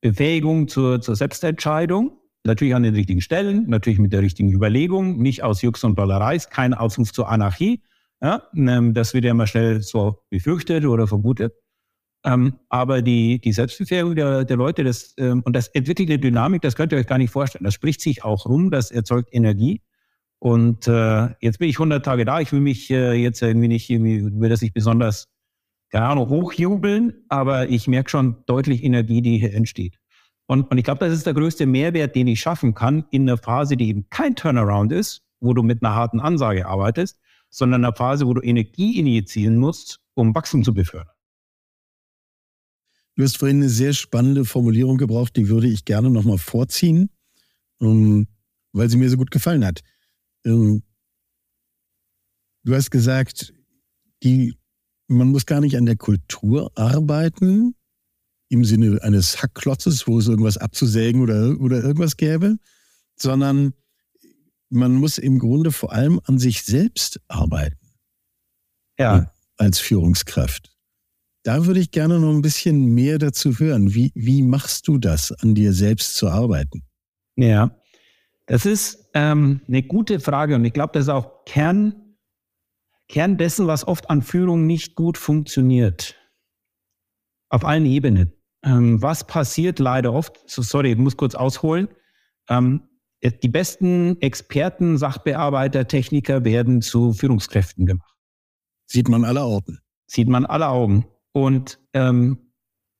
Befähigung 0.00 0.68
zur, 0.68 1.00
zur 1.00 1.16
Selbstentscheidung. 1.16 2.12
Natürlich 2.44 2.74
an 2.74 2.84
den 2.84 2.94
richtigen 2.94 3.20
Stellen, 3.20 3.68
natürlich 3.68 3.98
mit 3.98 4.12
der 4.12 4.22
richtigen 4.22 4.52
Überlegung, 4.52 5.18
nicht 5.18 5.42
aus 5.42 5.60
Jux 5.60 5.84
und 5.84 5.98
Dollerei, 5.98 6.38
kein 6.38 6.72
Ausruf 6.72 7.12
zur 7.12 7.28
Anarchie. 7.28 7.82
Ja, 8.22 8.44
ähm, 8.56 8.94
das 8.94 9.12
wird 9.12 9.24
ja 9.24 9.32
immer 9.32 9.46
schnell 9.46 9.82
so 9.82 10.22
befürchtet 10.30 10.84
oder 10.86 11.06
vermutet. 11.06 11.52
Ähm, 12.24 12.58
aber 12.68 13.02
die, 13.02 13.40
die 13.40 13.52
Selbstbefähigung 13.52 14.16
der, 14.16 14.44
der 14.44 14.56
Leute, 14.56 14.82
das, 14.82 15.14
ähm, 15.18 15.42
und 15.44 15.54
das 15.54 15.68
entwickelt 15.68 16.10
eine 16.10 16.18
Dynamik, 16.18 16.62
das 16.62 16.74
könnt 16.74 16.92
ihr 16.92 16.98
euch 16.98 17.06
gar 17.06 17.18
nicht 17.18 17.30
vorstellen. 17.30 17.64
Das 17.64 17.74
spricht 17.74 18.00
sich 18.00 18.24
auch 18.24 18.46
rum, 18.46 18.70
das 18.70 18.90
erzeugt 18.90 19.28
Energie. 19.32 19.82
Und 20.40 20.86
äh, 20.86 21.28
jetzt 21.40 21.58
bin 21.58 21.68
ich 21.68 21.76
100 21.76 22.04
Tage 22.04 22.24
da. 22.24 22.40
Ich 22.40 22.52
will 22.52 22.60
mich 22.60 22.90
äh, 22.90 23.14
jetzt 23.14 23.42
irgendwie 23.42 23.68
nicht, 23.68 23.90
irgendwie 23.90 24.24
will 24.40 24.48
das 24.48 24.62
nicht 24.62 24.74
besonders, 24.74 25.28
keine 25.90 26.06
Ahnung, 26.06 26.28
hochjubeln, 26.28 27.24
aber 27.28 27.68
ich 27.68 27.88
merke 27.88 28.10
schon 28.10 28.36
deutlich 28.46 28.84
Energie, 28.84 29.20
die 29.20 29.38
hier 29.38 29.54
entsteht. 29.54 29.98
Und, 30.46 30.70
und 30.70 30.78
ich 30.78 30.84
glaube, 30.84 31.04
das 31.04 31.12
ist 31.12 31.26
der 31.26 31.34
größte 31.34 31.66
Mehrwert, 31.66 32.14
den 32.14 32.26
ich 32.26 32.40
schaffen 32.40 32.74
kann 32.74 33.04
in 33.10 33.22
einer 33.22 33.36
Phase, 33.36 33.76
die 33.76 33.88
eben 33.88 34.08
kein 34.10 34.34
Turnaround 34.36 34.92
ist, 34.92 35.22
wo 35.40 35.52
du 35.54 35.62
mit 35.62 35.82
einer 35.82 35.94
harten 35.94 36.20
Ansage 36.20 36.66
arbeitest, 36.66 37.18
sondern 37.50 37.84
einer 37.84 37.94
Phase, 37.94 38.26
wo 38.26 38.34
du 38.34 38.40
Energie 38.40 38.98
injizieren 38.98 39.56
musst, 39.56 40.00
um 40.14 40.34
Wachstum 40.34 40.62
zu 40.62 40.72
befördern. 40.72 41.12
Du 43.16 43.24
hast 43.24 43.36
vorhin 43.36 43.58
eine 43.58 43.68
sehr 43.68 43.94
spannende 43.94 44.44
Formulierung 44.44 44.96
gebraucht, 44.96 45.36
die 45.36 45.48
würde 45.48 45.66
ich 45.66 45.84
gerne 45.84 46.08
nochmal 46.08 46.38
vorziehen, 46.38 47.10
um, 47.80 47.88
ähm, 47.88 48.28
weil 48.72 48.88
sie 48.88 48.96
mir 48.96 49.10
so 49.10 49.16
gut 49.16 49.32
gefallen 49.32 49.64
hat. 49.64 49.82
Ähm, 50.44 50.82
du 52.64 52.74
hast 52.74 52.90
gesagt, 52.90 53.52
die, 54.22 54.54
man 55.06 55.28
muss 55.28 55.46
gar 55.46 55.60
nicht 55.60 55.76
an 55.76 55.86
der 55.86 55.96
Kultur 55.96 56.70
arbeiten, 56.76 57.74
im 58.50 58.64
Sinne 58.64 59.02
eines 59.02 59.42
Hackklotzes, 59.42 60.06
wo 60.06 60.18
es 60.18 60.26
irgendwas 60.26 60.56
abzusägen 60.56 61.20
oder, 61.20 61.60
oder 61.60 61.82
irgendwas 61.82 62.16
gäbe, 62.16 62.56
sondern 63.16 63.74
man 64.70 64.94
muss 64.94 65.18
im 65.18 65.38
Grunde 65.38 65.72
vor 65.72 65.92
allem 65.92 66.20
an 66.24 66.38
sich 66.38 66.62
selbst 66.62 67.20
arbeiten. 67.28 67.78
Ja. 68.98 69.32
Als 69.56 69.78
Führungskraft. 69.78 70.74
Da 71.42 71.66
würde 71.66 71.80
ich 71.80 71.90
gerne 71.90 72.20
noch 72.20 72.30
ein 72.30 72.42
bisschen 72.42 72.94
mehr 72.94 73.18
dazu 73.18 73.58
hören. 73.58 73.94
Wie, 73.94 74.12
wie 74.14 74.42
machst 74.42 74.88
du 74.88 74.98
das, 74.98 75.32
an 75.32 75.54
dir 75.54 75.72
selbst 75.72 76.14
zu 76.14 76.28
arbeiten? 76.28 76.84
Ja, 77.36 77.77
das 78.48 78.64
ist 78.64 79.10
ähm, 79.14 79.60
eine 79.68 79.82
gute 79.82 80.20
Frage 80.20 80.54
und 80.54 80.64
ich 80.64 80.72
glaube, 80.72 80.92
das 80.94 81.04
ist 81.04 81.08
auch 81.10 81.44
Kern, 81.44 82.16
Kern 83.08 83.36
dessen, 83.36 83.66
was 83.66 83.86
oft 83.86 84.10
an 84.10 84.22
Führung 84.22 84.66
nicht 84.66 84.94
gut 84.94 85.18
funktioniert. 85.18 86.16
Auf 87.50 87.64
allen 87.64 87.86
Ebenen. 87.86 88.32
Ähm, 88.64 89.00
was 89.00 89.26
passiert 89.26 89.78
leider 89.78 90.12
oft? 90.12 90.48
So, 90.48 90.62
sorry, 90.62 90.92
ich 90.92 90.98
muss 90.98 91.16
kurz 91.16 91.34
ausholen. 91.34 91.88
Ähm, 92.48 92.88
die 93.22 93.48
besten 93.48 94.20
Experten, 94.20 94.96
Sachbearbeiter, 94.96 95.86
Techniker 95.86 96.44
werden 96.44 96.82
zu 96.82 97.12
Führungskräften 97.12 97.84
gemacht. 97.84 98.14
Sieht 98.86 99.08
man 99.08 99.24
alle 99.24 99.42
Augen. 99.42 99.78
Sieht 100.06 100.28
man 100.28 100.46
alle 100.46 100.68
Augen. 100.68 101.06
Und 101.32 101.78
ähm, 101.92 102.52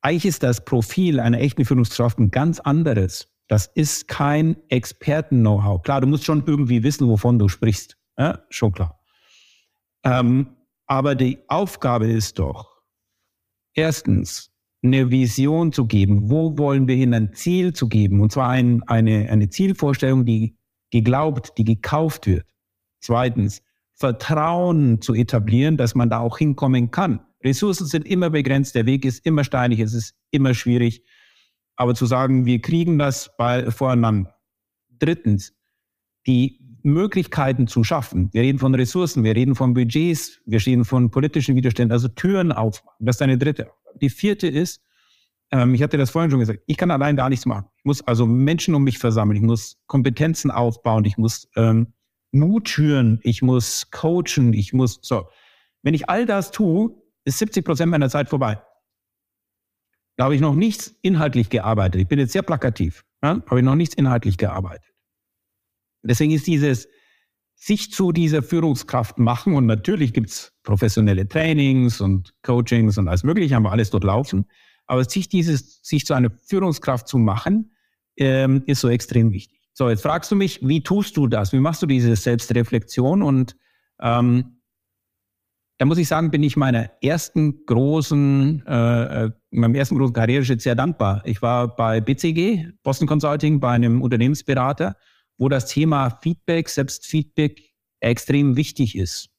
eigentlich 0.03 0.26
ist 0.26 0.42
das 0.42 0.64
Profil 0.64 1.20
einer 1.20 1.40
echten 1.40 1.64
Führungskraft 1.64 2.18
ein 2.18 2.30
ganz 2.30 2.61
anderes. 2.61 3.28
Das 3.49 3.66
ist 3.66 4.09
kein 4.09 4.57
Experten-Know-how. 4.68 5.82
Klar, 5.82 6.03
du 6.03 6.07
musst 6.07 6.24
schon 6.24 6.44
irgendwie 6.46 6.82
wissen, 6.82 7.09
wovon 7.09 7.38
du 7.38 7.49
sprichst. 7.49 7.96
Ja, 8.18 8.40
schon 8.51 8.72
klar. 8.72 9.01
Ähm, 10.05 10.57
aber 10.86 11.14
die 11.14 11.38
Aufgabe 11.49 12.07
ist 12.07 12.38
doch, 12.38 12.82
erstens, 13.74 14.51
eine 14.82 15.11
Vision 15.11 15.72
zu 15.72 15.86
geben. 15.86 16.30
Wo 16.30 16.57
wollen 16.57 16.86
wir 16.86 16.94
hin? 16.94 17.12
Ein 17.14 17.34
Ziel 17.34 17.72
zu 17.72 17.88
geben. 17.88 18.20
Und 18.20 18.32
zwar 18.32 18.51
ein, 18.51 18.82
eine, 18.84 19.28
eine 19.30 19.49
Zielvorstellung, 19.49 20.24
die 20.24 20.57
geglaubt, 20.90 21.53
die 21.59 21.64
gekauft 21.64 22.26
wird. 22.26 22.46
Zweitens, 23.01 23.62
Vertrauen 23.94 25.01
zu 25.01 25.14
etablieren, 25.14 25.76
dass 25.76 25.94
man 25.94 26.11
da 26.11 26.20
auch 26.20 26.38
hinkommen 26.38 26.90
kann. 26.90 27.20
Ressourcen 27.42 27.86
sind 27.86 28.07
immer 28.07 28.30
begrenzt, 28.30 28.74
der 28.74 28.86
Weg 28.86 29.05
ist 29.05 29.24
immer 29.26 29.44
steinig, 29.44 29.80
es 29.80 29.94
ist 29.94 30.14
immer 30.30 30.55
schwierig. 30.55 31.03
Aber 31.79 31.95
zu 31.95 32.07
sagen, 32.07 32.45
wir 32.45 32.61
kriegen 32.61 32.99
das 32.99 33.31
bei, 33.39 33.70
voreinander. 33.70 34.35
Drittens, 34.99 35.55
die 36.26 36.59
Möglichkeiten 36.83 37.68
zu 37.68 37.85
schaffen. 37.85 38.31
Wir 38.33 38.43
reden 38.43 38.59
von 38.59 38.74
Ressourcen, 38.74 39.22
wir 39.22 39.37
reden 39.37 39.55
von 39.55 39.74
Budgets, 39.74 40.41
wir 40.45 40.64
reden 40.64 40.85
von 40.85 41.11
politischen 41.11 41.55
Widerständen, 41.55 41.93
also 41.93 42.09
Türen 42.09 42.51
aufmachen. 42.51 42.97
Das 43.07 43.16
ist 43.16 43.22
eine 43.22 43.39
dritte. 43.39 43.70
Die 44.01 44.11
vierte 44.11 44.49
ist, 44.49 44.83
ähm, 45.53 45.72
ich 45.72 45.83
hatte 45.83 45.97
das 45.97 46.11
vorhin 46.11 46.33
schon 46.33 46.41
gesagt, 46.41 46.61
ich 46.66 46.76
kann 46.76 46.91
allein 46.91 47.14
gar 47.14 47.29
nichts 47.29 47.47
machen. 47.47 47.66
Ich 47.76 47.85
muss 47.85 48.03
also 48.07 48.26
Menschen 48.26 48.74
um 48.74 48.83
mich 48.83 48.99
versammeln, 48.99 49.37
ich 49.37 49.43
muss 49.43 49.79
Kompetenzen 49.87 50.51
aufbauen, 50.51 51.05
ich 51.05 51.16
muss 51.16 51.49
ähm, 51.55 51.93
Mut 52.33 52.68
schüren, 52.68 53.20
ich 53.22 53.41
muss 53.41 53.91
coachen, 53.93 54.53
ich 54.53 54.72
muss 54.72 54.99
so. 55.01 55.29
Wenn 55.83 55.95
ich 55.95 56.09
all 56.09 56.26
das 56.26 56.51
tue, 56.51 56.91
ist 57.24 57.39
70 57.39 57.64
Prozent 57.64 57.91
meiner 57.93 58.11
Zeit 58.11 58.29
vorbei. 58.29 58.61
Da 60.18 60.24
habe 60.24 60.34
ich 60.34 60.40
noch 60.40 60.56
nichts 60.56 60.96
inhaltlich 61.00 61.48
gearbeitet. 61.48 62.00
Ich 62.00 62.08
bin 62.08 62.18
jetzt 62.18 62.32
sehr 62.32 62.42
plakativ, 62.42 63.04
ja? 63.22 63.40
habe 63.46 63.60
ich 63.60 63.64
noch 63.64 63.76
nichts 63.76 63.94
inhaltlich 63.94 64.36
gearbeitet. 64.36 64.92
Deswegen 66.02 66.32
ist 66.32 66.46
dieses 66.48 66.88
sich 67.54 67.92
zu 67.92 68.10
dieser 68.10 68.42
Führungskraft 68.42 69.18
machen 69.18 69.54
und 69.54 69.66
natürlich 69.66 70.12
gibt 70.12 70.30
es 70.30 70.52
professionelle 70.64 71.28
Trainings 71.28 72.00
und 72.00 72.34
Coachings 72.42 72.98
und 72.98 73.06
alles 73.06 73.22
Mögliche, 73.22 73.54
haben 73.54 73.62
wir 73.62 73.70
alles 73.70 73.90
dort 73.90 74.04
laufen. 74.04 74.46
Aber 74.86 75.04
sich 75.04 75.28
dieses, 75.28 75.80
sich 75.82 76.04
zu 76.04 76.14
einer 76.14 76.30
Führungskraft 76.30 77.06
zu 77.06 77.18
machen, 77.18 77.76
ähm, 78.16 78.64
ist 78.66 78.80
so 78.80 78.88
extrem 78.88 79.32
wichtig. 79.32 79.68
So, 79.72 79.88
jetzt 79.88 80.02
fragst 80.02 80.32
du 80.32 80.36
mich, 80.36 80.66
wie 80.66 80.82
tust 80.82 81.16
du 81.16 81.28
das? 81.28 81.52
Wie 81.52 81.60
machst 81.60 81.80
du 81.82 81.86
diese 81.86 82.16
Selbstreflexion? 82.16 83.22
Und 83.22 83.56
ähm, 84.00 84.57
da 85.79 85.85
muss 85.85 85.99
ich 85.99 86.09
sagen, 86.09 86.31
bin 86.31 86.43
ich 86.43 86.57
meiner 86.57 86.91
ersten 87.03 87.64
großen, 87.64 88.64
äh, 88.66 89.24
äh 89.24 89.31
meinem 89.51 89.76
ersten 89.76 89.97
großen 89.97 90.12
Karriereschritt 90.12 90.61
sehr 90.61 90.74
dankbar. 90.74 91.22
Ich 91.24 91.41
war 91.41 91.74
bei 91.74 92.01
BCG, 92.01 92.66
Boston 92.83 93.07
Consulting, 93.07 93.61
bei 93.61 93.70
einem 93.70 94.03
Unternehmensberater, 94.03 94.97
wo 95.39 95.49
das 95.49 95.66
Thema 95.66 96.18
Feedback, 96.20 96.68
Selbstfeedback 96.68 97.62
extrem 98.01 98.57
wichtig 98.57 98.97
ist. 98.97 99.31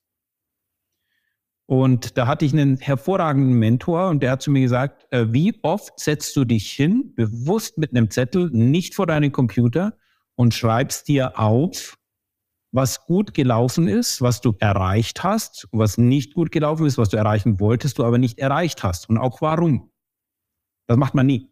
Und 1.67 2.17
da 2.17 2.25
hatte 2.25 2.45
ich 2.45 2.53
einen 2.53 2.77
hervorragenden 2.77 3.59
Mentor 3.59 4.09
und 4.09 4.23
der 4.23 4.31
hat 4.31 4.41
zu 4.41 4.49
mir 4.49 4.61
gesagt, 4.61 5.05
äh, 5.11 5.31
wie 5.31 5.59
oft 5.61 5.99
setzt 5.99 6.35
du 6.35 6.43
dich 6.43 6.71
hin, 6.71 7.13
bewusst 7.15 7.77
mit 7.77 7.91
einem 7.91 8.09
Zettel, 8.09 8.49
nicht 8.51 8.95
vor 8.95 9.05
deinem 9.05 9.31
Computer 9.31 9.93
und 10.33 10.55
schreibst 10.55 11.07
dir 11.09 11.37
auf, 11.37 11.98
was 12.71 13.05
gut 13.05 13.33
gelaufen 13.33 13.87
ist, 13.87 14.21
was 14.21 14.41
du 14.41 14.53
erreicht 14.59 15.23
hast, 15.23 15.67
was 15.71 15.97
nicht 15.97 16.33
gut 16.33 16.51
gelaufen 16.51 16.85
ist, 16.85 16.97
was 16.97 17.09
du 17.09 17.17
erreichen 17.17 17.59
wolltest, 17.59 17.97
du 17.97 18.03
aber 18.03 18.17
nicht 18.17 18.39
erreicht 18.39 18.83
hast 18.83 19.09
und 19.09 19.17
auch 19.17 19.41
warum. 19.41 19.91
Das 20.87 20.97
macht 20.97 21.15
man 21.15 21.25
nie. 21.25 21.49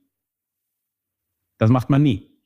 Das 1.58 1.70
macht 1.70 1.90
man 1.90 2.04
nie. 2.04 2.38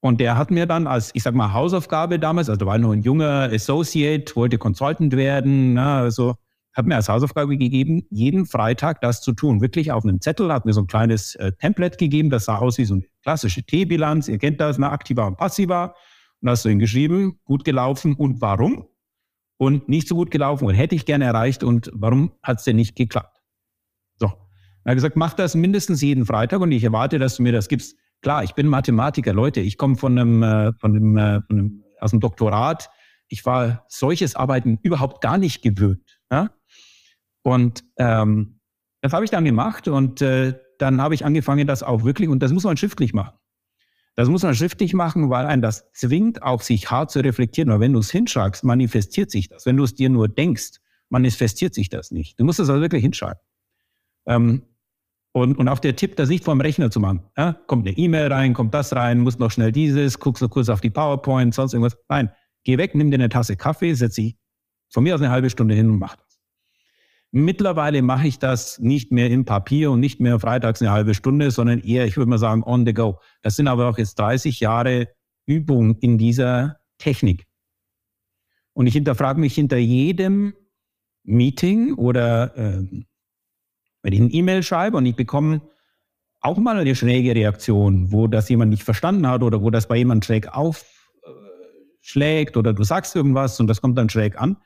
Und 0.00 0.20
der 0.20 0.36
hat 0.36 0.50
mir 0.50 0.66
dann 0.66 0.86
als, 0.86 1.10
ich 1.14 1.22
sag 1.22 1.34
mal, 1.34 1.52
Hausaufgabe 1.52 2.18
damals, 2.18 2.48
also 2.48 2.58
da 2.58 2.66
war 2.66 2.78
noch 2.78 2.90
ein 2.90 3.02
junger 3.02 3.50
Associate, 3.52 4.34
wollte 4.34 4.58
Consultant 4.58 5.16
werden, 5.16 5.74
na, 5.74 5.98
ne, 5.98 6.02
also 6.02 6.34
hat 6.72 6.86
mir 6.86 6.96
als 6.96 7.08
Hausaufgabe 7.08 7.56
gegeben, 7.56 8.02
jeden 8.10 8.46
Freitag 8.46 9.00
das 9.00 9.20
zu 9.20 9.32
tun. 9.32 9.60
Wirklich 9.60 9.92
auf 9.92 10.04
einem 10.04 10.20
Zettel, 10.20 10.52
hat 10.52 10.64
mir 10.64 10.72
so 10.72 10.80
ein 10.80 10.86
kleines 10.86 11.34
äh, 11.36 11.52
Template 11.52 11.98
gegeben, 11.98 12.30
das 12.30 12.46
sah 12.46 12.58
aus 12.58 12.78
wie 12.78 12.84
so 12.84 12.94
eine 12.94 13.04
klassische 13.22 13.62
T-Bilanz. 13.62 14.28
Ihr 14.28 14.38
kennt 14.38 14.60
das, 14.60 14.78
ne, 14.78 14.90
aktiver 14.90 15.26
und 15.26 15.36
passiver. 15.36 15.94
Und 16.42 16.50
hast 16.50 16.64
du 16.64 16.68
ihn 16.68 16.80
geschrieben, 16.80 17.38
gut 17.44 17.64
gelaufen 17.64 18.14
und 18.14 18.40
warum? 18.40 18.88
Und 19.58 19.88
nicht 19.88 20.08
so 20.08 20.16
gut 20.16 20.32
gelaufen 20.32 20.66
und 20.66 20.74
hätte 20.74 20.96
ich 20.96 21.06
gerne 21.06 21.24
erreicht 21.24 21.62
und 21.62 21.88
warum 21.94 22.32
hat 22.42 22.58
es 22.58 22.64
denn 22.64 22.76
nicht 22.76 22.96
geklappt? 22.96 23.40
So. 24.16 24.26
Er 24.84 24.90
hat 24.90 24.94
gesagt, 24.96 25.16
mach 25.16 25.34
das 25.34 25.54
mindestens 25.54 26.02
jeden 26.02 26.26
Freitag 26.26 26.60
und 26.60 26.72
ich 26.72 26.82
erwarte, 26.82 27.20
dass 27.20 27.36
du 27.36 27.44
mir 27.44 27.52
das 27.52 27.68
gibst. 27.68 27.96
Klar, 28.22 28.42
ich 28.42 28.54
bin 28.54 28.66
Mathematiker, 28.66 29.32
Leute. 29.32 29.60
Ich 29.60 29.78
komme 29.78 29.96
von 29.96 30.18
einem, 30.18 30.42
äh, 30.42 30.72
von 30.74 30.96
einem, 30.96 31.16
äh, 31.16 31.40
von 31.42 31.58
einem, 31.58 31.84
aus 32.00 32.10
dem 32.10 32.18
Doktorat. 32.18 32.90
Ich 33.28 33.46
war 33.46 33.84
solches 33.88 34.34
Arbeiten 34.34 34.80
überhaupt 34.82 35.20
gar 35.20 35.38
nicht 35.38 35.62
gewöhnt. 35.62 36.20
Ja? 36.30 36.50
Und 37.42 37.84
ähm, 37.98 38.58
das 39.00 39.12
habe 39.12 39.24
ich 39.24 39.30
dann 39.30 39.44
gemacht 39.44 39.86
und 39.86 40.22
äh, 40.22 40.58
dann 40.78 41.00
habe 41.00 41.14
ich 41.14 41.24
angefangen, 41.24 41.68
das 41.68 41.84
auch 41.84 42.02
wirklich, 42.02 42.28
und 42.28 42.42
das 42.42 42.52
muss 42.52 42.64
man 42.64 42.76
schriftlich 42.76 43.14
machen. 43.14 43.36
Das 44.14 44.28
muss 44.28 44.42
man 44.42 44.54
schriftlich 44.54 44.92
machen, 44.92 45.30
weil 45.30 45.46
ein 45.46 45.62
das 45.62 45.90
zwingt, 45.92 46.42
auch 46.42 46.60
sich 46.60 46.90
hart 46.90 47.10
zu 47.10 47.20
reflektieren. 47.20 47.70
Weil 47.70 47.80
wenn 47.80 47.92
du 47.92 48.00
es 48.00 48.10
hinschreibst, 48.10 48.62
manifestiert 48.64 49.30
sich 49.30 49.48
das. 49.48 49.64
Wenn 49.64 49.76
du 49.76 49.84
es 49.84 49.94
dir 49.94 50.10
nur 50.10 50.28
denkst, 50.28 50.80
manifestiert 51.08 51.74
sich 51.74 51.88
das 51.88 52.10
nicht. 52.10 52.38
Du 52.38 52.44
musst 52.44 52.60
es 52.60 52.68
also 52.68 52.80
wirklich 52.82 53.02
hinschreiben. 53.02 53.40
Ähm, 54.26 54.62
und, 55.32 55.56
und 55.56 55.68
auch 55.68 55.78
der 55.78 55.96
Tipp, 55.96 56.16
das 56.16 56.28
nicht 56.28 56.44
vom 56.44 56.60
Rechner 56.60 56.90
zu 56.90 57.00
machen. 57.00 57.22
Ja? 57.38 57.54
Kommt 57.66 57.86
eine 57.86 57.96
E-Mail 57.96 58.30
rein, 58.30 58.52
kommt 58.52 58.74
das 58.74 58.94
rein, 58.94 59.20
muss 59.20 59.38
noch 59.38 59.50
schnell 59.50 59.72
dieses, 59.72 60.18
guckst 60.18 60.42
noch 60.42 60.50
kurz 60.50 60.68
auf 60.68 60.82
die 60.82 60.90
PowerPoint, 60.90 61.54
sonst 61.54 61.72
irgendwas. 61.72 61.96
Nein, 62.08 62.30
geh 62.64 62.76
weg, 62.76 62.94
nimm 62.94 63.10
dir 63.10 63.16
eine 63.16 63.30
Tasse 63.30 63.56
Kaffee, 63.56 63.94
setz 63.94 64.16
dich 64.16 64.36
von 64.90 65.04
mir 65.04 65.14
aus 65.14 65.22
eine 65.22 65.30
halbe 65.30 65.48
Stunde 65.48 65.74
hin 65.74 65.88
und 65.88 65.98
mach 65.98 66.16
das. 66.16 66.31
Mittlerweile 67.34 68.02
mache 68.02 68.28
ich 68.28 68.38
das 68.38 68.78
nicht 68.78 69.10
mehr 69.10 69.30
in 69.30 69.46
Papier 69.46 69.90
und 69.90 70.00
nicht 70.00 70.20
mehr 70.20 70.38
freitags 70.38 70.82
eine 70.82 70.92
halbe 70.92 71.14
Stunde, 71.14 71.50
sondern 71.50 71.78
eher, 71.78 72.04
ich 72.04 72.18
würde 72.18 72.28
mal 72.28 72.38
sagen, 72.38 72.62
on 72.62 72.84
the 72.84 72.92
go. 72.92 73.18
Das 73.40 73.56
sind 73.56 73.68
aber 73.68 73.88
auch 73.88 73.96
jetzt 73.96 74.18
30 74.18 74.60
Jahre 74.60 75.08
Übung 75.46 75.96
in 76.00 76.18
dieser 76.18 76.76
Technik. 76.98 77.46
Und 78.74 78.86
ich 78.86 78.92
hinterfrage 78.92 79.40
mich 79.40 79.54
hinter 79.54 79.78
jedem 79.78 80.52
Meeting 81.24 81.94
oder 81.94 82.54
äh, 82.56 82.86
wenn 84.02 84.12
ich 84.12 84.20
eine 84.20 84.30
E-Mail 84.30 84.62
schreibe 84.62 84.98
und 84.98 85.06
ich 85.06 85.16
bekomme 85.16 85.62
auch 86.42 86.58
mal 86.58 86.76
eine 86.76 86.94
schräge 86.94 87.34
Reaktion, 87.34 88.12
wo 88.12 88.26
das 88.26 88.50
jemand 88.50 88.70
nicht 88.70 88.82
verstanden 88.82 89.26
hat 89.26 89.42
oder 89.42 89.62
wo 89.62 89.70
das 89.70 89.88
bei 89.88 89.96
jemandem 89.96 90.26
schräg 90.26 90.48
aufschlägt 90.54 90.86
oder 92.58 92.74
du 92.74 92.84
sagst 92.84 93.16
irgendwas 93.16 93.58
und 93.58 93.68
das 93.68 93.80
kommt 93.80 93.96
dann 93.96 94.10
schräg 94.10 94.38
an, 94.40 94.58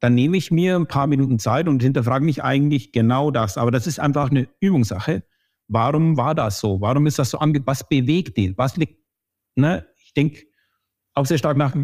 dann 0.00 0.14
nehme 0.14 0.36
ich 0.36 0.50
mir 0.50 0.76
ein 0.76 0.86
paar 0.86 1.06
Minuten 1.06 1.38
Zeit 1.38 1.68
und 1.68 1.82
hinterfrage 1.82 2.24
mich 2.24 2.42
eigentlich 2.42 2.92
genau 2.92 3.30
das. 3.30 3.56
Aber 3.56 3.70
das 3.70 3.86
ist 3.86 3.98
einfach 3.98 4.30
eine 4.30 4.48
Übungssache. 4.60 5.22
Warum 5.68 6.16
war 6.16 6.34
das 6.34 6.60
so? 6.60 6.80
Warum 6.80 7.06
ist 7.06 7.18
das 7.18 7.30
so 7.30 7.38
ange... 7.38 7.66
Was 7.66 7.88
bewegt 7.88 8.36
den? 8.36 8.56
Was 8.58 8.76
liegt... 8.76 9.00
Ne? 9.54 9.86
Ich 9.96 10.12
denke 10.12 10.42
auch 11.14 11.26
sehr 11.26 11.38
stark 11.38 11.56
nach 11.56 11.74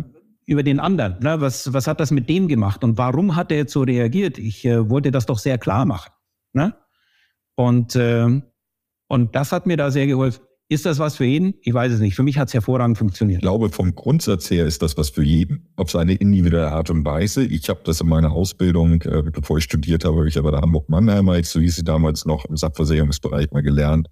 über 0.46 0.62
den 0.62 0.78
anderen. 0.78 1.18
Ne? 1.20 1.40
Was, 1.40 1.72
was 1.72 1.86
hat 1.86 2.00
das 2.00 2.10
mit 2.10 2.28
dem 2.28 2.48
gemacht? 2.48 2.84
Und 2.84 2.98
warum 2.98 3.34
hat 3.34 3.50
er 3.50 3.58
jetzt 3.58 3.72
so 3.72 3.82
reagiert? 3.82 4.38
Ich 4.38 4.64
äh, 4.64 4.90
wollte 4.90 5.10
das 5.10 5.26
doch 5.26 5.38
sehr 5.38 5.58
klar 5.58 5.86
machen. 5.86 6.12
Ne? 6.52 6.74
Und, 7.54 7.96
äh, 7.96 8.42
und 9.08 9.34
das 9.34 9.52
hat 9.52 9.66
mir 9.66 9.76
da 9.76 9.90
sehr 9.90 10.06
geholfen. 10.06 10.44
Ist 10.72 10.86
das 10.86 10.98
was 10.98 11.16
für 11.16 11.26
jeden? 11.26 11.52
Ich 11.60 11.74
weiß 11.74 11.92
es 11.92 12.00
nicht. 12.00 12.14
Für 12.14 12.22
mich 12.22 12.38
hat 12.38 12.48
es 12.48 12.54
hervorragend 12.54 12.96
funktioniert. 12.96 13.40
Ich 13.40 13.42
glaube, 13.42 13.68
vom 13.68 13.94
Grundsatz 13.94 14.50
her 14.50 14.64
ist 14.64 14.80
das 14.80 14.96
was 14.96 15.10
für 15.10 15.22
jeden, 15.22 15.68
auf 15.76 15.90
seine 15.90 16.14
individuelle 16.14 16.70
Art 16.70 16.88
und 16.88 17.04
Weise. 17.04 17.44
Ich 17.44 17.68
habe 17.68 17.80
das 17.84 18.00
in 18.00 18.08
meiner 18.08 18.32
Ausbildung, 18.32 19.02
äh, 19.02 19.22
bevor 19.30 19.58
ich 19.58 19.64
studiert 19.64 20.06
habe, 20.06 20.16
habe 20.16 20.28
ich 20.28 20.38
aber 20.38 20.50
der 20.50 20.62
Hamburg-Mannheimer, 20.62 21.44
so 21.44 21.60
hieß 21.60 21.76
sie 21.76 21.84
damals 21.84 22.24
noch, 22.24 22.46
im 22.46 22.56
Sachversicherungsbereich 22.56 23.50
mal 23.50 23.62
gelernt. 23.62 24.08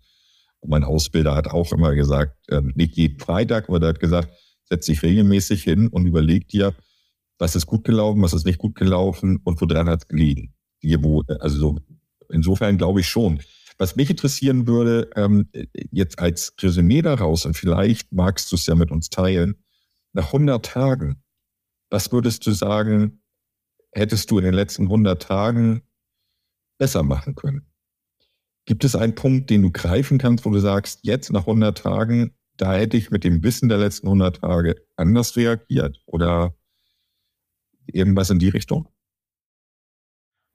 Und 0.58 0.68
mein 0.68 0.84
Ausbilder 0.84 1.34
hat 1.34 1.48
auch 1.48 1.72
immer 1.72 1.94
gesagt, 1.94 2.36
äh, 2.50 2.60
nicht 2.74 2.94
jeden 2.94 3.18
Freitag, 3.18 3.70
aber 3.70 3.80
der 3.80 3.88
hat 3.88 4.00
gesagt, 4.00 4.28
setz 4.64 4.84
dich 4.84 5.02
regelmäßig 5.02 5.62
hin 5.62 5.88
und 5.88 6.04
überleg 6.04 6.46
dir, 6.48 6.74
was 7.38 7.56
ist 7.56 7.64
gut 7.64 7.84
gelaufen, 7.84 8.20
was 8.20 8.34
ist 8.34 8.44
nicht 8.44 8.58
gut 8.58 8.74
gelaufen 8.74 9.40
und 9.44 9.58
woran 9.62 9.88
hat 9.88 10.02
es 10.02 10.08
gelegen. 10.08 10.52
Hier, 10.82 11.02
wo, 11.02 11.22
also 11.38 11.58
so, 11.58 11.78
insofern 12.28 12.76
glaube 12.76 13.00
ich 13.00 13.08
schon. 13.08 13.40
Was 13.80 13.96
mich 13.96 14.10
interessieren 14.10 14.66
würde, 14.66 15.08
ähm, 15.16 15.48
jetzt 15.90 16.18
als 16.18 16.54
Resümee 16.60 17.00
daraus, 17.00 17.46
und 17.46 17.56
vielleicht 17.56 18.12
magst 18.12 18.52
du 18.52 18.56
es 18.56 18.66
ja 18.66 18.74
mit 18.74 18.90
uns 18.90 19.08
teilen, 19.08 19.54
nach 20.12 20.26
100 20.26 20.62
Tagen, 20.62 21.22
was 21.88 22.12
würdest 22.12 22.46
du 22.46 22.50
sagen, 22.50 23.22
hättest 23.92 24.30
du 24.30 24.36
in 24.36 24.44
den 24.44 24.52
letzten 24.52 24.82
100 24.82 25.22
Tagen 25.22 25.80
besser 26.76 27.02
machen 27.02 27.34
können? 27.34 27.72
Gibt 28.66 28.84
es 28.84 28.94
einen 28.94 29.14
Punkt, 29.14 29.48
den 29.48 29.62
du 29.62 29.70
greifen 29.70 30.18
kannst, 30.18 30.44
wo 30.44 30.50
du 30.50 30.60
sagst, 30.60 31.00
jetzt 31.00 31.32
nach 31.32 31.46
100 31.46 31.78
Tagen, 31.78 32.34
da 32.58 32.74
hätte 32.74 32.98
ich 32.98 33.10
mit 33.10 33.24
dem 33.24 33.42
Wissen 33.42 33.70
der 33.70 33.78
letzten 33.78 34.08
100 34.08 34.42
Tage 34.42 34.76
anders 34.96 35.36
reagiert 35.36 36.02
oder 36.04 36.54
irgendwas 37.86 38.28
in 38.28 38.40
die 38.40 38.50
Richtung? 38.50 38.88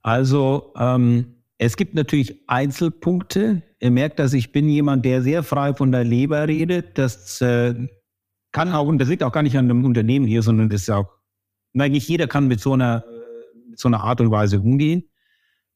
Also 0.03 0.75
ähm, 0.77 1.34
es 1.57 1.77
gibt 1.77 1.95
natürlich 1.95 2.41
Einzelpunkte. 2.47 3.63
Ihr 3.79 3.91
merkt, 3.91 4.19
dass 4.19 4.33
ich 4.33 4.51
bin 4.51 4.67
jemand, 4.67 5.05
der 5.05 5.21
sehr 5.21 5.43
frei 5.43 5.73
von 5.73 5.91
der 5.91 6.03
Leber 6.03 6.47
redet. 6.47 6.97
Das 6.97 7.39
äh, 7.41 7.87
kann 8.51 8.73
auch, 8.73 8.87
und 8.87 8.97
das 8.97 9.09
liegt 9.09 9.23
auch 9.23 9.31
gar 9.31 9.43
nicht 9.43 9.57
an 9.57 9.67
dem 9.67 9.85
Unternehmen 9.85 10.25
hier, 10.25 10.41
sondern 10.41 10.69
das 10.69 10.81
ist 10.81 10.89
auch, 10.89 11.09
nicht 11.73 12.07
jeder 12.07 12.27
kann 12.27 12.47
mit 12.47 12.59
so 12.59 12.73
einer, 12.73 13.05
mit 13.69 13.79
so 13.79 13.87
einer 13.87 14.01
Art 14.01 14.21
und 14.21 14.31
Weise 14.31 14.59
umgehen. 14.59 15.09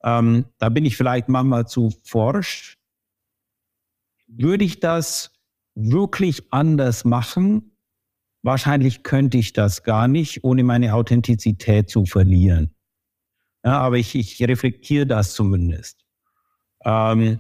Ähm, 0.04 0.46
da 0.58 0.70
bin 0.70 0.86
ich 0.86 0.98
vielleicht 0.98 1.30
manchmal 1.30 1.68
zu 1.68 1.92
forsch. 2.04 2.78
Würde 4.28 4.64
ich 4.64 4.80
das 4.80 5.32
wirklich 5.76 6.52
anders 6.52 7.06
machen? 7.06 7.72
Wahrscheinlich 8.44 9.04
könnte 9.04 9.38
ich 9.38 9.54
das 9.54 9.84
gar 9.84 10.08
nicht, 10.08 10.44
ohne 10.44 10.64
meine 10.64 10.94
Authentizität 10.94 11.90
zu 11.90 12.06
verlieren. 12.06 12.74
Ja, 13.64 13.80
aber 13.80 13.98
ich, 13.98 14.16
ich 14.16 14.42
reflektiere 14.42 15.06
das 15.06 15.34
zumindest. 15.34 16.06
Ähm, 16.86 17.40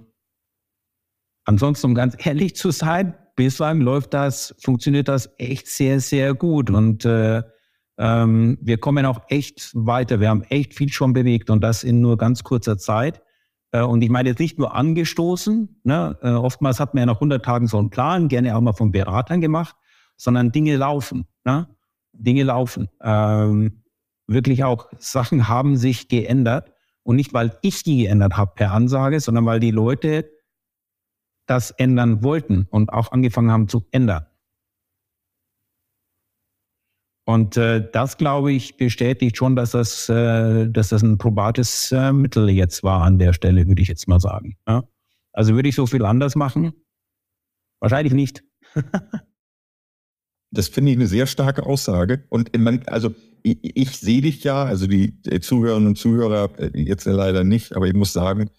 ansonsten, 1.45 1.87
um 1.87 1.95
ganz 1.95 2.15
ehrlich 2.25 2.55
zu 2.55 2.71
sein, 2.71 3.15
bislang 3.35 3.79
läuft 3.81 4.13
das, 4.13 4.53
funktioniert 4.61 5.07
das 5.07 5.29
echt 5.37 5.67
sehr, 5.67 6.01
sehr 6.01 6.33
gut. 6.33 6.69
Und 6.69 7.05
äh, 7.05 7.41
ähm, 7.97 8.57
wir 8.61 8.77
kommen 8.77 9.05
auch 9.05 9.21
echt 9.29 9.71
weiter. 9.73 10.19
Wir 10.19 10.29
haben 10.29 10.43
echt 10.43 10.73
viel 10.73 10.89
schon 10.91 11.13
bewegt 11.13 11.49
und 11.49 11.61
das 11.61 11.83
in 11.83 12.01
nur 12.01 12.17
ganz 12.17 12.43
kurzer 12.43 12.77
Zeit. 12.77 13.21
Äh, 13.71 13.83
und 13.83 14.01
ich 14.01 14.09
meine 14.09 14.29
jetzt 14.29 14.39
nicht 14.39 14.57
nur 14.57 14.75
angestoßen. 14.75 15.81
Ne? 15.83 16.17
Äh, 16.21 16.31
oftmals 16.31 16.79
hat 16.79 16.93
man 16.93 17.01
ja 17.01 17.05
nach 17.07 17.15
100 17.15 17.43
Tagen 17.43 17.67
so 17.67 17.77
einen 17.77 17.89
Plan, 17.89 18.27
gerne 18.27 18.55
auch 18.55 18.61
mal 18.61 18.73
von 18.73 18.91
Beratern 18.91 19.41
gemacht, 19.41 19.75
sondern 20.17 20.51
Dinge 20.51 20.75
laufen. 20.75 21.27
Ne? 21.45 21.67
Dinge 22.13 22.43
laufen. 22.43 22.89
Ähm, 23.01 23.78
wirklich 24.29 24.63
auch 24.63 24.89
Sachen 24.97 25.47
haben 25.47 25.75
sich 25.75 26.07
geändert. 26.07 26.71
Und 27.03 27.15
nicht, 27.15 27.33
weil 27.33 27.57
ich 27.61 27.83
die 27.83 28.03
geändert 28.03 28.37
habe 28.37 28.53
per 28.55 28.71
Ansage, 28.71 29.19
sondern 29.19 29.45
weil 29.45 29.59
die 29.59 29.71
Leute 29.71 30.29
das 31.47 31.71
ändern 31.71 32.23
wollten 32.23 32.67
und 32.69 32.93
auch 32.93 33.11
angefangen 33.11 33.51
haben 33.51 33.67
zu 33.67 33.87
ändern. 33.91 34.27
Und 37.25 37.57
äh, 37.57 37.89
das, 37.91 38.17
glaube 38.17 38.51
ich, 38.51 38.77
bestätigt 38.77 39.37
schon, 39.37 39.55
dass 39.55 39.71
das, 39.71 40.09
äh, 40.09 40.67
dass 40.67 40.89
das 40.89 41.03
ein 41.03 41.17
probates 41.17 41.91
äh, 41.91 42.11
Mittel 42.11 42.49
jetzt 42.49 42.83
war 42.83 43.03
an 43.03 43.19
der 43.19 43.33
Stelle, 43.33 43.67
würde 43.67 43.81
ich 43.81 43.87
jetzt 43.87 44.07
mal 44.07 44.19
sagen. 44.19 44.57
Ja? 44.67 44.83
Also 45.31 45.53
würde 45.53 45.69
ich 45.69 45.75
so 45.75 45.85
viel 45.85 46.05
anders 46.05 46.35
machen? 46.35 46.73
Wahrscheinlich 47.79 48.13
nicht. 48.13 48.43
das 50.51 50.67
finde 50.67 50.91
ich 50.91 50.97
eine 50.97 51.07
sehr 51.07 51.27
starke 51.27 51.65
Aussage. 51.65 52.25
Und 52.29 52.57
man, 52.57 52.83
also 52.87 53.13
ich, 53.43 53.57
ich 53.61 53.97
sehe 53.97 54.21
dich 54.21 54.43
ja, 54.43 54.63
also 54.63 54.87
die, 54.87 55.21
die 55.21 55.39
Zuhörerinnen 55.39 55.89
und 55.89 55.97
Zuhörer 55.97 56.49
äh, 56.57 56.71
jetzt 56.81 57.05
leider 57.05 57.43
nicht, 57.43 57.75
aber 57.75 57.87
ich 57.87 57.93
muss 57.93 58.13
sagen, 58.13 58.49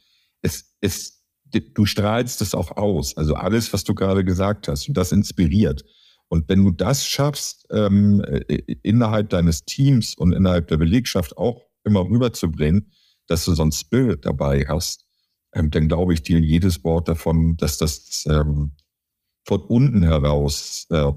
es, 0.42 0.76
es, 0.80 1.22
du 1.44 1.84
strahlst 1.84 2.40
es 2.42 2.54
auch 2.54 2.76
aus. 2.76 3.16
Also 3.16 3.34
alles, 3.34 3.72
was 3.72 3.84
du 3.84 3.94
gerade 3.94 4.24
gesagt 4.24 4.68
hast, 4.68 4.88
und 4.88 4.96
das 4.96 5.12
inspiriert. 5.12 5.84
Und 6.28 6.48
wenn 6.48 6.64
du 6.64 6.70
das 6.70 7.04
schaffst, 7.04 7.66
ähm, 7.70 8.22
äh, 8.24 8.62
innerhalb 8.82 9.30
deines 9.30 9.64
Teams 9.64 10.14
und 10.14 10.32
innerhalb 10.32 10.68
der 10.68 10.76
Belegschaft 10.76 11.36
auch 11.36 11.66
immer 11.84 12.08
rüberzubringen, 12.08 12.92
dass 13.26 13.44
du 13.44 13.54
so 13.54 13.62
ein 13.62 13.72
Spirit 13.72 14.24
dabei 14.24 14.64
hast, 14.68 15.06
ähm, 15.54 15.70
dann 15.70 15.88
glaube 15.88 16.14
ich 16.14 16.22
dir 16.22 16.38
jedes 16.38 16.84
Wort 16.84 17.08
davon, 17.08 17.56
dass 17.56 17.78
das 17.78 18.24
ähm, 18.28 18.72
von 19.44 19.60
unten 19.62 20.02
heraus 20.02 20.86
äh, 20.90 21.10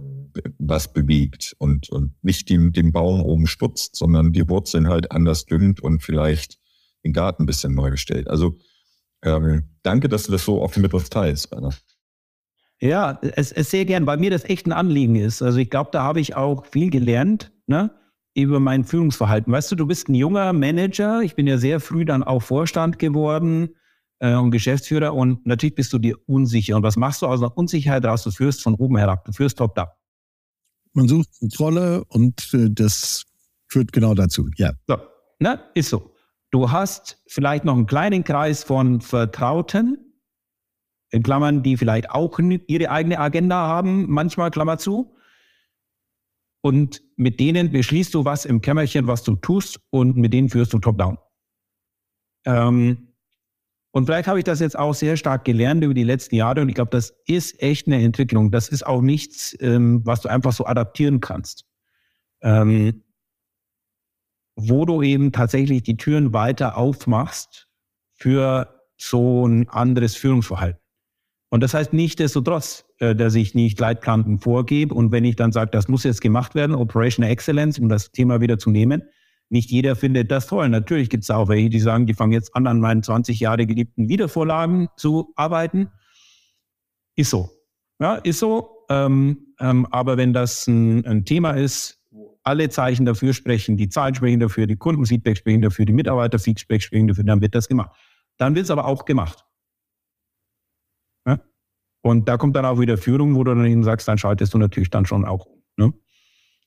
was 0.57 0.91
bewegt 0.91 1.55
und, 1.57 1.89
und 1.89 2.13
nicht 2.23 2.49
den, 2.49 2.71
den 2.71 2.91
Baum 2.91 3.21
oben 3.21 3.47
stutzt, 3.47 3.95
sondern 3.95 4.33
die 4.33 4.47
Wurzeln 4.49 4.87
halt 4.87 5.11
anders 5.11 5.45
düngt 5.45 5.81
und 5.81 6.01
vielleicht 6.01 6.59
den 7.03 7.13
Garten 7.13 7.43
ein 7.43 7.45
bisschen 7.45 7.73
neu 7.73 7.91
gestellt. 7.91 8.27
Also 8.27 8.57
ähm, 9.23 9.63
danke, 9.83 10.09
dass 10.09 10.23
du 10.23 10.31
das 10.31 10.45
so 10.45 10.61
offen 10.61 10.81
mit 10.81 10.93
uns 10.93 11.09
teilst. 11.09 11.51
Rainer. 11.51 11.73
Ja, 12.79 13.19
es, 13.21 13.51
es 13.51 13.71
sehr 13.71 13.85
gern, 13.85 14.05
weil 14.05 14.17
mir 14.17 14.29
das 14.29 14.43
echt 14.43 14.65
ein 14.67 14.73
Anliegen 14.73 15.15
ist. 15.15 15.41
Also 15.41 15.59
ich 15.59 15.69
glaube, 15.69 15.91
da 15.93 16.03
habe 16.03 16.19
ich 16.19 16.35
auch 16.35 16.65
viel 16.65 16.89
gelernt, 16.89 17.51
ne? 17.67 17.91
über 18.35 18.59
mein 18.59 18.83
Führungsverhalten. 18.83 19.53
Weißt 19.53 19.71
du, 19.71 19.75
du 19.75 19.85
bist 19.85 20.09
ein 20.09 20.15
junger 20.15 20.53
Manager. 20.53 21.21
Ich 21.21 21.35
bin 21.35 21.47
ja 21.47 21.57
sehr 21.57 21.79
früh 21.79 22.03
dann 22.03 22.23
auch 22.23 22.41
Vorstand 22.41 22.99
geworden 22.99 23.75
äh, 24.19 24.35
und 24.35 24.51
Geschäftsführer 24.51 25.13
und 25.13 25.45
natürlich 25.45 25.75
bist 25.75 25.93
du 25.93 25.99
dir 25.99 26.17
unsicher. 26.25 26.75
Und 26.75 26.83
was 26.83 26.97
machst 26.97 27.21
du 27.21 27.27
aus 27.27 27.41
einer 27.41 27.55
Unsicherheit 27.55 28.05
raus? 28.05 28.23
Du 28.23 28.31
führst 28.31 28.61
von 28.63 28.75
oben 28.75 28.97
herab, 28.97 29.23
du 29.25 29.31
führst 29.33 29.57
top 29.57 29.75
down. 29.75 29.87
Man 30.93 31.07
sucht 31.07 31.27
Kontrolle 31.39 32.03
und 32.05 32.53
äh, 32.53 32.69
das 32.69 33.25
führt 33.67 33.91
genau 33.91 34.13
dazu, 34.13 34.49
ja. 34.57 34.73
So, 34.87 34.97
ne? 35.39 35.59
ist 35.73 35.89
so. 35.89 36.13
Du 36.51 36.71
hast 36.71 37.21
vielleicht 37.27 37.65
noch 37.65 37.75
einen 37.75 37.87
kleinen 37.87 38.23
Kreis 38.23 38.63
von 38.63 39.01
Vertrauten, 39.01 40.13
in 41.13 41.21
Klammern, 41.21 41.61
die 41.61 41.77
vielleicht 41.77 42.09
auch 42.09 42.39
ihre 42.39 42.89
eigene 42.89 43.19
Agenda 43.19 43.67
haben, 43.67 44.09
manchmal 44.09 44.49
Klammer 44.49 44.79
zu. 44.79 45.15
Und 46.61 47.01
mit 47.17 47.39
denen 47.39 47.71
beschließt 47.71 48.13
du 48.13 48.25
was 48.25 48.45
im 48.45 48.61
Kämmerchen, 48.61 49.05
was 49.05 49.23
du 49.23 49.35
tust, 49.35 49.79
und 49.91 50.17
mit 50.17 50.33
denen 50.33 50.49
führst 50.49 50.73
du 50.73 50.79
top-down. 50.79 51.17
Ähm, 52.45 53.12
und 53.95 54.07
vielleicht 54.07 54.27
habe 54.27 54.39
ich 54.39 54.43
das 54.43 54.59
jetzt 54.59 54.77
auch 54.77 54.95
sehr 54.95 55.17
stark 55.17 55.45
gelernt 55.45 55.83
über 55.83 55.93
die 55.93 56.03
letzten 56.03 56.33
Jahre. 56.33 56.61
Und 56.61 56.69
ich 56.69 56.73
glaube, 56.73 56.89
das 56.89 57.13
ist 57.27 57.61
echt 57.61 57.85
eine 57.85 58.01
Entwicklung. 58.01 58.49
Das 58.49 58.69
ist 58.69 58.85
auch 58.85 59.01
nichts, 59.01 59.55
ähm, 59.59 60.01
was 60.03 60.21
du 60.21 60.29
einfach 60.29 60.51
so 60.51 60.65
adaptieren 60.65 61.19
kannst. 61.19 61.65
Ähm, 62.41 63.03
wo 64.55 64.85
du 64.85 65.03
eben 65.03 65.31
tatsächlich 65.31 65.83
die 65.83 65.95
Türen 65.95 66.33
weiter 66.33 66.75
aufmachst 66.75 67.69
für 68.13 68.81
so 68.97 69.45
ein 69.45 69.69
anderes 69.69 70.15
Führungsverhalten. 70.15 70.81
Und 71.51 71.61
das 71.61 71.75
heißt 71.75 71.93
nicht 71.93 72.17
destotrotz, 72.17 72.85
äh, 72.97 73.15
dass 73.15 73.35
ich 73.35 73.53
nicht 73.53 73.79
Leitplanken 73.79 74.39
vorgebe 74.39 74.95
und 74.95 75.11
wenn 75.11 75.23
ich 75.23 75.35
dann 75.35 75.51
sage, 75.51 75.69
das 75.69 75.87
muss 75.87 76.03
jetzt 76.03 76.21
gemacht 76.21 76.55
werden, 76.55 76.75
Operational 76.75 77.31
Excellence, 77.31 77.77
um 77.77 77.89
das 77.89 78.11
Thema 78.11 78.41
wieder 78.41 78.57
zu 78.57 78.71
nehmen, 78.71 79.03
nicht 79.53 79.71
jeder 79.71 79.95
findet 79.95 80.31
das 80.31 80.47
toll. 80.47 80.67
Natürlich 80.67 81.09
gibt 81.09 81.23
es 81.23 81.29
auch 81.29 81.47
welche, 81.47 81.69
die 81.69 81.79
sagen, 81.79 82.05
die 82.05 82.13
fangen 82.13 82.33
jetzt 82.33 82.55
an, 82.55 82.67
an 82.67 82.79
meinen 82.79 83.03
20 83.03 83.39
Jahre 83.39 83.65
geliebten 83.65 84.09
Wiedervorlagen 84.09 84.89
zu 84.97 85.31
arbeiten. 85.35 85.89
Ist 87.15 87.29
so. 87.29 87.49
Ja, 87.99 88.15
ist 88.15 88.39
so. 88.39 88.85
Ähm, 88.89 89.55
ähm, 89.59 89.87
aber 89.91 90.17
wenn 90.17 90.33
das 90.33 90.67
ein, 90.67 91.05
ein 91.05 91.23
Thema 91.23 91.51
ist, 91.51 92.01
wo 92.11 92.37
alle 92.43 92.69
Zeichen 92.69 93.05
dafür 93.05 93.33
sprechen, 93.33 93.77
die 93.77 93.87
Zahlen 93.87 94.13
sprechen 94.15 94.41
dafür, 94.41 94.67
die 94.67 94.75
Kundenfeedback 94.75 95.37
sprechen 95.37 95.61
dafür, 95.61 95.85
die 95.85 95.93
Mitarbeiterfeedback 95.93 96.81
sprechen 96.81 97.07
dafür, 97.07 97.23
dann 97.23 97.39
wird 97.39 97.55
das 97.55 97.69
gemacht. 97.69 97.91
Dann 98.37 98.55
wird 98.55 98.65
es 98.65 98.71
aber 98.71 98.85
auch 98.85 99.05
gemacht. 99.05 99.45
Und 102.03 102.27
da 102.27 102.37
kommt 102.37 102.55
dann 102.55 102.65
auch 102.65 102.79
wieder 102.79 102.97
Führung, 102.97 103.33
wo 103.35 103.43
du 103.45 103.55
dann 103.55 103.65
eben 103.65 103.83
sagst, 103.83 104.07
dann 104.07 104.17
schaltest 104.17 104.53
du 104.53 104.57
natürlich 104.57 104.89
dann 104.89 105.05
schon 105.05 105.23
auch 105.23 105.45
um. 105.45 105.63
Ne? 105.77 105.93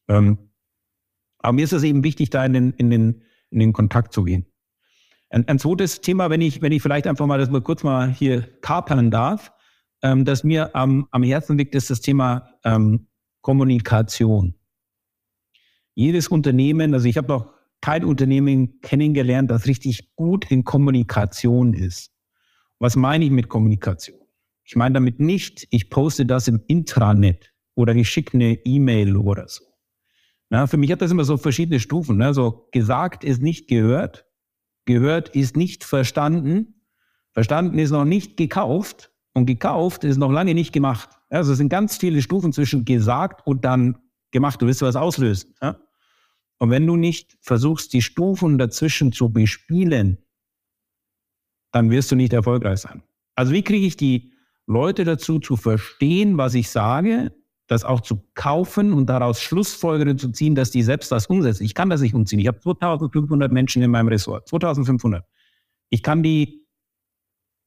Ähm, 0.08 0.45
aber 1.38 1.52
mir 1.52 1.64
ist 1.64 1.72
es 1.72 1.82
eben 1.82 2.04
wichtig, 2.04 2.30
da 2.30 2.44
in 2.44 2.52
den, 2.52 2.72
in 2.72 2.90
den, 2.90 3.22
in 3.50 3.58
den 3.58 3.72
Kontakt 3.72 4.12
zu 4.12 4.24
gehen. 4.24 4.46
Ein, 5.30 5.46
ein 5.48 5.58
zweites 5.58 6.00
Thema, 6.00 6.30
wenn 6.30 6.40
ich, 6.40 6.62
wenn 6.62 6.72
ich 6.72 6.82
vielleicht 6.82 7.06
einfach 7.06 7.26
mal 7.26 7.38
das 7.38 7.50
mal 7.50 7.62
kurz 7.62 7.82
mal 7.82 8.10
hier 8.10 8.42
kapern 8.60 9.10
darf, 9.10 9.52
ähm, 10.02 10.24
das 10.24 10.44
mir 10.44 10.74
am, 10.76 11.08
am 11.10 11.22
Herzen 11.22 11.58
liegt, 11.58 11.74
ist 11.74 11.90
das 11.90 12.00
Thema 12.00 12.50
ähm, 12.64 13.08
Kommunikation. 13.40 14.54
Jedes 15.94 16.28
Unternehmen, 16.28 16.94
also 16.94 17.08
ich 17.08 17.16
habe 17.16 17.28
noch 17.28 17.52
kein 17.80 18.04
Unternehmen 18.04 18.80
kennengelernt, 18.80 19.50
das 19.50 19.66
richtig 19.66 20.14
gut 20.14 20.50
in 20.50 20.64
Kommunikation 20.64 21.74
ist. 21.74 22.12
Was 22.78 22.96
meine 22.96 23.24
ich 23.24 23.30
mit 23.30 23.48
Kommunikation? 23.48 24.18
Ich 24.64 24.76
meine 24.76 24.94
damit 24.94 25.20
nicht, 25.20 25.66
ich 25.70 25.90
poste 25.90 26.26
das 26.26 26.48
im 26.48 26.62
Intranet 26.66 27.54
oder 27.74 27.94
ich 27.94 28.08
schicke 28.08 28.34
eine 28.34 28.54
E-Mail 28.64 29.16
oder 29.16 29.48
so. 29.48 29.64
Na, 30.48 30.66
für 30.66 30.76
mich 30.76 30.92
hat 30.92 31.02
das 31.02 31.10
immer 31.10 31.24
so 31.24 31.36
verschiedene 31.36 31.80
Stufen. 31.80 32.18
Ne? 32.18 32.32
So 32.32 32.68
gesagt 32.72 33.24
ist 33.24 33.42
nicht 33.42 33.68
gehört, 33.68 34.26
gehört 34.84 35.30
ist 35.30 35.56
nicht 35.56 35.84
verstanden, 35.84 36.82
verstanden 37.32 37.78
ist 37.78 37.90
noch 37.90 38.04
nicht 38.04 38.36
gekauft 38.36 39.12
und 39.34 39.46
gekauft 39.46 40.04
ist 40.04 40.18
noch 40.18 40.30
lange 40.30 40.54
nicht 40.54 40.72
gemacht. 40.72 41.10
Also 41.28 41.52
es 41.52 41.58
sind 41.58 41.68
ganz 41.68 41.96
viele 41.96 42.22
Stufen 42.22 42.52
zwischen 42.52 42.84
gesagt 42.84 43.46
und 43.46 43.64
dann 43.64 43.98
gemacht. 44.30 44.62
Du 44.62 44.66
willst 44.66 44.82
was 44.82 44.96
auslösen. 44.96 45.54
Ja? 45.60 45.80
Und 46.58 46.70
wenn 46.70 46.86
du 46.86 46.96
nicht 46.96 47.36
versuchst, 47.40 47.92
die 47.92 48.02
Stufen 48.02 48.58
dazwischen 48.58 49.12
zu 49.12 49.30
bespielen, 49.30 50.18
dann 51.72 51.90
wirst 51.90 52.10
du 52.10 52.16
nicht 52.16 52.32
erfolgreich 52.32 52.78
sein. 52.78 53.02
Also 53.34 53.52
wie 53.52 53.62
kriege 53.62 53.86
ich 53.86 53.96
die 53.96 54.32
Leute 54.66 55.04
dazu 55.04 55.38
zu 55.38 55.56
verstehen, 55.56 56.38
was 56.38 56.54
ich 56.54 56.70
sage, 56.70 57.35
das 57.66 57.84
auch 57.84 58.00
zu 58.00 58.22
kaufen 58.34 58.92
und 58.92 59.06
daraus 59.06 59.40
Schlussfolgerungen 59.40 60.18
zu 60.18 60.30
ziehen, 60.30 60.54
dass 60.54 60.70
die 60.70 60.82
selbst 60.82 61.10
das 61.10 61.26
umsetzen. 61.26 61.64
Ich 61.64 61.74
kann 61.74 61.90
das 61.90 62.00
nicht 62.00 62.14
umziehen. 62.14 62.38
Ich 62.38 62.46
habe 62.46 62.60
2500 62.60 63.50
Menschen 63.50 63.82
in 63.82 63.90
meinem 63.90 64.08
Ressort, 64.08 64.48
2500. 64.48 65.24
Ich 65.90 66.02
kann 66.02 66.22
die 66.22 66.66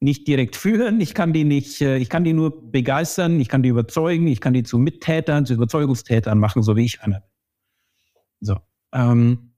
nicht 0.02 0.28
direkt 0.28 0.56
führen, 0.56 1.02
ich 1.02 1.14
kann 1.14 1.34
die 1.34 1.43
nicht, 1.43 1.82
äh, 1.82 1.97
ich 1.97 2.10
kann 2.10 2.24
die 2.24 2.34
nur 2.34 2.72
begeistern, 2.72 3.39
ich 3.39 3.50
kann 3.50 3.64
die 3.64 3.70
überzeugen, 3.70 4.28
ich 4.28 4.39
kann 4.39 4.54
die 4.54 4.64
zu 4.64 4.78
Mittätern, 4.78 5.45
zu 5.45 5.54
Überzeugungstätern 5.54 6.39
machen, 6.39 6.64
so 6.64 6.78
wie 6.78 6.86
ich 6.86 7.02
einer. 7.02 7.24
So. 8.39 8.58
Ähm, 8.93 9.56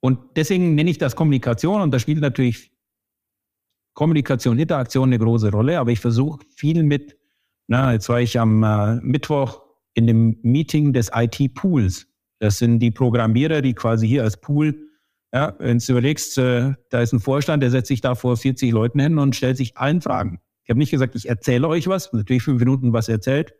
und 0.00 0.18
deswegen 0.36 0.74
nenne 0.74 0.90
ich 0.90 0.98
das 0.98 1.16
Kommunikation 1.16 1.80
und 1.80 1.90
da 1.92 1.98
spielt 1.98 2.20
natürlich 2.20 2.72
Kommunikation, 3.94 4.58
Interaktion 4.58 5.08
eine 5.08 5.18
große 5.18 5.50
Rolle, 5.50 5.78
aber 5.78 5.90
ich 5.90 6.00
versuche 6.00 6.44
viel 6.54 6.82
mit, 6.82 7.16
na, 7.66 7.92
jetzt 7.92 8.08
war 8.08 8.20
ich 8.20 8.38
am 8.38 8.62
äh, 8.62 8.96
Mittwoch 8.96 9.61
in 9.94 10.06
dem 10.06 10.38
Meeting 10.42 10.92
des 10.92 11.10
IT-Pools. 11.14 12.06
Das 12.38 12.58
sind 12.58 12.80
die 12.80 12.90
Programmierer, 12.90 13.62
die 13.62 13.74
quasi 13.74 14.08
hier 14.08 14.24
als 14.24 14.40
Pool 14.40 14.74
ja, 15.34 15.54
wenn 15.58 15.78
du 15.78 15.92
überlegst, 15.92 16.36
äh, 16.36 16.74
da 16.90 17.00
ist 17.00 17.12
ein 17.12 17.20
Vorstand, 17.20 17.62
der 17.62 17.70
setzt 17.70 17.88
sich 17.88 18.02
da 18.02 18.14
vor 18.14 18.36
40 18.36 18.70
Leuten 18.70 19.00
hin 19.00 19.18
und 19.18 19.34
stellt 19.34 19.56
sich 19.56 19.76
allen 19.78 20.02
Fragen. 20.02 20.40
Ich 20.64 20.70
habe 20.70 20.78
nicht 20.78 20.90
gesagt, 20.90 21.14
ich 21.14 21.28
erzähle 21.28 21.68
euch 21.68 21.88
was, 21.88 22.12
natürlich 22.12 22.42
fünf 22.42 22.60
Minuten 22.60 22.92
was 22.92 23.08
erzählt. 23.08 23.54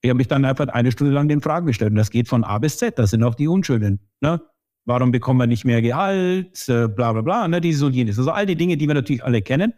Ich 0.00 0.08
habe 0.08 0.18
mich 0.18 0.28
dann 0.28 0.44
einfach 0.44 0.68
eine 0.68 0.92
Stunde 0.92 1.12
lang 1.12 1.28
den 1.28 1.40
Fragen 1.40 1.66
gestellt. 1.66 1.90
Und 1.90 1.96
das 1.96 2.10
geht 2.10 2.28
von 2.28 2.44
A 2.44 2.58
bis 2.58 2.78
Z. 2.78 2.98
Das 2.98 3.10
sind 3.10 3.22
auch 3.22 3.34
die 3.34 3.48
Unschulden. 3.48 4.00
Ne? 4.20 4.40
Warum 4.84 5.12
bekommen 5.12 5.38
wir 5.38 5.46
nicht 5.46 5.64
mehr 5.64 5.82
Gehalt? 5.82 6.68
Äh, 6.68 6.88
bla 6.88 7.12
bla 7.12 7.22
bla. 7.22 7.48
Ne? 7.48 7.60
Dieses 7.60 7.82
und 7.82 7.94
jenes. 7.94 8.18
Also 8.18 8.30
all 8.30 8.46
die 8.46 8.56
Dinge, 8.56 8.76
die 8.76 8.86
wir 8.86 8.94
natürlich 8.94 9.24
alle 9.24 9.42
kennen. 9.42 9.74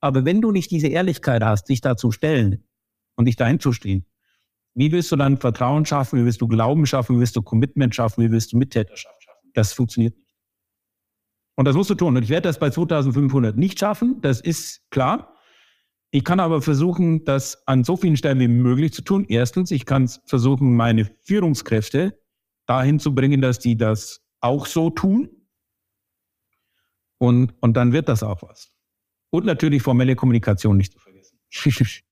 Aber 0.00 0.24
wenn 0.24 0.40
du 0.40 0.52
nicht 0.52 0.70
diese 0.70 0.88
Ehrlichkeit 0.88 1.42
hast, 1.42 1.68
dich 1.68 1.80
da 1.80 1.96
zu 1.96 2.12
stellen 2.12 2.64
und 3.16 3.26
dich 3.26 3.36
dahin 3.36 3.60
zu 3.60 3.72
stehen, 3.72 4.04
wie 4.76 4.92
willst 4.92 5.10
du 5.10 5.16
dann 5.16 5.38
Vertrauen 5.38 5.86
schaffen? 5.86 6.20
Wie 6.20 6.24
willst 6.26 6.42
du 6.42 6.46
Glauben 6.46 6.84
schaffen? 6.86 7.16
Wie 7.16 7.20
willst 7.20 7.34
du 7.34 7.40
Commitment 7.40 7.94
schaffen? 7.94 8.22
Wie 8.22 8.30
willst 8.30 8.52
du 8.52 8.58
Mittäterschaft 8.58 9.22
schaffen? 9.22 9.50
Das 9.54 9.72
funktioniert 9.72 10.14
nicht. 10.14 10.28
Und 11.56 11.64
das 11.64 11.74
musst 11.74 11.88
du 11.88 11.94
tun. 11.94 12.14
Und 12.14 12.22
ich 12.22 12.28
werde 12.28 12.48
das 12.48 12.58
bei 12.58 12.68
2500 12.68 13.56
nicht 13.56 13.78
schaffen, 13.78 14.20
das 14.20 14.42
ist 14.42 14.82
klar. 14.90 15.34
Ich 16.10 16.24
kann 16.24 16.40
aber 16.40 16.60
versuchen, 16.60 17.24
das 17.24 17.66
an 17.66 17.84
so 17.84 17.96
vielen 17.96 18.18
Stellen 18.18 18.38
wie 18.38 18.48
möglich 18.48 18.92
zu 18.92 19.00
tun. 19.00 19.24
Erstens, 19.28 19.70
ich 19.70 19.86
kann 19.86 20.08
versuchen, 20.26 20.76
meine 20.76 21.06
Führungskräfte 21.22 22.20
dahin 22.66 23.00
zu 23.00 23.14
bringen, 23.14 23.40
dass 23.40 23.58
die 23.58 23.78
das 23.78 24.20
auch 24.40 24.66
so 24.66 24.90
tun. 24.90 25.30
Und, 27.18 27.54
und 27.60 27.78
dann 27.78 27.94
wird 27.94 28.10
das 28.10 28.22
auch 28.22 28.42
was. 28.42 28.72
Und 29.30 29.46
natürlich 29.46 29.82
formelle 29.82 30.16
Kommunikation 30.16 30.76
nicht 30.76 30.92
zu 30.92 30.98
vergessen. 30.98 31.38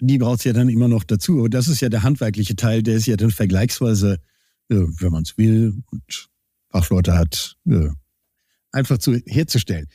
Die 0.00 0.18
braucht 0.18 0.40
es 0.40 0.44
ja 0.44 0.52
dann 0.52 0.68
immer 0.68 0.88
noch 0.88 1.04
dazu. 1.04 1.38
Aber 1.38 1.48
das 1.48 1.68
ist 1.68 1.80
ja 1.80 1.88
der 1.88 2.02
handwerkliche 2.02 2.56
Teil, 2.56 2.82
der 2.82 2.96
ist 2.96 3.06
ja 3.06 3.16
dann 3.16 3.30
vergleichsweise, 3.30 4.18
äh, 4.68 4.74
wenn 4.74 5.12
man 5.12 5.22
es 5.22 5.36
will 5.36 5.82
und 5.90 6.28
Fachleute 6.70 7.14
hat, 7.16 7.56
äh, 7.66 7.88
einfach 8.72 8.98
zu, 8.98 9.14
herzustellen. 9.26 9.86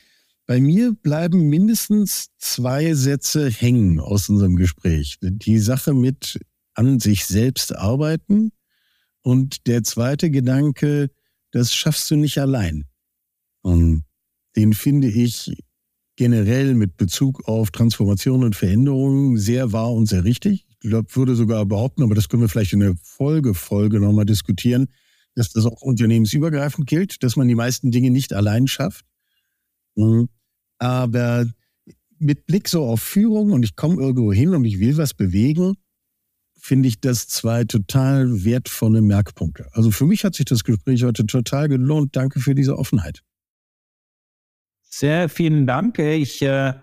Bei 0.46 0.60
mir 0.60 0.92
bleiben 0.92 1.48
mindestens 1.48 2.28
zwei 2.38 2.94
Sätze 2.94 3.50
hängen 3.50 3.98
aus 3.98 4.28
unserem 4.28 4.54
Gespräch. 4.54 5.18
Die 5.20 5.58
Sache 5.58 5.92
mit 5.92 6.38
an 6.74 7.00
sich 7.00 7.26
selbst 7.26 7.74
arbeiten 7.74 8.52
und 9.22 9.66
der 9.66 9.82
zweite 9.82 10.30
Gedanke, 10.30 11.10
das 11.50 11.74
schaffst 11.74 12.10
du 12.10 12.16
nicht 12.16 12.38
allein. 12.38 12.84
Und 13.62 14.04
den 14.54 14.72
finde 14.72 15.08
ich 15.08 15.52
generell 16.16 16.74
mit 16.74 16.96
Bezug 16.96 17.46
auf 17.46 17.70
Transformation 17.70 18.42
und 18.42 18.56
Veränderung 18.56 19.36
sehr 19.36 19.72
wahr 19.72 19.92
und 19.92 20.06
sehr 20.06 20.24
richtig. 20.24 20.66
Ich 20.82 20.90
glaube, 20.90 21.14
würde 21.14 21.36
sogar 21.36 21.64
behaupten, 21.66 22.02
aber 22.02 22.14
das 22.14 22.28
können 22.28 22.42
wir 22.42 22.48
vielleicht 22.48 22.72
in 22.72 22.80
der 22.80 22.94
Folgefolge 23.02 24.00
nochmal 24.00 24.24
diskutieren, 24.24 24.88
dass 25.34 25.50
das 25.50 25.66
auch 25.66 25.82
unternehmensübergreifend 25.82 26.86
gilt, 26.86 27.22
dass 27.22 27.36
man 27.36 27.48
die 27.48 27.54
meisten 27.54 27.90
Dinge 27.90 28.10
nicht 28.10 28.32
allein 28.32 28.66
schafft. 28.66 29.04
Mhm. 29.94 30.28
Aber 30.78 31.46
mit 32.18 32.46
Blick 32.46 32.68
so 32.68 32.84
auf 32.84 33.02
Führung 33.02 33.52
und 33.52 33.62
ich 33.62 33.76
komme 33.76 34.00
irgendwo 34.00 34.32
hin 34.32 34.54
und 34.54 34.64
ich 34.64 34.80
will 34.80 34.96
was 34.96 35.12
bewegen, 35.12 35.74
finde 36.58 36.88
ich 36.88 37.00
das 37.00 37.28
zwei 37.28 37.64
total 37.64 38.44
wertvolle 38.44 39.02
Merkpunkte. 39.02 39.68
Also 39.72 39.90
für 39.90 40.06
mich 40.06 40.24
hat 40.24 40.34
sich 40.34 40.46
das 40.46 40.64
Gespräch 40.64 41.04
heute 41.04 41.26
total 41.26 41.68
gelohnt. 41.68 42.16
Danke 42.16 42.40
für 42.40 42.54
diese 42.54 42.78
Offenheit. 42.78 43.22
Sehr 44.88 45.28
vielen 45.28 45.66
Dank. 45.66 45.98
Ich, 45.98 46.40
äh, 46.42 46.74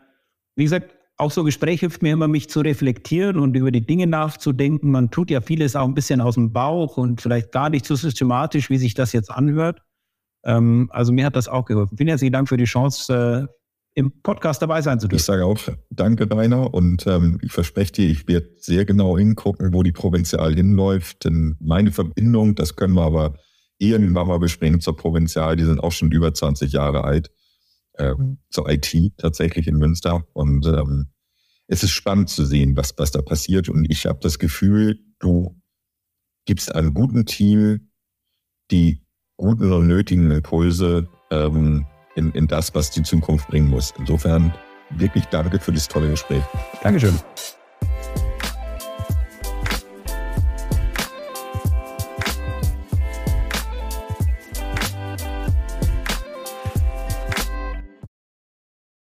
wie 0.55 0.63
gesagt, 0.63 0.95
auch 1.17 1.31
so 1.31 1.43
Gespräch 1.43 1.79
hilft 1.79 2.01
mir 2.01 2.13
immer, 2.13 2.27
mich 2.27 2.49
zu 2.49 2.61
reflektieren 2.61 3.37
und 3.37 3.55
über 3.55 3.71
die 3.71 3.85
Dinge 3.85 4.07
nachzudenken. 4.07 4.91
Man 4.91 5.11
tut 5.11 5.31
ja 5.31 5.41
vieles 5.41 5.75
auch 5.75 5.87
ein 5.87 5.93
bisschen 5.93 6.21
aus 6.21 6.35
dem 6.35 6.51
Bauch 6.51 6.97
und 6.97 7.21
vielleicht 7.21 7.51
gar 7.51 7.69
nicht 7.69 7.85
so 7.85 7.95
systematisch, 7.95 8.69
wie 8.69 8.77
sich 8.77 8.93
das 8.93 9.13
jetzt 9.13 9.31
anhört. 9.31 9.81
Ähm, 10.43 10.89
also 10.91 11.13
mir 11.13 11.25
hat 11.25 11.35
das 11.35 11.47
auch 11.47 11.65
geholfen. 11.65 11.97
Vielen 11.97 12.09
herzlichen 12.09 12.33
Dank 12.33 12.49
für 12.49 12.57
die 12.57 12.65
Chance, 12.65 13.47
äh, 13.47 13.53
im 13.95 14.11
Podcast 14.23 14.61
dabei 14.61 14.81
sein 14.81 14.99
zu 14.99 15.07
dürfen. 15.07 15.19
Ich 15.19 15.25
sage 15.25 15.45
auch 15.45 15.59
danke, 15.91 16.29
Rainer. 16.29 16.73
Und 16.73 17.05
ähm, 17.05 17.39
ich 17.43 17.51
verspreche 17.51 17.91
dir, 17.93 18.09
ich 18.09 18.27
werde 18.27 18.49
sehr 18.57 18.85
genau 18.85 19.17
hingucken, 19.17 19.73
wo 19.73 19.83
die 19.83 19.91
Provinzial 19.91 20.55
hinläuft. 20.55 21.25
Denn 21.25 21.55
meine 21.59 21.91
Verbindung, 21.91 22.55
das 22.55 22.75
können 22.75 22.95
wir 22.95 23.03
aber 23.03 23.35
irgendwann 23.77 24.27
mal 24.27 24.39
besprechen 24.39 24.81
zur 24.81 24.97
Provinzial, 24.97 25.55
die 25.55 25.63
sind 25.63 25.79
auch 25.79 25.91
schon 25.91 26.11
über 26.11 26.33
20 26.33 26.71
Jahre 26.71 27.03
alt 27.03 27.29
äh, 27.93 28.13
zur 28.49 28.69
IT 28.69 29.17
tatsächlich 29.17 29.67
in 29.67 29.77
Münster. 29.77 30.25
Und 30.33 30.65
ähm, 30.65 31.07
es 31.67 31.83
ist 31.83 31.91
spannend 31.91 32.29
zu 32.29 32.45
sehen, 32.45 32.75
was, 32.75 32.93
was 32.97 33.11
da 33.11 33.21
passiert. 33.21 33.69
Und 33.69 33.89
ich 33.89 34.05
habe 34.05 34.19
das 34.21 34.39
Gefühl, 34.39 34.99
du 35.19 35.59
gibst 36.45 36.73
einem 36.73 36.93
guten 36.93 37.25
Team 37.25 37.89
die 38.71 39.01
guten 39.37 39.71
und 39.71 39.87
nötigen 39.87 40.31
Impulse 40.31 41.07
ähm, 41.31 41.85
in, 42.15 42.31
in 42.31 42.47
das, 42.47 42.73
was 42.75 42.91
die 42.91 43.03
Zukunft 43.03 43.47
bringen 43.47 43.69
muss. 43.69 43.93
Insofern 43.97 44.53
wirklich 44.91 45.25
danke 45.25 45.59
für 45.59 45.71
das 45.71 45.87
tolle 45.87 46.09
Gespräch. 46.09 46.43
Dankeschön. 46.81 47.19